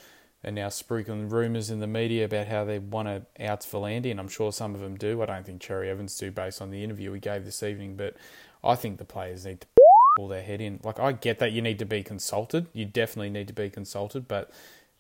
and 0.42 0.56
now 0.56 0.70
sprinkling 0.70 1.28
rumours 1.28 1.70
in 1.70 1.80
the 1.80 1.88
media 1.88 2.24
about 2.24 2.48
how 2.48 2.64
they 2.64 2.80
want 2.80 3.08
to 3.10 3.46
out 3.46 3.60
V'landys, 3.62 4.12
and 4.12 4.20
I'm 4.22 4.30
sure 4.30 4.54
some 4.54 4.74
of 4.74 4.80
them 4.80 4.96
do. 4.96 5.22
I 5.22 5.26
don't 5.26 5.46
think 5.46 5.62
Cherry 5.62 5.90
Evans 5.90 6.18
do 6.18 6.32
based 6.32 6.62
on 6.62 6.72
the 6.72 6.82
interview 6.82 7.12
we 7.12 7.20
gave 7.20 7.44
this 7.44 7.62
evening, 7.62 7.96
but 7.98 8.16
I 8.64 8.76
think 8.76 8.98
the 8.98 9.06
players 9.06 9.46
need 9.46 9.62
to 9.62 9.68
pull 10.18 10.28
their 10.28 10.44
head 10.44 10.62
in. 10.62 10.80
Like 10.84 11.00
I 11.00 11.12
get 11.12 11.40
that 11.40 11.52
you 11.52 11.62
need 11.62 11.80
to 11.80 11.86
be 11.86 12.04
consulted, 12.04 12.68
you 12.74 12.86
definitely 12.86 13.30
need 13.30 13.48
to 13.48 13.54
be 13.54 13.70
consulted, 13.70 14.28
but 14.28 14.52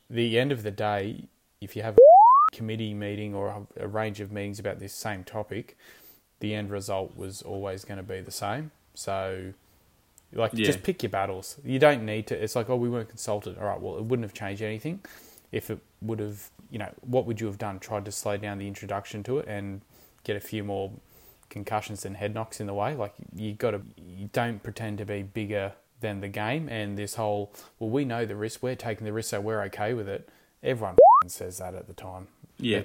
the 0.09 0.39
end 0.39 0.51
of 0.51 0.63
the 0.63 0.71
day, 0.71 1.25
if 1.61 1.75
you 1.75 1.83
have 1.83 1.95
a 1.97 1.99
committee 2.55 2.93
meeting 2.93 3.35
or 3.35 3.67
a, 3.77 3.87
range 3.87 4.19
of 4.19 4.31
meetings 4.31 4.59
about 4.59 4.79
this 4.79 4.93
same 4.93 5.23
topic, 5.23 5.77
the 6.39 6.53
end 6.53 6.71
result 6.71 7.15
was 7.15 7.41
always 7.41 7.85
going 7.85 7.97
to 7.97 8.03
be 8.03 8.21
the 8.21 8.31
same. 8.31 8.71
So, 8.95 9.53
like, 10.33 10.51
Yeah. 10.53 10.65
just 10.65 10.83
pick 10.83 11.03
your 11.03 11.09
battles. 11.09 11.57
You 11.63 11.79
don't 11.79 12.05
need 12.05 12.27
to. 12.27 12.43
It's 12.43 12.55
like, 12.55 12.69
oh, 12.69 12.75
we 12.75 12.89
weren't 12.89 13.09
consulted. 13.09 13.57
All 13.57 13.65
right, 13.65 13.79
well, 13.79 13.97
it 13.97 14.05
wouldn't 14.05 14.23
have 14.23 14.33
changed 14.33 14.61
anything 14.61 15.01
if 15.51 15.69
it 15.69 15.79
would 16.01 16.19
have. 16.19 16.49
You 16.71 16.79
know, 16.79 16.93
what 17.01 17.25
would 17.25 17.41
you 17.41 17.47
have 17.47 17.57
done? 17.57 17.79
Tried 17.79 18.05
to 18.05 18.11
slow 18.11 18.37
down 18.37 18.57
the 18.59 18.67
introduction 18.67 19.23
to 19.23 19.39
it 19.39 19.47
and 19.47 19.81
get 20.23 20.35
a 20.35 20.39
few 20.39 20.63
more 20.63 20.91
concussions 21.49 22.05
and 22.05 22.17
head 22.17 22.33
knocks 22.33 22.59
in 22.59 22.67
the 22.67 22.73
way. 22.73 22.95
Like, 22.95 23.13
you 23.35 23.53
got 23.53 23.71
to. 23.71 23.81
You 23.97 24.29
don't 24.31 24.61
pretend 24.61 24.97
to 24.99 25.05
be 25.05 25.23
bigger 25.23 25.73
than 26.01 26.21
the 26.21 26.27
game. 26.27 26.69
And 26.69 26.97
this 26.97 27.15
whole, 27.15 27.51
well, 27.79 27.89
we 27.89 28.05
know 28.05 28.25
the 28.25 28.35
risk. 28.35 28.63
We're 28.63 28.75
taking 28.75 29.05
the 29.05 29.13
risk, 29.13 29.29
so 29.29 29.41
we're 29.41 29.63
okay 29.63 29.93
with 29.93 30.07
it. 30.07 30.29
Everyone 30.63 30.97
says 31.27 31.57
that 31.57 31.75
at 31.75 31.87
the 31.87 31.93
time. 31.93 32.27
Yeah. 32.57 32.81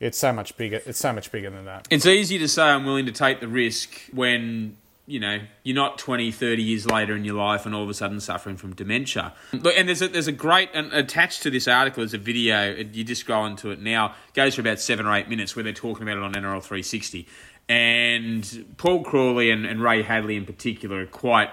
It's 0.00 0.18
so 0.18 0.32
much 0.32 0.56
bigger. 0.56 0.80
It's 0.86 0.98
so 0.98 1.12
much 1.12 1.32
bigger 1.32 1.50
than 1.50 1.64
that. 1.64 1.88
It's 1.90 2.06
easy 2.06 2.38
to 2.38 2.48
say 2.48 2.62
I'm 2.62 2.84
willing 2.84 3.06
to 3.06 3.12
take 3.12 3.40
the 3.40 3.48
risk 3.48 3.90
when, 4.12 4.76
you 5.06 5.18
know, 5.18 5.40
you're 5.64 5.74
not 5.74 5.98
20, 5.98 6.30
30 6.30 6.62
years 6.62 6.86
later 6.86 7.16
in 7.16 7.24
your 7.24 7.34
life 7.34 7.66
and 7.66 7.74
all 7.74 7.82
of 7.82 7.88
a 7.88 7.94
sudden 7.94 8.20
suffering 8.20 8.56
from 8.56 8.74
dementia. 8.74 9.34
Look, 9.52 9.74
and 9.76 9.88
there's 9.88 10.00
a, 10.00 10.06
there's 10.06 10.28
a 10.28 10.32
great, 10.32 10.70
and 10.72 10.92
attached 10.92 11.42
to 11.42 11.50
this 11.50 11.66
article 11.66 12.04
is 12.04 12.14
a 12.14 12.18
video, 12.18 12.76
you 12.76 13.02
just 13.02 13.26
go 13.26 13.40
onto 13.40 13.70
it 13.70 13.80
now, 13.80 14.14
it 14.28 14.34
goes 14.34 14.54
for 14.54 14.60
about 14.60 14.78
seven 14.78 15.04
or 15.04 15.16
eight 15.16 15.28
minutes 15.28 15.56
where 15.56 15.64
they're 15.64 15.72
talking 15.72 16.04
about 16.04 16.16
it 16.16 16.22
on 16.22 16.32
NRL 16.32 16.62
360. 16.62 17.26
And 17.68 18.74
Paul 18.78 19.02
Crawley 19.04 19.50
and, 19.50 19.66
and 19.66 19.82
Ray 19.82 20.02
Hadley 20.02 20.36
in 20.36 20.46
particular 20.46 21.02
are 21.02 21.06
quite 21.06 21.50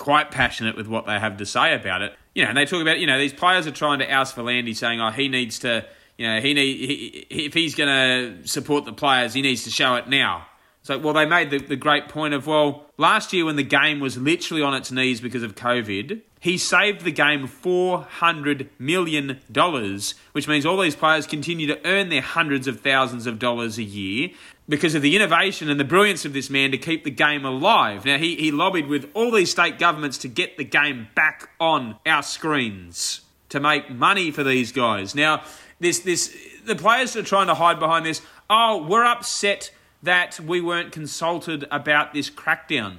quite 0.00 0.30
passionate 0.30 0.76
with 0.76 0.86
what 0.86 1.06
they 1.06 1.18
have 1.18 1.36
to 1.36 1.44
say 1.44 1.74
about 1.74 2.00
it. 2.00 2.14
You 2.34 2.42
know, 2.44 2.48
and 2.48 2.56
they 2.56 2.64
talk 2.64 2.80
about, 2.80 2.98
you 2.98 3.06
know, 3.06 3.18
these 3.18 3.34
players 3.34 3.66
are 3.66 3.70
trying 3.70 3.98
to 3.98 4.10
oust 4.10 4.34
V'landys 4.34 4.76
saying, 4.76 4.98
oh, 5.00 5.10
he 5.10 5.28
needs 5.28 5.58
to, 5.58 5.84
you 6.16 6.26
know, 6.26 6.40
he 6.40 6.54
need 6.54 6.76
he- 6.78 7.26
if 7.28 7.52
he's 7.52 7.74
going 7.74 7.88
to 7.88 8.48
support 8.48 8.86
the 8.86 8.94
players, 8.94 9.34
he 9.34 9.42
needs 9.42 9.64
to 9.64 9.70
show 9.70 9.96
it 9.96 10.08
now. 10.08 10.46
So, 10.82 10.98
well, 10.98 11.12
they 11.12 11.26
made 11.26 11.50
the, 11.50 11.58
the 11.58 11.76
great 11.76 12.08
point 12.08 12.32
of, 12.32 12.46
well, 12.46 12.86
last 12.96 13.34
year 13.34 13.44
when 13.44 13.56
the 13.56 13.62
game 13.62 14.00
was 14.00 14.16
literally 14.16 14.62
on 14.62 14.72
its 14.72 14.90
knees 14.90 15.20
because 15.20 15.42
of 15.42 15.54
COVID, 15.54 16.22
he 16.40 16.56
saved 16.56 17.02
the 17.02 17.12
game 17.12 17.46
$400 17.46 18.68
million, 18.78 19.40
which 20.32 20.48
means 20.48 20.64
all 20.64 20.80
these 20.80 20.96
players 20.96 21.26
continue 21.26 21.66
to 21.66 21.86
earn 21.86 22.08
their 22.08 22.22
hundreds 22.22 22.66
of 22.66 22.80
thousands 22.80 23.26
of 23.26 23.38
dollars 23.38 23.76
a 23.76 23.82
year 23.82 24.30
because 24.70 24.94
of 24.94 25.02
the 25.02 25.16
innovation 25.16 25.68
and 25.68 25.78
the 25.78 25.84
brilliance 25.84 26.24
of 26.24 26.32
this 26.32 26.48
man 26.48 26.70
to 26.70 26.78
keep 26.78 27.04
the 27.04 27.10
game 27.10 27.44
alive. 27.44 28.04
Now, 28.04 28.16
he, 28.16 28.36
he 28.36 28.50
lobbied 28.50 28.86
with 28.86 29.10
all 29.14 29.30
these 29.30 29.50
state 29.50 29.78
governments 29.78 30.16
to 30.18 30.28
get 30.28 30.56
the 30.56 30.64
game 30.64 31.08
back 31.14 31.50
on 31.58 31.96
our 32.06 32.22
screens 32.22 33.22
to 33.48 33.60
make 33.60 33.90
money 33.90 34.30
for 34.30 34.44
these 34.44 34.72
guys. 34.72 35.14
Now, 35.14 35.42
this 35.80 35.98
this 36.00 36.36
the 36.64 36.76
players 36.76 37.16
are 37.16 37.22
trying 37.22 37.48
to 37.48 37.54
hide 37.54 37.80
behind 37.80 38.06
this. 38.06 38.22
Oh, 38.48 38.86
we're 38.86 39.04
upset 39.04 39.72
that 40.02 40.38
we 40.40 40.60
weren't 40.60 40.92
consulted 40.92 41.66
about 41.70 42.14
this 42.14 42.30
crackdown. 42.30 42.98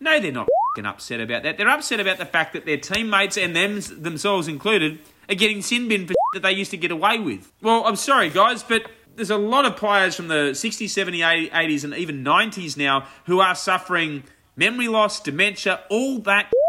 No, 0.00 0.18
they're 0.18 0.32
not 0.32 0.48
upset 0.84 1.20
about 1.20 1.42
that. 1.42 1.58
They're 1.58 1.68
upset 1.68 2.00
about 2.00 2.16
the 2.16 2.24
fact 2.24 2.54
that 2.54 2.64
their 2.64 2.78
teammates 2.78 3.36
and 3.36 3.54
them 3.54 3.80
themselves 4.02 4.48
included 4.48 5.00
are 5.28 5.34
getting 5.34 5.60
sin 5.60 5.88
bin 5.88 6.06
for 6.06 6.14
that 6.32 6.42
they 6.42 6.52
used 6.52 6.70
to 6.70 6.76
get 6.76 6.90
away 6.90 7.18
with. 7.18 7.52
Well, 7.60 7.84
I'm 7.84 7.96
sorry, 7.96 8.30
guys, 8.30 8.62
but 8.62 8.90
there's 9.16 9.30
a 9.30 9.36
lot 9.36 9.64
of 9.64 9.76
players 9.76 10.14
from 10.14 10.28
the 10.28 10.52
60s, 10.52 10.86
70s, 10.86 11.50
80s, 11.50 11.84
and 11.84 11.94
even 11.94 12.24
90s 12.24 12.76
now 12.76 13.06
who 13.26 13.40
are 13.40 13.54
suffering 13.54 14.24
memory 14.56 14.88
loss, 14.88 15.20
dementia, 15.20 15.80
all 15.90 16.18
that. 16.20 16.50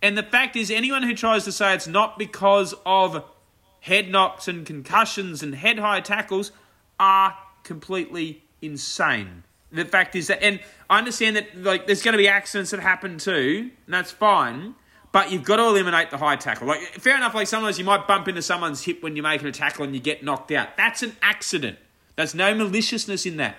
And 0.00 0.16
the 0.16 0.22
fact 0.22 0.54
is, 0.54 0.70
anyone 0.70 1.02
who 1.02 1.12
tries 1.12 1.42
to 1.42 1.50
say 1.50 1.74
it's 1.74 1.88
not 1.88 2.20
because 2.20 2.72
of 2.86 3.24
head 3.80 4.08
knocks 4.08 4.46
and 4.46 4.64
concussions 4.64 5.42
and 5.42 5.56
head 5.56 5.80
high 5.80 6.00
tackles 6.00 6.52
are 7.00 7.36
completely 7.64 8.44
insane. 8.62 9.42
The 9.72 9.84
fact 9.84 10.14
is 10.14 10.28
that, 10.28 10.42
and 10.42 10.60
I 10.88 10.98
understand 10.98 11.34
that 11.34 11.60
like 11.60 11.86
there's 11.86 12.02
going 12.02 12.12
to 12.12 12.18
be 12.18 12.28
accidents 12.28 12.70
that 12.70 12.80
happen 12.80 13.18
too, 13.18 13.70
and 13.86 13.94
that's 13.94 14.12
fine. 14.12 14.76
But 15.18 15.32
you've 15.32 15.42
got 15.42 15.56
to 15.56 15.64
eliminate 15.64 16.10
the 16.10 16.16
high 16.16 16.36
tackle. 16.36 16.68
Like 16.68 16.80
fair 16.80 17.16
enough. 17.16 17.34
Like 17.34 17.48
sometimes 17.48 17.76
you 17.76 17.84
might 17.84 18.06
bump 18.06 18.28
into 18.28 18.40
someone's 18.40 18.84
hip 18.84 19.02
when 19.02 19.16
you're 19.16 19.24
making 19.24 19.48
a 19.48 19.52
tackle 19.52 19.82
and 19.84 19.92
you 19.92 20.00
get 20.00 20.22
knocked 20.22 20.52
out. 20.52 20.76
That's 20.76 21.02
an 21.02 21.16
accident. 21.20 21.76
There's 22.14 22.36
no 22.36 22.54
maliciousness 22.54 23.26
in 23.26 23.36
that. 23.38 23.56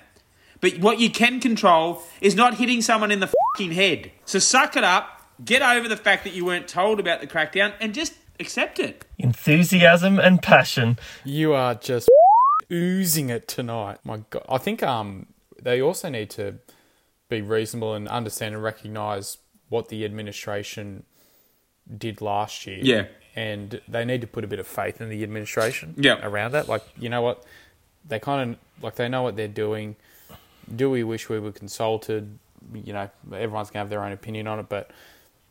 But 0.62 0.80
what 0.80 1.02
you 1.02 1.10
can 1.10 1.41
control 1.41 2.02
is 2.22 2.34
not 2.34 2.54
hitting 2.54 2.82
someone 2.82 3.12
in 3.12 3.19
the 3.19 3.28
fucking 3.28 3.74
head. 3.74 4.13
So 4.24 4.39
suck 4.39 4.78
it 4.78 4.86
up, 4.86 5.22
get 5.43 5.62
over 5.62 5.89
the 5.89 5.98
fact 5.98 6.24
that 6.24 6.32
you 6.32 6.45
weren't 6.45 6.69
told 6.69 6.98
about 6.98 7.19
the 7.19 7.28
crackdown, 7.28 7.74
and 7.82 7.93
just 7.93 8.13
accept 8.39 8.80
it. 8.80 9.04
Enthusiasm 9.17 10.17
and 10.17 10.41
passion. 10.41 10.98
You 11.26 11.52
are 11.52 11.76
just 11.76 12.10
oozing 12.72 13.30
it 13.30 13.50
tonight. 13.50 13.98
My 14.06 14.22
God, 14.30 14.45
I 14.48 14.60
think 14.60 14.82
um 14.82 15.26
they 15.62 15.82
also 15.82 16.08
need 16.08 16.30
to 16.30 16.60
be 17.28 17.41
reasonable 17.41 17.95
and 17.95 18.08
understand 18.08 18.56
and 18.56 18.63
recognise 18.63 19.39
what 19.67 19.89
the 19.89 20.06
administration 20.06 21.04
did 21.97 22.21
last 22.21 22.65
year. 22.67 22.80
Yeah. 22.82 23.06
And 23.36 23.80
they 23.88 24.06
need 24.06 24.21
to 24.21 24.28
put 24.28 24.43
a 24.43 24.47
bit 24.47 24.60
of 24.60 24.67
faith 24.67 24.99
in 25.02 25.10
the 25.10 25.23
administration 25.23 25.93
Yeah. 25.97 26.25
around 26.25 26.52
that. 26.52 26.67
Like, 26.67 26.84
you 26.97 27.10
know 27.10 27.21
what? 27.21 27.43
They 28.08 28.19
kind 28.19 28.52
of, 28.52 28.84
like, 28.84 28.95
they 28.95 29.08
know 29.08 29.23
what 29.23 29.36
they're 29.36 29.47
doing. 29.47 29.95
Do 30.75 30.89
we 30.89 31.04
wish 31.04 31.30
we 31.30 31.39
were 31.39 31.52
consulted? 31.52 32.38
You 32.73 32.93
know, 32.93 33.10
everyone's 33.32 33.69
going 33.69 33.73
to 33.73 33.80
have 33.80 33.89
their 33.89 34.04
own 34.04 34.12
opinion 34.12 34.47
on 34.47 34.60
it, 34.60 34.67
but 34.67 34.91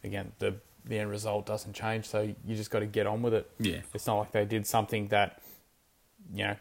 again, 0.05 0.33
the, 0.39 0.57
the 0.85 0.99
end 0.99 1.11
result 1.11 1.47
doesn't 1.47 1.73
change, 1.73 2.07
so 2.07 2.21
you 2.45 2.57
just 2.57 2.71
got 2.71 2.81
to 2.81 2.87
get 2.87 3.07
on 3.07 3.23
with 3.23 3.35
it. 3.35 3.51
Yeah. 3.59 3.79
It's 3.95 4.07
not 4.07 4.19
like 4.19 4.33
they 4.33 4.45
did 4.45 4.67
something 4.67 5.09
that, 5.09 5.41
you 6.33 6.45
know, 6.45 6.57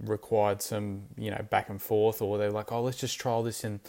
required 0.00 0.62
some, 0.62 1.02
you 1.18 1.30
know, 1.30 1.44
back 1.50 1.68
and 1.68 1.80
forth, 1.82 2.22
or 2.22 2.38
they're 2.38 2.50
like, 2.50 2.70
oh, 2.72 2.82
let's 2.82 2.98
just 2.98 3.18
trial 3.18 3.42
this 3.42 3.64
in 3.64 3.80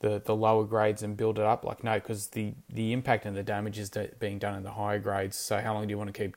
the, 0.00 0.22
the 0.24 0.34
lower 0.34 0.64
grades 0.64 1.02
and 1.02 1.16
build 1.16 1.38
it 1.38 1.44
up. 1.44 1.64
Like, 1.64 1.82
no, 1.82 1.94
because 1.94 2.28
the, 2.28 2.54
the 2.68 2.92
impact 2.92 3.26
and 3.26 3.36
the 3.36 3.42
damage 3.42 3.78
is 3.78 3.90
being 4.18 4.38
done 4.38 4.54
in 4.54 4.62
the 4.62 4.70
higher 4.70 4.98
grades. 4.98 5.36
So, 5.36 5.60
how 5.60 5.74
long 5.74 5.86
do 5.86 5.90
you 5.90 5.98
want 5.98 6.12
to 6.12 6.18
keep 6.18 6.36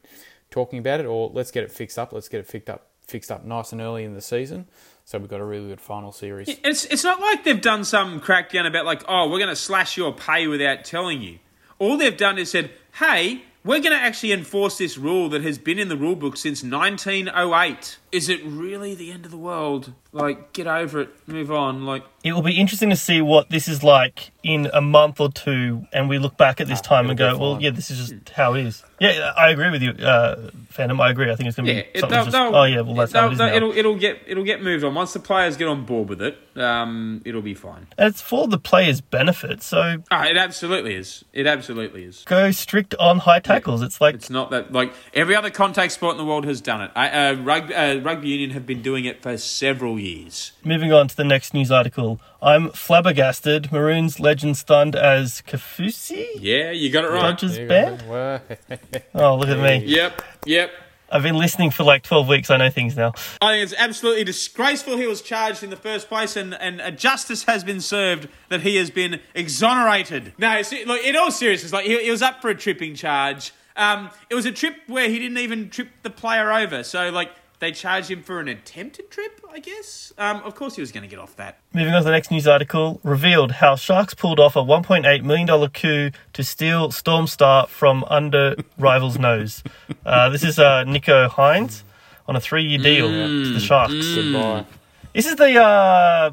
talking 0.50 0.80
about 0.80 1.00
it? 1.00 1.06
Or 1.06 1.30
let's 1.34 1.52
get 1.52 1.64
it 1.64 1.72
fixed 1.72 2.00
up. 2.00 2.12
Let's 2.14 2.30
get 2.30 2.40
it 2.40 2.48
fixed 2.48 2.70
up, 2.70 2.88
fixed 3.08 3.32
up 3.32 3.46
nice 3.46 3.72
and 3.72 3.82
early 3.82 4.04
in 4.04 4.14
the 4.14 4.22
season. 4.22 4.68
So, 5.06 5.20
we've 5.20 5.30
got 5.30 5.42
a 5.42 5.46
really 5.46 5.70
good 5.70 5.82
final 5.82 6.12
series. 6.12 6.50
It's 6.64 6.86
it's 6.86 7.04
not 7.04 7.20
like 7.20 7.44
they've 7.44 7.62
done 7.62 7.84
some 7.86 8.20
crackdown 8.20 8.66
about 8.66 8.86
like, 8.86 9.04
oh, 9.08 9.30
we're 9.30 9.40
going 9.40 9.50
to 9.50 9.56
slash 9.56 9.98
your 9.98 10.14
pay 10.14 10.48
without 10.48 10.84
telling 10.84 11.22
you. 11.22 11.40
All 11.78 11.98
they've 11.98 12.16
done 12.16 12.38
is 12.38 12.52
said, 12.52 12.72
hey, 13.00 13.44
we're 13.64 13.80
going 13.80 13.92
to 13.92 14.02
actually 14.02 14.32
enforce 14.32 14.78
this 14.78 14.98
rule 14.98 15.30
that 15.30 15.44
has 15.44 15.58
been 15.58 15.78
in 15.78 15.88
the 15.88 15.96
rule 15.96 16.16
book 16.16 16.36
since 16.36 16.64
1908. 16.64 17.98
Is 18.12 18.28
it 18.28 18.44
really 18.44 18.96
the 18.96 19.12
end 19.12 19.26
of 19.26 19.32
the 19.32 19.38
world? 19.38 19.94
Like, 20.12 20.52
get 20.54 20.66
over 20.68 21.02
it, 21.02 21.10
move 21.28 21.52
on. 21.52 21.86
Like, 21.86 22.04
It 22.24 22.34
will 22.34 22.42
be 22.44 22.60
interesting 22.60 22.90
to 22.92 22.96
see 22.96 23.22
what 23.22 23.50
this 23.50 23.68
is 23.68 23.84
like 23.84 24.32
in 24.44 24.70
a 24.74 24.82
month 24.82 25.20
or 25.20 25.32
two, 25.32 25.86
and 25.92 26.10
we 26.10 26.20
look 26.20 26.38
back 26.38 26.62
at 26.62 26.68
this 26.68 26.82
time 26.82 27.10
and 27.10 27.18
go, 27.18 27.38
"Well, 27.38 27.62
yeah, 27.62 27.72
this 27.72 27.90
is 27.92 28.10
just 28.10 28.30
how 28.30 28.54
it 28.54 28.66
is." 28.66 28.84
Yeah, 29.00 29.34
I 29.36 29.50
agree 29.50 29.72
with 29.72 29.82
you, 29.82 29.92
uh, 29.92 30.52
Phantom. 30.70 31.02
I 31.02 31.10
agree. 31.10 31.32
I 31.32 31.36
think 31.36 31.48
it's 31.48 31.58
going 31.58 31.66
to 31.66 31.74
be 31.74 31.78
yeah, 31.78 31.86
it, 31.96 32.00
something 32.00 32.26
just, 32.26 32.36
"Oh 32.36 32.64
yeah, 32.64 32.82
well 32.82 32.94
that's 32.94 33.14
how 33.14 33.28
it 33.28 33.34
is 33.34 33.40
now." 33.40 33.48
It'll 33.54 33.72
it'll 33.72 33.96
get 33.96 34.20
it'll 34.28 34.44
get 34.44 34.62
moved 34.62 34.84
on 34.84 34.94
once 34.94 35.14
the 35.14 35.20
players 35.20 35.58
get 35.58 35.68
on 35.68 35.86
board 35.86 36.10
with 36.10 36.22
it. 36.22 36.38
Um, 36.56 37.22
it'll 37.26 37.42
be 37.42 37.54
fine. 37.54 37.88
And 37.98 38.10
it's 38.10 38.22
for 38.22 38.48
the 38.48 38.60
players' 38.60 39.02
benefit. 39.02 39.64
So 39.64 40.04
Ah, 40.12 40.26
it 40.26 40.38
absolutely 40.38 40.96
is. 40.96 41.24
It 41.34 41.48
absolutely 41.48 42.04
is. 42.04 42.24
go 42.26 42.52
strict 42.52 42.94
on 42.96 43.20
high 43.20 43.40
tackles. 43.40 43.82
It's 43.82 44.02
like 44.02 44.16
It's 44.16 44.30
not 44.30 44.52
that 44.52 44.72
like 44.72 44.94
every 45.14 45.36
other 45.36 45.50
contact 45.50 45.94
sport 45.94 46.14
in 46.14 46.18
the 46.18 46.26
world 46.26 46.46
has 46.46 46.62
done 46.62 46.82
it. 46.82 46.92
I, 46.96 47.10
uh, 47.10 47.36
uh, 47.36 48.00
rugby 48.02 48.28
union 48.30 48.52
have 48.52 48.66
been 48.66 48.82
doing 48.82 49.06
it 49.06 49.22
for 49.22 49.38
several 49.38 49.98
years. 50.00 50.52
moving 50.64 50.92
on 50.94 51.08
to 51.08 51.16
the 51.16 51.24
next 51.24 51.54
news 51.54 51.72
article. 51.72 52.11
I'm 52.42 52.70
flabbergasted. 52.72 53.72
Maroons 53.72 54.20
legend 54.20 54.58
stunned 54.58 54.96
as 54.96 55.42
Kaufusi. 55.48 56.28
Yeah, 56.40 56.72
you 56.72 56.90
got 56.90 57.06
it 57.06 57.10
right. 57.10 57.22
Dodgers 57.22 57.56
There 57.56 57.64
you 57.64 57.68
band. 57.68 59.02
Oh, 59.16 59.38
look 59.38 59.50
at 59.50 59.60
me. 59.60 59.86
Yep, 59.86 60.22
yep. 60.46 60.72
I've 61.12 61.24
been 61.24 61.38
listening 61.38 61.72
for 61.72 61.84
like 61.84 62.04
12 62.04 62.28
weeks. 62.28 62.50
I 62.50 62.58
know 62.58 62.70
things 62.70 62.96
now. 62.96 63.12
I 63.42 63.52
think 63.54 63.64
it's 63.64 63.74
absolutely 63.78 64.24
disgraceful 64.24 64.96
he 64.98 65.08
was 65.08 65.22
charged 65.22 65.62
in 65.62 65.70
the 65.70 65.76
first 65.76 66.08
place, 66.08 66.38
and, 66.38 66.54
and 66.54 66.80
a 66.80 66.92
justice 66.92 67.44
has 67.44 67.66
been 67.66 67.82
served 67.82 68.30
that 68.50 68.62
he 68.62 68.78
has 68.78 68.90
been 68.90 69.20
exonerated. 69.36 70.34
No, 70.38 70.62
see, 70.62 70.86
look, 70.86 71.04
in 71.04 71.18
all 71.18 71.32
seriousness, 71.32 71.74
like 71.74 71.86
he, 71.86 72.02
he 72.02 72.10
was 72.12 72.22
up 72.22 72.42
for 72.42 72.50
a 72.50 72.56
tripping 72.56 72.96
charge. 72.96 73.52
Um, 73.76 74.10
it 74.30 74.36
was 74.36 74.46
a 74.46 74.52
trip 74.52 74.76
where 74.88 75.10
he 75.10 75.20
didn't 75.20 75.38
even 75.38 75.70
trip 75.70 75.90
the 76.04 76.10
player 76.10 76.52
over, 76.52 76.84
so 76.84 77.10
like 77.10 77.32
they 77.62 77.72
charged 77.72 78.10
him 78.10 78.24
for 78.24 78.40
an 78.40 78.48
attempted 78.48 79.12
trip, 79.12 79.40
I 79.50 79.60
guess. 79.60 80.12
Um, 80.18 80.38
of 80.38 80.56
course, 80.56 80.76
he 80.76 80.82
was 80.82 80.92
going 80.92 81.04
to 81.04 81.08
get 81.08 81.20
off 81.20 81.36
that. 81.36 81.60
Moving 81.74 81.94
on 81.94 82.02
to 82.02 82.06
the 82.06 82.12
next 82.12 82.32
news 82.32 82.48
article. 82.48 83.00
Revealed 83.04 83.52
how 83.52 83.76
Sharks 83.76 84.16
pulled 84.16 84.40
off 84.40 84.56
a 84.56 84.60
$1.8 84.60 85.24
million 85.24 85.70
coup 85.70 86.10
to 86.34 86.44
steal 86.44 86.92
Storm 86.92 87.28
Star 87.28 87.68
from 87.68 88.04
under 88.10 88.56
rival's 88.80 89.20
nose. 89.20 89.64
Uh, 90.04 90.30
this 90.30 90.44
is 90.44 90.58
uh, 90.58 90.84
Nicho 90.86 91.30
Hynes 91.30 91.84
on 92.28 92.36
a 92.36 92.42
three 92.42 92.64
year 92.64 92.80
deal 92.80 93.08
to 93.08 93.54
the 93.54 93.60
Sharks. 93.60 94.16
goodbye. 94.16 94.66
This 95.14 95.28
is 95.28 95.36
the 95.36 95.62
uh, 95.62 96.32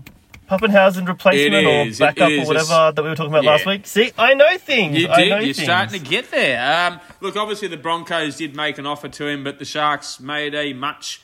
Papenhuyzen 0.51 1.07
replacement 1.07 1.67
or 1.67 1.99
backup 1.99 2.31
or 2.31 2.47
whatever 2.47 2.93
that 2.95 3.03
we 3.03 3.09
were 3.09 3.15
talking 3.17 3.33
about 3.33 3.45
Yeah. 3.45 3.51
last 3.51 3.67
week. 3.67 3.87
See, 3.87 4.13
I 4.17 4.35
know 4.35 4.57
things. 4.59 4.99
You 4.99 5.09
I 5.09 5.17
did. 5.21 5.29
know 5.31 5.37
You're 5.39 5.55
things. 5.55 5.63
starting 5.65 6.01
to 6.03 6.09
get 6.09 6.31
there. 6.31 6.87
Um, 6.91 7.01
look, 7.21 7.37
obviously 7.37 7.69
the 7.69 7.77
Broncos 7.77 8.37
did 8.37 8.57
make 8.57 8.79
an 8.79 8.87
offer 8.87 9.09
to 9.09 9.27
him, 9.27 9.45
but 9.45 9.59
the 9.59 9.65
Sharks 9.65 10.21
made 10.21 10.55
a 10.55 10.73
much 10.73 11.21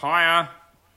higher 0.00 0.48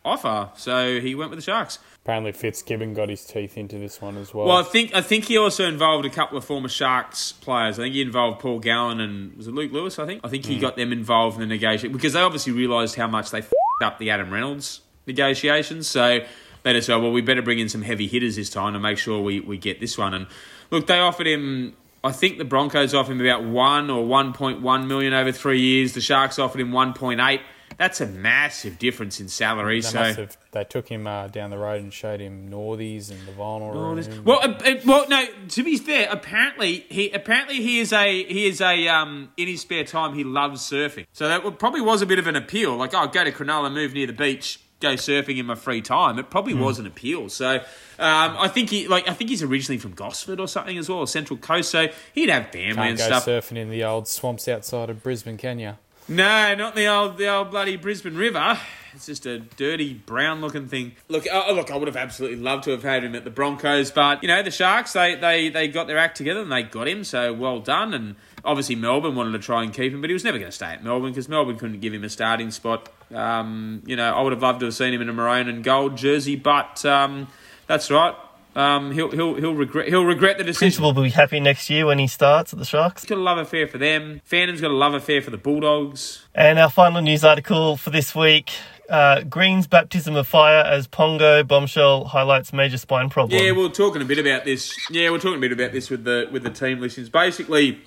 offer, 0.03 0.49
so 0.55 0.99
he 1.01 1.15
went 1.15 1.31
with 1.31 1.39
the 1.39 1.43
Sharks. 1.43 1.79
Apparently, 2.03 2.31
Fitzgibbon 2.31 2.93
got 2.93 3.09
his 3.09 3.25
teeth 3.25 3.57
into 3.57 3.79
this 3.79 3.99
one 3.99 4.15
as 4.17 4.31
well. 4.31 4.45
Well, 4.45 4.57
I 4.57 4.63
think 4.63 4.93
I 4.93 5.01
think 5.01 5.25
he 5.25 5.37
also 5.39 5.65
involved 5.67 6.05
a 6.05 6.09
couple 6.11 6.37
of 6.37 6.45
former 6.45 6.69
Sharks 6.69 7.31
players. 7.31 7.79
I 7.79 7.83
think 7.83 7.95
he 7.95 8.01
involved 8.03 8.39
Paul 8.41 8.59
Gallen 8.59 8.99
and 8.99 9.35
was 9.35 9.47
it 9.47 9.55
Luke 9.55 9.71
Lewis? 9.71 9.97
I 9.97 10.05
think. 10.05 10.21
I 10.23 10.27
think 10.29 10.45
he 10.45 10.59
got 10.59 10.75
them 10.75 10.91
involved 10.91 11.41
in 11.41 11.49
the 11.49 11.55
negotiation 11.55 11.91
because 11.91 12.13
they 12.13 12.21
obviously 12.21 12.53
realised 12.53 12.95
how 12.95 13.07
much 13.07 13.31
they 13.31 13.39
f- 13.39 13.51
up 13.81 13.97
the 13.97 14.11
Adam 14.11 14.31
Reynolds 14.31 14.81
negotiations. 15.07 15.87
So 15.87 16.19
they 16.65 16.73
decided, 16.73 17.03
well, 17.03 17.11
we 17.11 17.21
better 17.21 17.43
bring 17.43 17.59
in 17.59 17.69
some 17.69 17.83
heavy 17.83 18.07
hitters 18.07 18.35
this 18.35 18.49
time 18.49 18.73
to 18.73 18.79
make 18.79 18.97
sure 18.97 19.21
we, 19.21 19.39
we 19.39 19.55
get 19.55 19.79
this 19.79 19.99
one. 19.99 20.15
And 20.15 20.25
look, 20.71 20.87
they 20.87 20.99
offered 20.99 21.27
him. 21.27 21.77
I 22.03 22.11
think 22.11 22.39
the 22.39 22.45
Broncos 22.45 22.95
offered 22.95 23.13
him 23.13 23.21
about 23.21 23.43
one 23.43 23.91
or 23.91 24.03
one 24.03 24.33
point 24.33 24.61
one 24.61 24.87
million 24.87 25.13
over 25.13 25.31
three 25.31 25.61
years. 25.61 25.93
The 25.93 26.01
Sharks 26.01 26.39
offered 26.39 26.59
him 26.59 26.71
one 26.71 26.93
point 26.93 27.21
eight. 27.21 27.41
That's 27.77 27.99
a 28.01 28.07
massive 28.07 28.79
difference 28.79 29.19
in 29.19 29.27
salary. 29.27 29.81
they 29.81 29.89
so 29.89 29.99
have. 29.99 30.37
They 30.51 30.63
took 30.63 30.87
him 30.87 31.05
uh, 31.05 31.27
down 31.27 31.49
the 31.51 31.57
road 31.57 31.81
and 31.81 31.93
showed 31.93 32.19
him 32.19 32.49
Northies 32.49 33.11
and 33.11 33.19
the 33.27 33.31
vinyl 33.33 33.73
room. 33.73 34.23
Well, 34.23 34.39
uh, 34.41 34.53
uh, 34.65 34.75
well, 34.85 35.07
no. 35.09 35.25
To 35.49 35.63
be 35.63 35.77
fair, 35.77 36.07
apparently 36.09 36.85
he 36.89 37.11
apparently 37.11 37.61
he 37.61 37.79
is 37.79 37.93
a 37.93 38.23
he 38.23 38.47
is 38.47 38.59
a 38.59 38.87
um 38.87 39.29
in 39.37 39.47
his 39.47 39.61
spare 39.61 39.83
time 39.83 40.15
he 40.15 40.23
loves 40.23 40.61
surfing. 40.61 41.05
So 41.11 41.27
that 41.27 41.59
probably 41.59 41.81
was 41.81 42.01
a 42.01 42.07
bit 42.07 42.17
of 42.17 42.25
an 42.25 42.35
appeal. 42.35 42.75
Like, 42.75 42.95
oh, 42.95 43.05
go 43.07 43.23
to 43.23 43.31
Cronulla, 43.31 43.71
move 43.71 43.93
near 43.93 44.07
the 44.07 44.13
beach, 44.13 44.59
go 44.79 44.93
surfing 44.93 45.37
in 45.37 45.45
my 45.45 45.55
free 45.55 45.81
time. 45.81 46.19
It 46.19 46.29
probably 46.29 46.53
was 46.53 46.79
an 46.79 46.85
appeal. 46.85 47.29
So 47.29 47.55
um, 47.55 47.61
I 47.97 48.47
think 48.47 48.69
he 48.69 48.87
like 48.87 49.07
I 49.09 49.13
think 49.13 49.29
he's 49.29 49.43
originally 49.43 49.77
from 49.77 49.93
Gosford 49.93 50.39
or 50.39 50.47
something 50.47 50.77
as 50.77 50.89
well, 50.89 50.99
or 50.99 51.07
Central 51.07 51.37
Coast. 51.37 51.69
So 51.71 51.87
he'd 52.13 52.29
have 52.29 52.51
family 52.51 52.73
Can't 52.73 52.89
and 52.89 52.97
go 52.97 53.05
stuff. 53.05 53.25
surfing 53.25 53.57
in 53.57 53.69
the 53.69 53.83
old 53.83 54.07
swamps 54.07 54.47
outside 54.47 54.89
of 54.89 55.01
Brisbane, 55.03 55.37
can 55.37 55.59
you? 55.59 55.77
No, 56.07 56.53
not 56.55 56.75
the 56.75 56.87
old 56.87 57.17
the 57.17 57.27
old 57.27 57.51
bloody 57.51 57.77
Brisbane 57.77 58.15
River. 58.15 58.59
It's 58.95 59.05
just 59.05 59.25
a 59.25 59.39
dirty 59.39 59.93
brown 59.93 60.41
looking 60.41 60.67
thing. 60.67 60.93
Look, 61.09 61.27
uh, 61.31 61.51
look, 61.51 61.69
I 61.69 61.77
would 61.77 61.87
have 61.87 61.97
absolutely 61.97 62.37
loved 62.37 62.63
to 62.63 62.71
have 62.71 62.83
had 62.83 63.03
him 63.03 63.13
at 63.15 63.23
the 63.23 63.29
Broncos, 63.29 63.91
but 63.91 64.23
you 64.23 64.27
know 64.27 64.41
the 64.41 64.51
Sharks 64.51 64.93
they 64.93 65.15
they 65.15 65.49
they 65.49 65.67
got 65.67 65.87
their 65.87 65.97
act 65.97 66.17
together 66.17 66.41
and 66.41 66.51
they 66.51 66.63
got 66.63 66.87
him. 66.87 67.03
So 67.03 67.33
well 67.33 67.59
done. 67.59 67.93
And 67.93 68.15
obviously 68.43 68.75
Melbourne 68.75 69.15
wanted 69.15 69.33
to 69.33 69.39
try 69.39 69.63
and 69.63 69.73
keep 69.73 69.93
him, 69.93 70.01
but 70.01 70.09
he 70.09 70.13
was 70.13 70.23
never 70.23 70.37
going 70.37 70.49
to 70.49 70.55
stay 70.55 70.67
at 70.67 70.83
Melbourne 70.83 71.11
because 71.11 71.27
Melbourne 71.27 71.57
couldn't 71.57 71.81
give 71.81 71.93
him 71.93 72.03
a 72.03 72.09
starting 72.09 72.51
spot. 72.51 72.89
Um, 73.13 73.83
you 73.85 73.95
know, 73.95 74.15
I 74.15 74.21
would 74.21 74.31
have 74.31 74.41
loved 74.41 74.61
to 74.61 74.67
have 74.67 74.75
seen 74.75 74.93
him 74.93 75.01
in 75.01 75.09
a 75.09 75.13
maroon 75.13 75.49
and 75.49 75.63
gold 75.63 75.97
jersey, 75.97 76.35
but 76.35 76.85
um, 76.85 77.27
that's 77.67 77.91
right. 77.91 78.15
Um, 78.55 78.91
he'll 78.93 79.11
he'll 79.11 79.35
he'll 79.35 79.53
regret 79.53 79.89
he'll 79.89 80.05
regret 80.05 80.37
the 80.37 80.45
decision. 80.45 80.67
Principal 80.67 80.93
will 80.93 81.03
be 81.03 81.09
happy 81.09 81.41
next 81.41 81.69
year 81.69 81.85
when 81.85 81.99
he 81.99 82.07
starts 82.07 82.53
at 82.53 82.59
the 82.59 82.63
Sharks. 82.63 83.03
Got 83.03 83.17
a 83.17 83.21
love 83.21 83.37
affair 83.37 83.67
for 83.67 83.77
them. 83.77 84.21
Phantom's 84.23 84.61
got 84.61 84.71
a 84.71 84.73
love 84.73 84.93
affair 84.93 85.21
for 85.21 85.29
the 85.29 85.37
Bulldogs. 85.37 86.23
And 86.33 86.57
our 86.57 86.69
final 86.69 87.01
news 87.01 87.25
article 87.25 87.75
for 87.75 87.89
this 87.89 88.15
week 88.15 88.51
uh, 88.89 89.21
Green's 89.23 89.67
baptism 89.67 90.15
of 90.15 90.27
fire 90.27 90.63
as 90.63 90.87
Ponga 90.87 91.47
bombshell 91.47 92.05
highlights 92.05 92.53
major 92.53 92.77
spine 92.77 93.09
problem. 93.09 93.39
Yeah, 93.39 93.51
we 93.51 93.63
we're 93.63 93.69
talking 93.69 94.01
a 94.01 94.05
bit 94.05 94.19
about 94.19 94.45
this. 94.45 94.75
Yeah, 94.89 95.09
we're 95.09 95.19
talking 95.19 95.37
a 95.37 95.41
bit 95.41 95.51
about 95.51 95.71
this 95.71 95.89
with 95.89 96.03
the 96.03 96.27
with 96.31 96.43
the 96.43 96.49
team 96.49 96.79
listings. 96.79 97.09
Basically, 97.09 97.81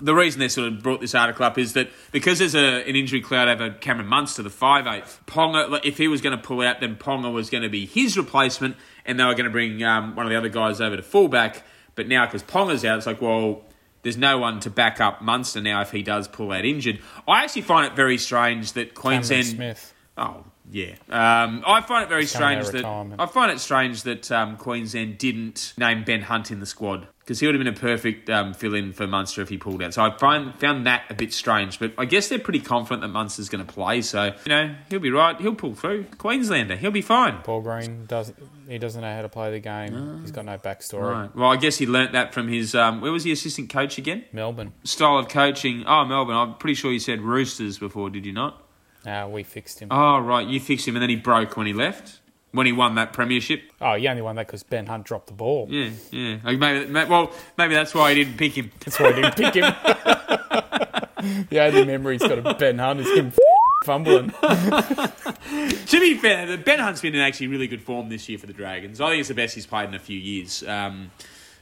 the 0.00 0.14
reason 0.14 0.40
they 0.40 0.48
sort 0.48 0.72
of 0.72 0.82
brought 0.82 1.00
this 1.00 1.14
article 1.14 1.44
up 1.44 1.58
is 1.58 1.74
that 1.74 1.90
because 2.12 2.38
there's 2.38 2.54
a, 2.54 2.88
an 2.88 2.96
injury 2.96 3.20
cloud 3.20 3.48
over 3.48 3.70
Cameron 3.70 4.08
Munster, 4.08 4.42
the 4.42 4.50
five 4.50 4.86
eighth 4.86 5.20
Ponga. 5.26 5.80
If 5.84 5.98
he 5.98 6.08
was 6.08 6.20
going 6.20 6.36
to 6.36 6.42
pull 6.42 6.62
out, 6.62 6.80
then 6.80 6.96
Ponga 6.96 7.32
was 7.32 7.50
going 7.50 7.62
to 7.62 7.68
be 7.68 7.86
his 7.86 8.16
replacement, 8.16 8.76
and 9.04 9.18
they 9.18 9.24
were 9.24 9.34
going 9.34 9.44
to 9.44 9.50
bring 9.50 9.82
um, 9.82 10.14
one 10.16 10.26
of 10.26 10.30
the 10.30 10.36
other 10.36 10.48
guys 10.48 10.80
over 10.80 10.96
to 10.96 11.02
fullback. 11.02 11.62
But 11.94 12.08
now 12.08 12.24
because 12.26 12.42
Ponga's 12.42 12.84
out, 12.84 12.98
it's 12.98 13.06
like 13.06 13.20
well. 13.20 13.62
There's 14.02 14.16
no 14.16 14.38
one 14.38 14.60
to 14.60 14.70
back 14.70 14.98
up 14.98 15.20
Munster 15.20 15.60
now 15.60 15.82
if 15.82 15.90
he 15.90 16.02
does 16.02 16.26
pull 16.26 16.52
out 16.52 16.64
injured. 16.64 17.00
I 17.28 17.44
actually 17.44 17.60
find 17.60 17.86
it 17.86 17.94
very 17.94 18.16
strange 18.16 18.72
that 18.72 18.94
Cameron 18.94 19.24
Queensland. 19.24 19.76
Oh 20.20 20.44
yeah, 20.70 20.94
um, 21.08 21.64
I 21.66 21.80
find 21.80 22.04
it 22.04 22.08
very 22.08 22.22
out 22.22 22.28
strange 22.28 22.68
that. 22.68 22.84
I 22.84 23.26
find 23.26 23.50
it 23.50 23.58
strange 23.58 24.02
that 24.04 24.30
um, 24.30 24.56
Queensland 24.56 25.18
didn't 25.18 25.72
name 25.78 26.04
Ben 26.04 26.20
Hunt 26.20 26.50
in 26.50 26.60
the 26.60 26.66
squad 26.66 27.08
because 27.20 27.40
he 27.40 27.46
would 27.46 27.54
have 27.54 27.64
been 27.64 27.74
a 27.74 27.78
perfect 27.78 28.28
um, 28.28 28.52
fill-in 28.52 28.92
for 28.92 29.06
Munster 29.06 29.40
if 29.40 29.48
he 29.48 29.56
pulled 29.56 29.82
out. 29.82 29.94
So 29.94 30.02
I 30.02 30.16
find 30.18 30.54
found 30.60 30.86
that 30.86 31.04
a 31.08 31.14
bit 31.14 31.32
strange, 31.32 31.78
but 31.78 31.92
I 31.96 32.04
guess 32.04 32.28
they're 32.28 32.38
pretty 32.38 32.60
confident 32.60 33.00
that 33.00 33.08
Munster's 33.08 33.48
going 33.48 33.64
to 33.64 33.72
play. 33.72 34.02
So 34.02 34.26
you 34.44 34.48
know 34.48 34.74
he'll 34.90 35.00
be 35.00 35.10
right. 35.10 35.40
He'll 35.40 35.54
pull 35.54 35.74
through. 35.74 36.04
Queenslander, 36.18 36.76
he'll 36.76 36.90
be 36.90 37.02
fine. 37.02 37.38
Paul 37.42 37.62
Green 37.62 38.04
doesn't. 38.04 38.36
He 38.68 38.78
doesn't 38.78 39.00
know 39.00 39.12
how 39.12 39.22
to 39.22 39.28
play 39.28 39.50
the 39.50 39.58
game. 39.58 40.20
He's 40.20 40.30
got 40.30 40.44
no 40.44 40.58
backstory. 40.58 41.12
Right. 41.12 41.34
Well, 41.34 41.50
I 41.50 41.56
guess 41.56 41.78
he 41.78 41.86
learnt 41.86 42.12
that 42.12 42.34
from 42.34 42.46
his. 42.46 42.74
Um, 42.74 43.00
where 43.00 43.10
was 43.10 43.24
he 43.24 43.32
assistant 43.32 43.70
coach 43.70 43.96
again? 43.96 44.26
Melbourne. 44.32 44.74
Style 44.84 45.18
of 45.18 45.28
coaching. 45.28 45.84
Oh, 45.86 46.04
Melbourne. 46.04 46.36
I'm 46.36 46.54
pretty 46.54 46.74
sure 46.74 46.92
you 46.92 47.00
said 47.00 47.22
Roosters 47.22 47.78
before. 47.78 48.10
Did 48.10 48.26
you 48.26 48.32
not? 48.32 48.62
Uh, 49.06 49.28
we 49.30 49.42
fixed 49.42 49.80
him. 49.80 49.88
Oh, 49.90 50.18
right. 50.18 50.46
You 50.46 50.60
fixed 50.60 50.86
him, 50.86 50.94
and 50.96 51.02
then 51.02 51.10
he 51.10 51.16
broke 51.16 51.56
when 51.56 51.66
he 51.66 51.72
left. 51.72 52.18
when 52.52 52.66
he 52.66 52.72
won 52.72 52.96
that 52.96 53.12
premiership. 53.12 53.62
Oh, 53.80 53.94
he 53.94 54.06
only 54.08 54.22
won 54.22 54.36
that 54.36 54.46
because 54.46 54.62
Ben 54.62 54.86
Hunt 54.86 55.04
dropped 55.06 55.28
the 55.28 55.32
ball. 55.32 55.66
Yeah, 55.70 55.90
yeah. 56.10 56.38
Like 56.44 56.58
maybe, 56.58 56.92
well, 57.08 57.32
maybe 57.56 57.74
that's 57.74 57.94
why 57.94 58.12
he 58.12 58.24
didn't 58.24 58.36
pick 58.38 58.52
him. 58.54 58.70
That's 58.80 58.98
why 58.98 59.06
I 59.08 59.12
didn't 59.12 59.36
pick 59.36 59.54
him. 59.54 59.62
the 61.50 61.60
only 61.60 61.84
memory 61.84 62.18
he's 62.18 62.28
got 62.28 62.38
of 62.44 62.58
Ben 62.58 62.78
Hunt 62.78 63.00
is 63.00 63.16
him 63.16 63.32
fumbling. 63.84 64.32
To 65.90 65.98
be 65.98 66.16
fair, 66.16 66.56
Ben 66.58 66.78
Hunt's 66.78 67.00
been 67.00 67.14
in 67.14 67.20
actually 67.20 67.48
really 67.48 67.66
good 67.66 67.82
form 67.82 68.08
this 68.08 68.28
year 68.28 68.38
for 68.38 68.46
the 68.46 68.52
Dragons. 68.52 69.00
I 69.00 69.08
think 69.10 69.20
it's 69.20 69.28
the 69.28 69.34
best 69.34 69.56
he's 69.56 69.66
played 69.66 69.88
in 69.88 69.94
a 69.94 69.98
few 69.98 70.16
years, 70.18 70.62
um, 70.62 71.10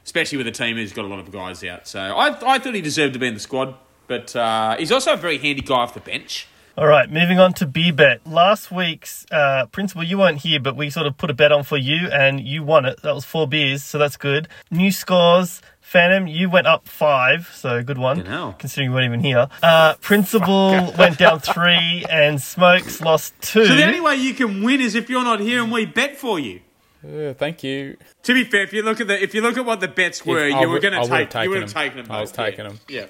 especially 0.04 0.36
with 0.36 0.46
a 0.46 0.50
team 0.52 0.76
who's 0.76 0.92
got 0.92 1.06
a 1.06 1.08
lot 1.08 1.18
of 1.20 1.32
guys 1.32 1.64
out. 1.64 1.88
So 1.88 1.98
I, 2.00 2.28
I 2.54 2.58
thought 2.58 2.74
he 2.74 2.82
deserved 2.82 3.14
to 3.14 3.18
be 3.18 3.26
in 3.28 3.34
the 3.34 3.40
squad, 3.40 3.74
but 4.06 4.36
uh, 4.36 4.76
he's 4.76 4.92
also 4.92 5.14
a 5.14 5.16
very 5.16 5.38
handy 5.38 5.62
guy 5.62 5.76
off 5.76 5.94
the 5.94 6.00
bench. 6.00 6.46
All 6.78 6.86
right, 6.86 7.10
moving 7.10 7.40
on 7.40 7.54
to 7.54 7.66
B 7.66 7.90
bet. 7.90 8.24
Last 8.24 8.70
week's 8.70 9.26
uh, 9.32 9.66
principal, 9.66 10.04
you 10.04 10.16
weren't 10.16 10.38
here, 10.38 10.60
but 10.60 10.76
we 10.76 10.90
sort 10.90 11.08
of 11.08 11.16
put 11.16 11.28
a 11.28 11.34
bet 11.34 11.50
on 11.50 11.64
for 11.64 11.76
you, 11.76 12.06
and 12.06 12.38
you 12.38 12.62
won 12.62 12.84
it. 12.84 13.02
That 13.02 13.16
was 13.16 13.24
four 13.24 13.48
beers, 13.48 13.82
so 13.82 13.98
that's 13.98 14.16
good. 14.16 14.46
New 14.70 14.92
scores. 14.92 15.60
Phantom, 15.80 16.28
you 16.28 16.48
went 16.48 16.68
up 16.68 16.86
five, 16.86 17.50
so 17.52 17.82
good 17.82 17.98
one. 17.98 18.18
Fucking 18.18 18.30
hell. 18.30 18.54
Considering 18.60 18.90
you 18.90 18.94
weren't 18.94 19.06
even 19.06 19.24
here. 19.24 19.48
Uh, 19.60 19.94
Principal 19.94 20.70
went 20.98 21.18
down 21.18 21.40
three, 21.40 22.04
and 22.08 22.40
Smokes 22.40 23.00
lost 23.00 23.34
two. 23.40 23.66
So 23.66 23.74
the 23.74 23.84
only 23.84 24.00
way 24.00 24.14
you 24.14 24.32
can 24.32 24.62
win 24.62 24.80
is 24.80 24.94
if 24.94 25.10
you're 25.10 25.24
not 25.24 25.40
here 25.40 25.60
and 25.64 25.72
we 25.72 25.84
bet 25.84 26.16
for 26.16 26.38
you. 26.38 26.60
Yeah, 27.04 27.32
thank 27.32 27.64
you. 27.64 27.96
To 28.22 28.34
be 28.34 28.44
fair, 28.44 28.62
if 28.62 28.72
you 28.72 28.84
look 28.84 29.00
at 29.00 29.08
the 29.08 29.20
if 29.20 29.34
you 29.34 29.40
look 29.40 29.56
at 29.56 29.64
what 29.64 29.80
the 29.80 29.88
bets 29.88 30.24
were, 30.24 30.44
I 30.44 30.60
you 30.60 30.68
were 30.68 30.74
would- 30.74 30.82
going 30.82 30.94
I 30.94 31.02
to 31.02 31.10
would've 31.10 31.28
take 31.28 31.42
you 31.42 31.50
would 31.50 31.62
have 31.62 31.72
taken 31.74 31.96
taken 31.96 32.06
them. 32.06 32.12
I 32.16 32.20
was 32.20 32.30
both, 32.30 32.38
yeah. 32.38 32.44
taking 32.50 32.64
them. 32.68 32.80
Yeah. 32.88 33.06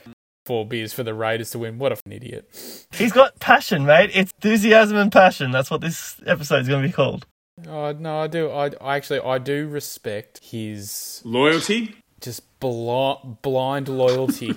Four 0.49 0.67
beers 0.67 0.95
for 0.95 1.03
the 1.03 1.13
Raiders 1.13 1.51
to 1.51 1.59
win. 1.59 1.77
What 1.77 1.93
an 2.07 2.11
idiot. 2.11 2.49
He's 2.91 3.13
got 3.13 3.39
passion, 3.39 3.85
mate. 3.85 4.13
It's 4.15 4.33
enthusiasm 4.33 4.97
and 4.97 5.13
passion. 5.13 5.51
That's 5.51 5.71
what 5.71 5.83
this 5.83 6.19
episode 6.25 6.63
is 6.63 6.69
going 6.69 6.81
to 6.81 6.89
be 6.89 6.93
called. 6.93 7.27
Oh 7.67 7.93
no, 7.93 8.21
I 8.21 8.29
do. 8.29 8.49
I, 8.51 8.71
I 8.81 8.97
actually 8.97 9.21
I 9.21 9.37
do 9.37 9.69
respect 9.69 10.39
his 10.43 11.21
Loyalty. 11.23 11.97
Just 12.21 12.43
bl- 12.61 13.12
blind 13.43 13.89
loyalty. 13.89 14.53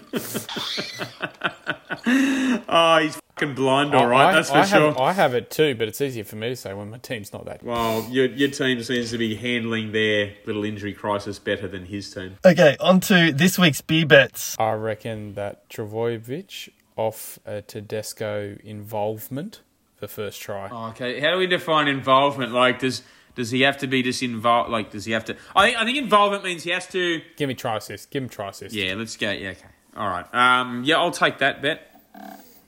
Oh, 2.68 3.00
he's 3.02 3.16
fucking 3.16 3.56
blind, 3.56 3.94
all 3.94 4.08
right. 4.08 4.30
I, 4.30 4.34
that's 4.34 4.50
for 4.50 4.58
I 4.58 4.66
sure. 4.66 4.88
Have, 4.90 4.98
I 4.98 5.14
have 5.14 5.34
it 5.36 5.52
too, 5.52 5.76
but 5.76 5.88
it's 5.88 6.02
easier 6.02 6.24
for 6.24 6.36
me 6.36 6.50
to 6.50 6.56
say 6.56 6.74
when 6.74 6.90
my 6.90 6.98
team's 6.98 7.32
not 7.34 7.46
that. 7.46 7.64
well, 7.64 8.08
your 8.10 8.26
your 8.26 8.50
team 8.50 8.82
seems 8.84 9.12
to 9.12 9.18
be 9.18 9.36
handling 9.36 9.92
their 9.92 10.34
little 10.46 10.64
injury 10.64 10.94
crisis 10.94 11.40
better 11.40 11.68
than 11.68 11.86
his 11.86 12.12
team. 12.14 12.38
Okay, 12.46 12.76
on 12.80 13.00
to 13.02 13.32
this 13.32 13.60
week's 13.60 13.82
B 13.82 14.04
bets. 14.04 14.56
I 14.60 14.72
reckon 14.74 15.34
that 15.36 15.70
Trbojevic 15.70 16.70
off 16.96 17.40
a 17.46 17.62
Tedesco 17.62 18.58
involvement 18.64 19.62
for 19.98 20.08
first 20.08 20.42
try. 20.42 20.70
Oh, 20.72 20.90
okay, 20.90 21.20
how 21.20 21.32
do 21.32 21.38
we 21.38 21.48
define 21.48 21.88
involvement? 21.88 22.52
Like, 22.54 22.80
does 22.80 23.04
does 23.36 23.52
he 23.52 23.62
have 23.62 23.78
to 23.78 23.88
be 23.88 24.04
just 24.04 24.22
involved? 24.24 24.70
Like, 24.70 24.92
does 24.92 25.06
he 25.06 25.12
have 25.14 25.26
to? 25.26 25.36
I 25.56 25.66
think 25.68 25.78
I 25.78 25.86
think 25.86 25.98
involvement 25.98 26.44
means 26.44 26.64
he 26.64 26.72
has 26.72 26.88
to. 26.88 27.22
Give 27.38 27.48
me 27.48 27.56
try 27.56 27.78
assist. 27.78 28.10
Give 28.12 28.24
him 28.24 28.30
try 28.30 28.50
assist. 28.50 28.76
Yeah, 28.76 28.94
let's 28.96 29.16
go. 29.18 29.32
Yeah, 29.32 29.50
okay, 29.52 29.66
all 29.96 30.08
right. 30.08 30.26
Um, 30.34 30.84
yeah, 30.84 30.98
I'll 30.98 31.12
take 31.12 31.40
that 31.40 31.62
bet. 31.62 31.88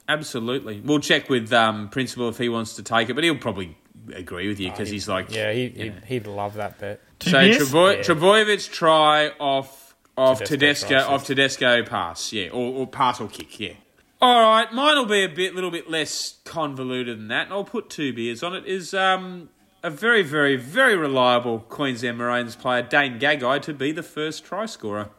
Absolutely. 0.07 0.81
We'll 0.81 0.99
check 0.99 1.29
with 1.29 1.51
um, 1.53 1.89
principal 1.89 2.29
if 2.29 2.37
he 2.37 2.49
wants 2.49 2.75
to 2.75 2.83
take 2.83 3.09
it, 3.09 3.13
but 3.13 3.23
he'll 3.23 3.37
probably 3.37 3.77
agree 4.13 4.49
with 4.49 4.59
you 4.59 4.69
because 4.69 4.89
he's 4.89 5.07
like, 5.07 5.33
Yeah, 5.33 5.51
he, 5.53 5.67
Yeah. 5.67 5.83
He'd, 5.85 6.03
he'd 6.05 6.27
love 6.27 6.55
that 6.55 6.77
bet. 6.79 6.99
So 7.21 7.39
beers? 7.39 7.71
Travoy- 7.71 7.95
Yeah. 7.97 8.01
Trbojevic 8.03 8.71
try 8.71 9.29
off 9.39 9.95
off 10.17 10.39
Tedesco 10.43 10.87
Tedesco 10.87 10.87
try, 10.89 11.13
off 11.13 11.25
Tedesco 11.25 11.83
pass, 11.85 12.33
yeah, 12.33 12.49
or, 12.49 12.81
or 12.81 12.87
pass 12.87 13.19
or 13.21 13.27
kick, 13.27 13.59
yeah. 13.59 13.73
All 14.21 14.41
right, 14.41 14.71
mine 14.71 14.95
will 14.97 15.05
be 15.05 15.23
a 15.23 15.27
bit, 15.27 15.55
little 15.55 15.71
bit 15.71 15.89
less 15.89 16.37
convoluted 16.45 17.17
than 17.17 17.29
that. 17.29 17.45
and 17.45 17.53
I'll 17.53 17.63
put 17.63 17.89
two 17.89 18.13
beers 18.13 18.43
on 18.43 18.53
it. 18.55 18.65
Is 18.65 18.93
um 18.93 19.49
a 19.83 19.89
very, 19.89 20.23
very, 20.23 20.55
very 20.55 20.95
reliable 20.95 21.59
Queensland 21.59 22.17
Maroons 22.17 22.55
player, 22.55 22.81
Dane 22.81 23.19
Gagai, 23.19 23.61
to 23.63 23.73
be 23.73 23.91
the 23.91 24.03
first 24.03 24.45
try 24.45 24.65
scorer 24.65 25.09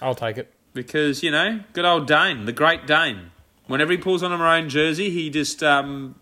I'll 0.00 0.14
take 0.14 0.36
it. 0.36 0.52
because 0.74 1.22
you 1.22 1.30
know, 1.30 1.60
good 1.72 1.84
old 1.84 2.06
Dane, 2.06 2.44
the 2.44 2.52
great 2.52 2.86
Dane. 2.86 3.30
Whenever 3.66 3.92
he 3.92 3.98
pulls 3.98 4.22
on 4.22 4.32
a 4.32 4.36
maroon 4.36 4.68
jersey, 4.68 5.08
he 5.08 5.30
just 5.30 5.62
um, 5.62 6.16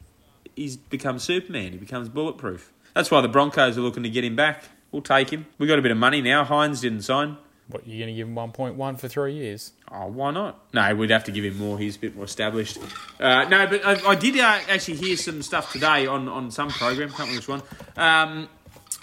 he's 0.55 0.77
becomes 0.77 1.25
Superman. 1.25 1.73
He 1.73 1.79
becomes 1.79 2.09
bulletproof. 2.09 2.73
That's 2.95 3.11
why 3.11 3.21
the 3.21 3.29
Broncos 3.29 3.77
are 3.77 3.81
looking 3.81 4.03
to 4.03 4.11
get 4.11 4.25
him 4.25 4.37
back. 4.37 4.65
We'll 4.93 5.03
take 5.03 5.31
him. 5.31 5.47
We 5.59 5.67
got 5.67 5.79
a 5.79 5.83
bit 5.83 5.91
of 5.91 5.99
money 5.99 6.21
now. 6.21 6.45
Hynes 6.45 6.81
didn't 6.81 7.03
sign. 7.03 7.39
What 7.71 7.87
you're 7.87 8.05
going 8.05 8.15
to 8.15 8.17
give 8.17 8.29
him 8.29 8.35
1.1 8.35 8.99
for 9.01 9.09
three 9.09 9.35
years? 9.35 9.73
Oh, 9.91 10.07
why 10.07 10.31
not? 10.31 10.59
No, 10.75 10.95
we'd 10.95 11.11
have 11.11 11.25
to 11.25 11.33
give 11.33 11.45
him 11.45 11.59
more. 11.59 11.79
He's 11.79 11.97
a 11.97 12.01
bit 12.01 12.17
more 12.17 12.25
established. 12.25 12.79
Uh, 13.19 13.45
no, 13.45 13.67
but 13.67 13.85
I, 13.85 14.11
I 14.11 14.15
did 14.15 14.39
uh, 14.39 14.59
actually 14.69 14.97
hear 14.97 15.17
some 15.17 15.43
stuff 15.43 15.73
today 15.73 16.07
on, 16.07 16.29
on 16.29 16.51
some 16.51 16.71
program. 16.71 17.11
Can't 17.11 17.31
remember 17.31 17.39
which 17.39 17.49
one. 17.49 17.63
Um, 17.97 18.49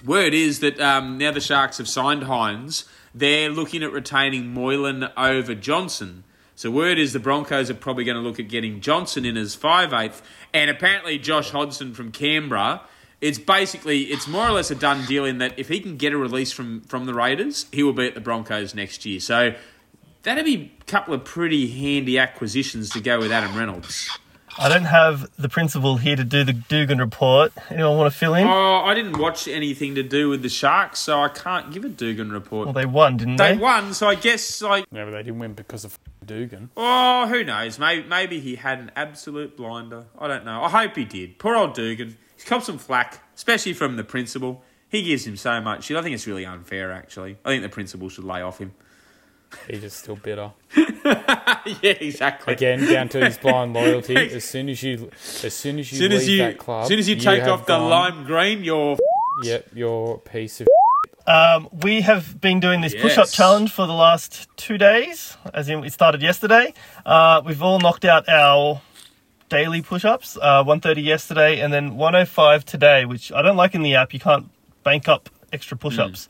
word 0.05 0.33
is 0.33 0.59
that 0.59 0.79
um, 0.79 1.17
now 1.17 1.31
the 1.31 1.39
Sharks 1.39 1.77
have 1.77 1.87
signed 1.87 2.23
Hynes, 2.23 2.85
they're 3.15 3.49
looking 3.49 3.83
at 3.83 3.91
retaining 3.91 4.53
Moylan 4.53 5.09
over 5.17 5.55
Johnson. 5.55 6.23
So 6.55 6.71
word 6.71 6.97
is 6.97 7.13
the 7.13 7.19
Broncos 7.19 7.69
are 7.69 7.75
probably 7.75 8.03
going 8.03 8.17
to 8.17 8.21
look 8.21 8.39
at 8.39 8.47
getting 8.47 8.81
Johnson 8.81 9.25
in 9.25 9.37
as 9.37 9.55
five 9.55 9.93
eighth, 9.93 10.21
and 10.53 10.69
apparently 10.69 11.17
Josh 11.17 11.51
Hodgson 11.51 11.93
from 11.93 12.11
Canberra. 12.11 12.81
It's 13.19 13.39
basically 13.39 14.03
it's 14.03 14.27
more 14.27 14.47
or 14.47 14.51
less 14.51 14.69
a 14.69 14.75
done 14.75 15.05
deal 15.05 15.25
in 15.25 15.39
that 15.39 15.57
if 15.57 15.69
he 15.69 15.79
can 15.79 15.97
get 15.97 16.13
a 16.13 16.17
release 16.17 16.51
from 16.51 16.81
from 16.81 17.05
the 17.05 17.13
Raiders, 17.13 17.65
he 17.71 17.83
will 17.83 17.93
be 17.93 18.07
at 18.07 18.13
the 18.13 18.21
Broncos 18.21 18.75
next 18.75 19.05
year. 19.05 19.19
So 19.19 19.55
that'd 20.23 20.45
be 20.45 20.71
a 20.79 20.83
couple 20.85 21.13
of 21.13 21.23
pretty 21.23 21.67
handy 21.67 22.19
acquisitions 22.19 22.89
to 22.91 23.01
go 23.01 23.19
with 23.19 23.31
Adam 23.31 23.57
Reynolds. 23.57 24.09
I 24.59 24.69
don't 24.69 24.85
have 24.85 25.29
the 25.37 25.49
principal 25.49 25.97
here 25.97 26.15
to 26.15 26.23
do 26.23 26.43
the 26.43 26.53
Dugan 26.53 26.97
report. 26.97 27.51
Anyone 27.69 27.97
want 27.97 28.11
to 28.11 28.17
fill 28.17 28.33
in? 28.33 28.47
Oh, 28.47 28.77
I 28.83 28.93
didn't 28.95 29.17
watch 29.17 29.47
anything 29.47 29.95
to 29.95 30.03
do 30.03 30.29
with 30.29 30.41
the 30.41 30.49
Sharks, 30.49 30.99
so 30.99 31.21
I 31.21 31.29
can't 31.29 31.71
give 31.71 31.85
a 31.85 31.89
Dugan 31.89 32.31
report. 32.31 32.65
Well, 32.67 32.73
they 32.73 32.85
won, 32.85 33.17
didn't 33.17 33.35
they 33.35 33.53
they? 33.53 33.57
won, 33.61 33.93
so 33.93 34.07
I 34.07 34.15
guess 34.15 34.61
like 34.61 34.91
No, 34.91 35.05
but 35.05 35.11
they 35.11 35.23
didn't 35.23 35.39
win 35.39 35.53
because 35.53 35.85
of 35.85 35.99
Dugan. 36.25 36.71
oh, 36.75 37.27
who 37.27 37.43
knows? 37.43 37.77
Maybe 37.79 38.07
maybe 38.07 38.39
he 38.39 38.55
had 38.55 38.79
an 38.79 38.91
absolute 38.95 39.55
blinder. 39.55 40.05
I 40.17 40.27
don't 40.27 40.43
know. 40.45 40.63
I 40.63 40.69
hope 40.69 40.95
he 40.95 41.05
did. 41.05 41.37
Poor 41.39 41.55
old 41.55 41.73
Dugan. 41.73 42.17
He's 42.35 42.43
copped 42.45 42.65
some 42.65 42.77
flack, 42.77 43.23
especially 43.35 43.73
from 43.73 43.95
the 43.95 44.03
principal. 44.03 44.63
He 44.89 45.03
gives 45.03 45.27
him 45.27 45.35
so 45.37 45.59
much 45.61 45.83
shit. 45.85 45.97
I 45.97 46.01
think 46.01 46.15
it's 46.15 46.27
really 46.27 46.45
unfair. 46.45 46.91
Actually, 46.91 47.37
I 47.45 47.49
think 47.49 47.61
the 47.63 47.69
principal 47.69 48.09
should 48.09 48.23
lay 48.23 48.41
off 48.41 48.57
him. 48.59 48.73
He's 49.69 49.81
just 49.81 49.99
still 49.99 50.15
bitter. 50.17 50.51
yeah, 51.81 51.93
exactly. 51.99 52.53
Again, 52.53 52.85
down 52.85 53.09
to 53.09 53.23
his 53.23 53.37
blind 53.37 53.73
loyalty. 53.73 54.15
As 54.35 54.43
soon 54.43 54.69
as 54.69 54.81
you, 54.83 55.09
as 55.43 55.53
soon 55.53 55.79
as 55.79 55.91
you 55.91 55.95
As 55.95 55.99
soon 55.99 56.11
leave 56.11 56.19
as 56.21 56.29
you, 56.29 56.37
that 56.39 56.57
club, 56.57 56.81
as 56.83 56.87
soon 56.87 56.99
as 56.99 57.09
you 57.09 57.15
take 57.15 57.41
have 57.41 57.49
off 57.49 57.65
the 57.65 57.77
gone- 57.77 57.89
lime 57.89 58.23
green, 58.25 58.63
you're 58.63 58.97
Yep, 59.43 59.67
you're 59.73 60.17
piece 60.19 60.61
of. 60.61 60.67
Um, 61.27 61.67
we 61.83 62.01
have 62.01 62.39
been 62.39 62.59
doing 62.61 62.79
this 62.81 62.95
push-up 62.95 63.29
challenge 63.29 63.71
for 63.71 63.85
the 63.85 63.93
last 63.93 64.47
two 64.55 64.77
days, 64.77 65.35
as 65.53 65.67
in 65.67 65.83
it 65.83 65.91
started 65.91 66.21
yesterday. 66.21 66.73
Uh, 67.05 67.41
we've 67.45 67.61
all 67.61 67.79
knocked 67.79 68.05
out 68.05 68.27
our 68.29 68.81
daily 69.49 69.81
push-ups. 69.81 70.37
Uh, 70.37 70.63
130 70.63 71.01
yesterday, 71.01 71.59
and 71.59 71.73
then 71.73 71.97
105 71.97 72.63
today, 72.63 73.03
which 73.05 73.31
I 73.33 73.41
don't 73.41 73.57
like 73.57 73.75
in 73.75 73.81
the 73.81 73.95
app. 73.95 74.13
You 74.13 74.21
can't 74.21 74.49
bank 74.83 75.07
up 75.09 75.29
extra 75.51 75.75
push-ups. 75.77 76.29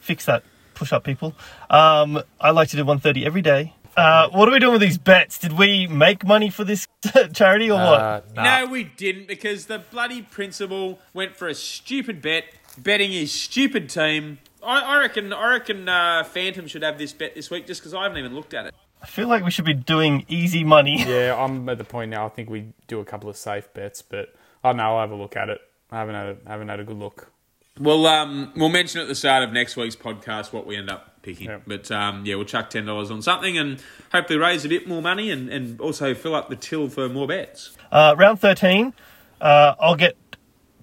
Fix 0.00 0.24
that, 0.24 0.42
push-up 0.74 1.04
people. 1.04 1.34
Um, 1.68 2.22
I 2.40 2.50
like 2.50 2.68
to 2.70 2.76
do 2.76 2.84
130 2.84 3.26
every 3.26 3.42
day. 3.42 3.74
Uh, 3.96 4.28
what 4.30 4.48
are 4.48 4.52
we 4.52 4.58
doing 4.58 4.72
with 4.72 4.80
these 4.80 4.98
bets? 4.98 5.38
Did 5.38 5.52
we 5.52 5.86
make 5.86 6.24
money 6.24 6.50
for 6.50 6.64
this 6.64 6.86
charity 7.32 7.70
or 7.70 7.78
what? 7.78 8.00
Uh, 8.00 8.20
nah. 8.34 8.60
No, 8.60 8.66
we 8.66 8.84
didn't 8.84 9.28
because 9.28 9.66
the 9.66 9.78
bloody 9.78 10.22
principal 10.22 10.98
went 11.12 11.36
for 11.36 11.48
a 11.48 11.54
stupid 11.54 12.22
bet, 12.22 12.44
betting 12.78 13.12
his 13.12 13.32
stupid 13.32 13.90
team. 13.90 14.38
I, 14.62 14.80
I 14.80 14.98
reckon, 14.98 15.32
I 15.32 15.50
reckon, 15.50 15.88
uh, 15.88 16.24
Phantom 16.24 16.66
should 16.66 16.82
have 16.82 16.98
this 16.98 17.12
bet 17.12 17.34
this 17.34 17.50
week 17.50 17.66
just 17.66 17.80
because 17.80 17.94
I 17.94 18.02
haven't 18.04 18.18
even 18.18 18.34
looked 18.34 18.54
at 18.54 18.66
it. 18.66 18.74
I 19.02 19.06
feel 19.06 19.28
like 19.28 19.44
we 19.44 19.50
should 19.50 19.64
be 19.64 19.74
doing 19.74 20.26
easy 20.28 20.62
money. 20.64 21.04
Yeah, 21.08 21.34
I'm 21.42 21.68
at 21.68 21.78
the 21.78 21.84
point 21.84 22.10
now. 22.10 22.26
I 22.26 22.28
think 22.28 22.50
we 22.50 22.72
do 22.86 23.00
a 23.00 23.04
couple 23.04 23.30
of 23.30 23.36
safe 23.36 23.72
bets, 23.72 24.02
but 24.02 24.34
I 24.62 24.68
don't 24.68 24.76
know. 24.76 24.96
I'll 24.96 25.00
have 25.00 25.10
a 25.10 25.16
look 25.16 25.36
at 25.36 25.48
it. 25.48 25.60
I 25.90 25.98
haven't 25.98 26.14
had 26.14 26.26
a, 26.26 26.36
haven't 26.48 26.68
had 26.68 26.80
a 26.80 26.84
good 26.84 26.98
look. 26.98 27.32
We'll 27.78 28.06
um, 28.06 28.52
we'll 28.56 28.68
mention 28.68 29.00
at 29.00 29.08
the 29.08 29.14
start 29.14 29.42
of 29.42 29.52
next 29.52 29.76
week's 29.76 29.96
podcast 29.96 30.52
what 30.52 30.66
we 30.66 30.76
end 30.76 30.90
up 30.90 31.09
picking. 31.22 31.48
Yeah. 31.48 31.58
But 31.66 31.90
um, 31.90 32.24
yeah, 32.26 32.34
we'll 32.36 32.44
chuck 32.44 32.70
ten 32.70 32.86
dollars 32.86 33.10
on 33.10 33.22
something 33.22 33.56
and 33.58 33.82
hopefully 34.12 34.38
raise 34.38 34.64
a 34.64 34.68
bit 34.68 34.86
more 34.88 35.02
money 35.02 35.30
and, 35.30 35.48
and 35.48 35.80
also 35.80 36.14
fill 36.14 36.34
up 36.34 36.48
the 36.48 36.56
till 36.56 36.88
for 36.88 37.08
more 37.08 37.26
bets. 37.26 37.76
Uh, 37.92 38.14
round 38.18 38.40
13, 38.40 38.92
uh, 39.40 39.74
I'll 39.80 39.96
get 39.96 40.16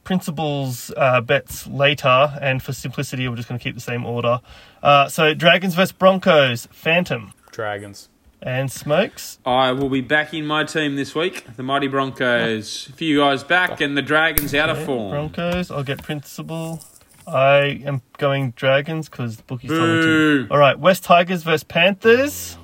principals 0.03 0.91
uh, 0.95 1.21
bets 1.21 1.67
later, 1.67 2.33
and 2.41 2.61
for 2.63 2.73
simplicity, 2.73 3.27
we're 3.27 3.35
just 3.35 3.47
going 3.49 3.59
to 3.59 3.63
keep 3.63 3.75
the 3.75 3.81
same 3.81 4.05
order. 4.05 4.39
Uh, 4.81 5.07
so, 5.09 5.33
Dragons 5.33 5.75
versus 5.75 5.91
Broncos, 5.91 6.67
Phantom, 6.71 7.33
Dragons. 7.51 8.09
and 8.41 8.71
Smokes. 8.71 9.39
I 9.45 9.71
will 9.71 9.89
be 9.89 10.01
backing 10.01 10.45
my 10.45 10.63
team 10.63 10.95
this 10.95 11.13
week, 11.15 11.45
the 11.55 11.63
Mighty 11.63 11.87
Broncos. 11.87 12.87
A 12.89 12.93
few 12.93 13.19
guys 13.19 13.43
back 13.43 13.81
and 13.81 13.97
the 13.97 14.01
Dragons 14.01 14.53
out 14.53 14.69
of 14.69 14.77
Okay, 14.77 14.85
form. 14.85 15.11
Broncos, 15.11 15.71
I'll 15.71 15.83
get 15.83 16.03
Principal. 16.03 16.81
I 17.27 17.81
am 17.85 18.01
going 18.17 18.51
Dragons 18.51 19.09
because 19.09 19.37
the 19.37 19.43
bookies 19.43 19.69
told 19.69 19.81
me 19.81 20.01
to. 20.01 20.47
All 20.49 20.57
right, 20.57 20.79
West 20.79 21.03
Tigers 21.03 21.43
versus 21.43 21.63
Panthers. 21.63 22.57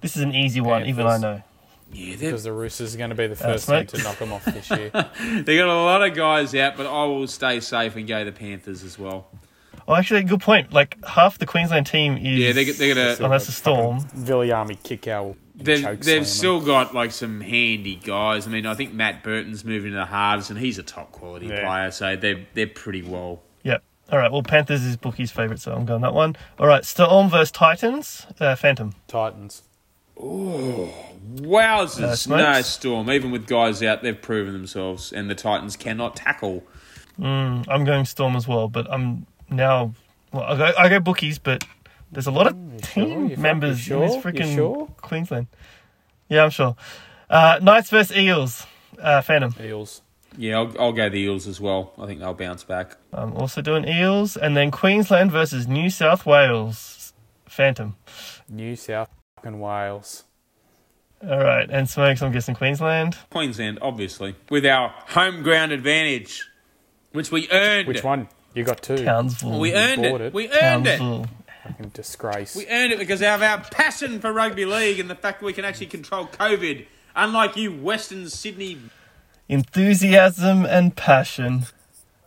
This 0.00 0.16
is 0.16 0.22
an 0.22 0.34
easy 0.34 0.60
one, 0.60 0.86
even 0.86 1.06
I 1.06 1.12
Panthers. 1.12 1.22
know. 1.22 1.42
Yeah, 1.92 2.16
they're, 2.16 2.30
because 2.30 2.44
the 2.44 2.52
Roosters 2.52 2.94
are 2.94 2.98
going 2.98 3.10
to 3.10 3.16
be 3.16 3.26
the 3.26 3.34
first 3.36 3.66
team 3.66 3.74
right. 3.76 3.88
to 3.88 4.02
knock 4.02 4.18
them 4.18 4.32
off 4.32 4.44
this 4.44 4.70
year. 4.70 4.90
they 5.44 5.56
got 5.56 5.68
a 5.68 5.74
lot 5.74 6.02
of 6.02 6.14
guys 6.14 6.54
out, 6.54 6.76
but 6.76 6.86
I 6.86 7.04
will 7.06 7.26
stay 7.26 7.58
safe 7.60 7.96
and 7.96 8.06
go 8.06 8.24
the 8.24 8.32
Panthers 8.32 8.84
as 8.84 8.98
well. 8.98 9.26
Oh, 9.88 9.94
actually, 9.96 10.22
good 10.22 10.40
point. 10.40 10.72
Like 10.72 11.04
half 11.04 11.38
the 11.38 11.46
Queensland 11.46 11.86
team 11.86 12.16
is 12.16 12.38
Yeah, 12.38 12.52
they're, 12.52 12.72
they're 12.72 12.94
gonna. 12.94 13.24
unless 13.24 13.48
a 13.48 13.52
storm. 13.52 14.00
Viliami 14.02 14.80
kick 14.82 15.08
out. 15.08 15.36
They've, 15.56 16.00
they've 16.00 16.26
still 16.26 16.60
got 16.60 16.94
like 16.94 17.10
some 17.10 17.40
handy 17.40 17.96
guys. 17.96 18.46
I 18.46 18.50
mean, 18.50 18.66
I 18.66 18.74
think 18.74 18.94
Matt 18.94 19.22
Burton's 19.24 19.64
moving 19.64 19.90
to 19.90 19.96
the 19.96 20.06
halves, 20.06 20.48
and 20.48 20.58
he's 20.58 20.78
a 20.78 20.82
top 20.82 21.10
quality 21.12 21.46
Yeah. 21.48 21.66
player, 21.66 21.90
so 21.90 22.14
they're 22.14 22.46
they're 22.54 22.66
pretty 22.68 23.02
well. 23.02 23.42
Yep. 24.10 24.12
All 24.12 24.18
right. 24.18 24.32
Well, 24.32 24.42
Panthers 24.42 24.84
is 24.84 24.96
Bookie's 24.96 25.30
favourite, 25.30 25.60
so 25.60 25.72
I'm 25.72 25.84
going 25.86 26.02
that 26.02 26.14
one. 26.14 26.36
All 26.58 26.66
right. 26.66 26.84
Storm 26.84 27.30
versus 27.30 27.50
Titans. 27.50 28.26
Uh, 28.38 28.54
Phantom. 28.56 28.94
Titans. 29.08 29.62
Wowzers! 31.36 32.00
Uh, 32.02 32.16
Smokes? 32.16 32.42
no 32.42 32.62
storm. 32.62 33.10
Even 33.10 33.30
with 33.30 33.46
guys 33.46 33.82
out, 33.82 34.02
they've 34.02 34.20
proven 34.20 34.52
themselves, 34.52 35.12
and 35.12 35.30
the 35.30 35.34
Titans 35.34 35.76
cannot 35.76 36.16
tackle. 36.16 36.62
Mm, 37.18 37.66
I'm 37.68 37.84
going 37.84 38.04
Storm 38.04 38.36
as 38.36 38.46
well, 38.46 38.68
but 38.68 38.90
I'm 38.92 39.26
now. 39.48 39.94
Well, 40.32 40.42
I 40.42 40.56
go, 40.56 40.72
I 40.78 40.88
go 40.88 41.00
Bookies, 41.00 41.38
but 41.38 41.64
there's 42.12 42.26
a 42.26 42.30
lot 42.30 42.46
of 42.46 42.56
you 42.56 42.78
team 42.80 43.28
sure? 43.28 43.38
Members 43.38 43.88
you 43.88 44.02
in 44.02 44.08
this 44.08 44.16
freaking 44.24 44.54
sure? 44.54 44.88
Queensland. 45.00 45.46
Yeah, 46.28 46.44
I'm 46.44 46.50
sure. 46.50 46.76
Uh, 47.28 47.58
Knights 47.62 47.90
versus 47.90 48.16
Eels. 48.16 48.66
Uh, 48.98 49.22
Phantom. 49.22 49.54
Eels. 49.60 50.02
Yeah, 50.36 50.58
I'll, 50.58 50.80
I'll 50.80 50.92
go 50.92 51.08
the 51.08 51.18
Eels 51.18 51.46
as 51.46 51.60
well. 51.60 51.92
I 51.98 52.06
think 52.06 52.20
they'll 52.20 52.34
bounce 52.34 52.64
back. 52.64 52.96
I'm 53.12 53.34
also 53.34 53.60
doing 53.60 53.86
Eels, 53.86 54.36
and 54.36 54.56
then 54.56 54.70
Queensland 54.70 55.32
versus 55.32 55.66
New 55.66 55.90
South 55.90 56.24
Wales. 56.24 57.12
Phantom. 57.46 57.96
New 58.48 58.76
South 58.76 59.10
and 59.42 59.60
Wales. 59.60 60.24
All 61.22 61.38
right, 61.38 61.68
and 61.68 61.88
Smokes. 61.88 62.22
I'm 62.22 62.32
guessing 62.32 62.54
Queensland. 62.54 63.16
Queensland, 63.30 63.78
obviously, 63.82 64.36
with 64.48 64.64
our 64.64 64.94
home 65.08 65.42
ground 65.42 65.72
advantage, 65.72 66.48
which 67.12 67.30
we 67.30 67.48
earned. 67.50 67.88
Which 67.88 68.02
one? 68.02 68.28
You 68.54 68.64
got 68.64 68.82
two. 68.82 69.04
Townsville. 69.04 69.60
We 69.60 69.74
earned 69.74 70.04
it. 70.04 70.20
it. 70.20 70.32
We 70.32 70.50
earned 70.50 70.86
it. 70.86 70.98
Fucking 71.64 71.90
disgrace. 71.90 72.56
We 72.56 72.66
earned 72.68 72.92
it 72.92 72.98
because 72.98 73.20
of 73.20 73.42
our 73.42 73.58
passion 73.70 74.20
for 74.20 74.32
rugby 74.32 74.64
league 74.64 74.98
and 74.98 75.10
the 75.10 75.14
fact 75.14 75.40
that 75.40 75.46
we 75.46 75.52
can 75.52 75.64
actually 75.64 75.86
control 75.86 76.26
COVID, 76.26 76.86
unlike 77.14 77.56
you 77.56 77.70
Western 77.72 78.28
Sydney. 78.28 78.78
Enthusiasm 79.50 80.64
and 80.64 80.94
passion. 80.94 81.64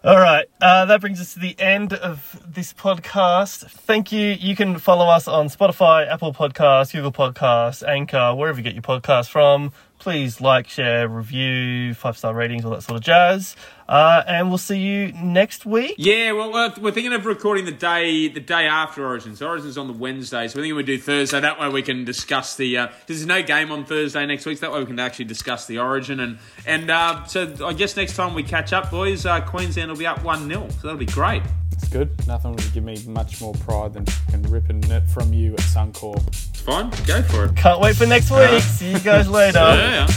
All 0.03 0.19
right, 0.19 0.45
uh, 0.59 0.83
that 0.83 0.99
brings 0.99 1.21
us 1.21 1.33
to 1.35 1.39
the 1.39 1.57
end 1.57 1.93
of 1.93 2.37
this 2.45 2.73
podcast. 2.73 3.69
Thank 3.69 4.11
you. 4.11 4.31
You 4.31 4.53
can 4.57 4.77
follow 4.77 5.07
us 5.07 5.29
on 5.29 5.47
Spotify, 5.47 6.05
Apple 6.11 6.33
Podcasts, 6.33 6.91
Google 6.91 7.13
Podcasts, 7.13 7.87
Anchor, 7.87 8.35
wherever 8.35 8.59
you 8.59 8.63
get 8.63 8.73
your 8.73 8.81
podcasts 8.81 9.29
from. 9.29 9.71
Please 9.99 10.41
like, 10.41 10.67
share, 10.67 11.07
review, 11.07 11.93
five 11.93 12.17
star 12.17 12.33
ratings, 12.33 12.65
all 12.65 12.71
that 12.71 12.83
sort 12.83 12.97
of 12.97 13.03
jazz. 13.03 13.55
Uh, 13.93 14.23
and 14.25 14.49
we'll 14.49 14.57
see 14.57 14.79
you 14.79 15.11
next 15.11 15.67
week. 15.67 15.93
Yeah, 15.99 16.31
well, 16.31 16.51
we're, 16.51 16.73
we're 16.81 16.91
thinking 16.91 17.13
of 17.13 17.27
recording 17.27 17.65
the 17.65 17.71
day 17.71 18.27
the 18.27 18.39
day 18.39 18.65
after 18.65 19.05
Origins. 19.05 19.39
Origins 19.39 19.77
on 19.77 19.85
the 19.85 19.93
Wednesday, 19.93 20.47
so 20.47 20.57
we're 20.57 20.63
thinking 20.63 20.75
we 20.77 20.81
do 20.81 20.97
Thursday. 20.97 21.39
That 21.39 21.59
way 21.59 21.69
we 21.69 21.83
can 21.83 22.03
discuss 22.03 22.55
the. 22.55 22.75
Uh, 22.75 22.87
there's 23.05 23.23
no 23.27 23.43
game 23.43 23.71
on 23.71 23.85
Thursday 23.85 24.25
next 24.25 24.47
week, 24.47 24.57
so 24.57 24.65
that 24.65 24.73
way 24.73 24.79
we 24.79 24.87
can 24.87 24.97
actually 24.97 25.25
discuss 25.25 25.67
the 25.67 25.77
Origin 25.77 26.19
and 26.21 26.39
and 26.65 26.89
uh, 26.89 27.23
so 27.25 27.53
I 27.63 27.73
guess 27.73 27.95
next 27.95 28.15
time 28.15 28.33
we 28.33 28.41
catch 28.41 28.73
up, 28.73 28.89
boys, 28.89 29.27
uh, 29.27 29.41
Queensland 29.41 29.91
will 29.91 29.97
be 29.99 30.07
up 30.07 30.23
one 30.23 30.47
0 30.47 30.69
so 30.69 30.75
that'll 30.81 30.97
be 30.97 31.05
great. 31.05 31.43
It's 31.73 31.87
good. 31.87 32.09
Nothing 32.25 32.53
would 32.53 32.73
give 32.73 32.83
me 32.83 32.97
much 33.05 33.41
more 33.41 33.53
pride 33.53 33.93
than 33.93 34.07
fucking 34.07 34.49
ripping 34.49 34.83
it 34.85 35.07
from 35.07 35.33
you 35.33 35.53
at 35.53 35.59
Suncorp. 35.59 36.25
It's 36.29 36.61
fine, 36.61 36.89
go 37.05 37.21
for 37.21 37.45
it. 37.45 37.55
Can't 37.57 37.79
wait 37.79 37.95
for 37.95 38.07
next 38.07 38.31
week. 38.31 38.59
See 38.63 38.93
you 38.93 38.99
guys 39.01 39.29
later. 39.29 39.59
Yeah. 39.59 40.07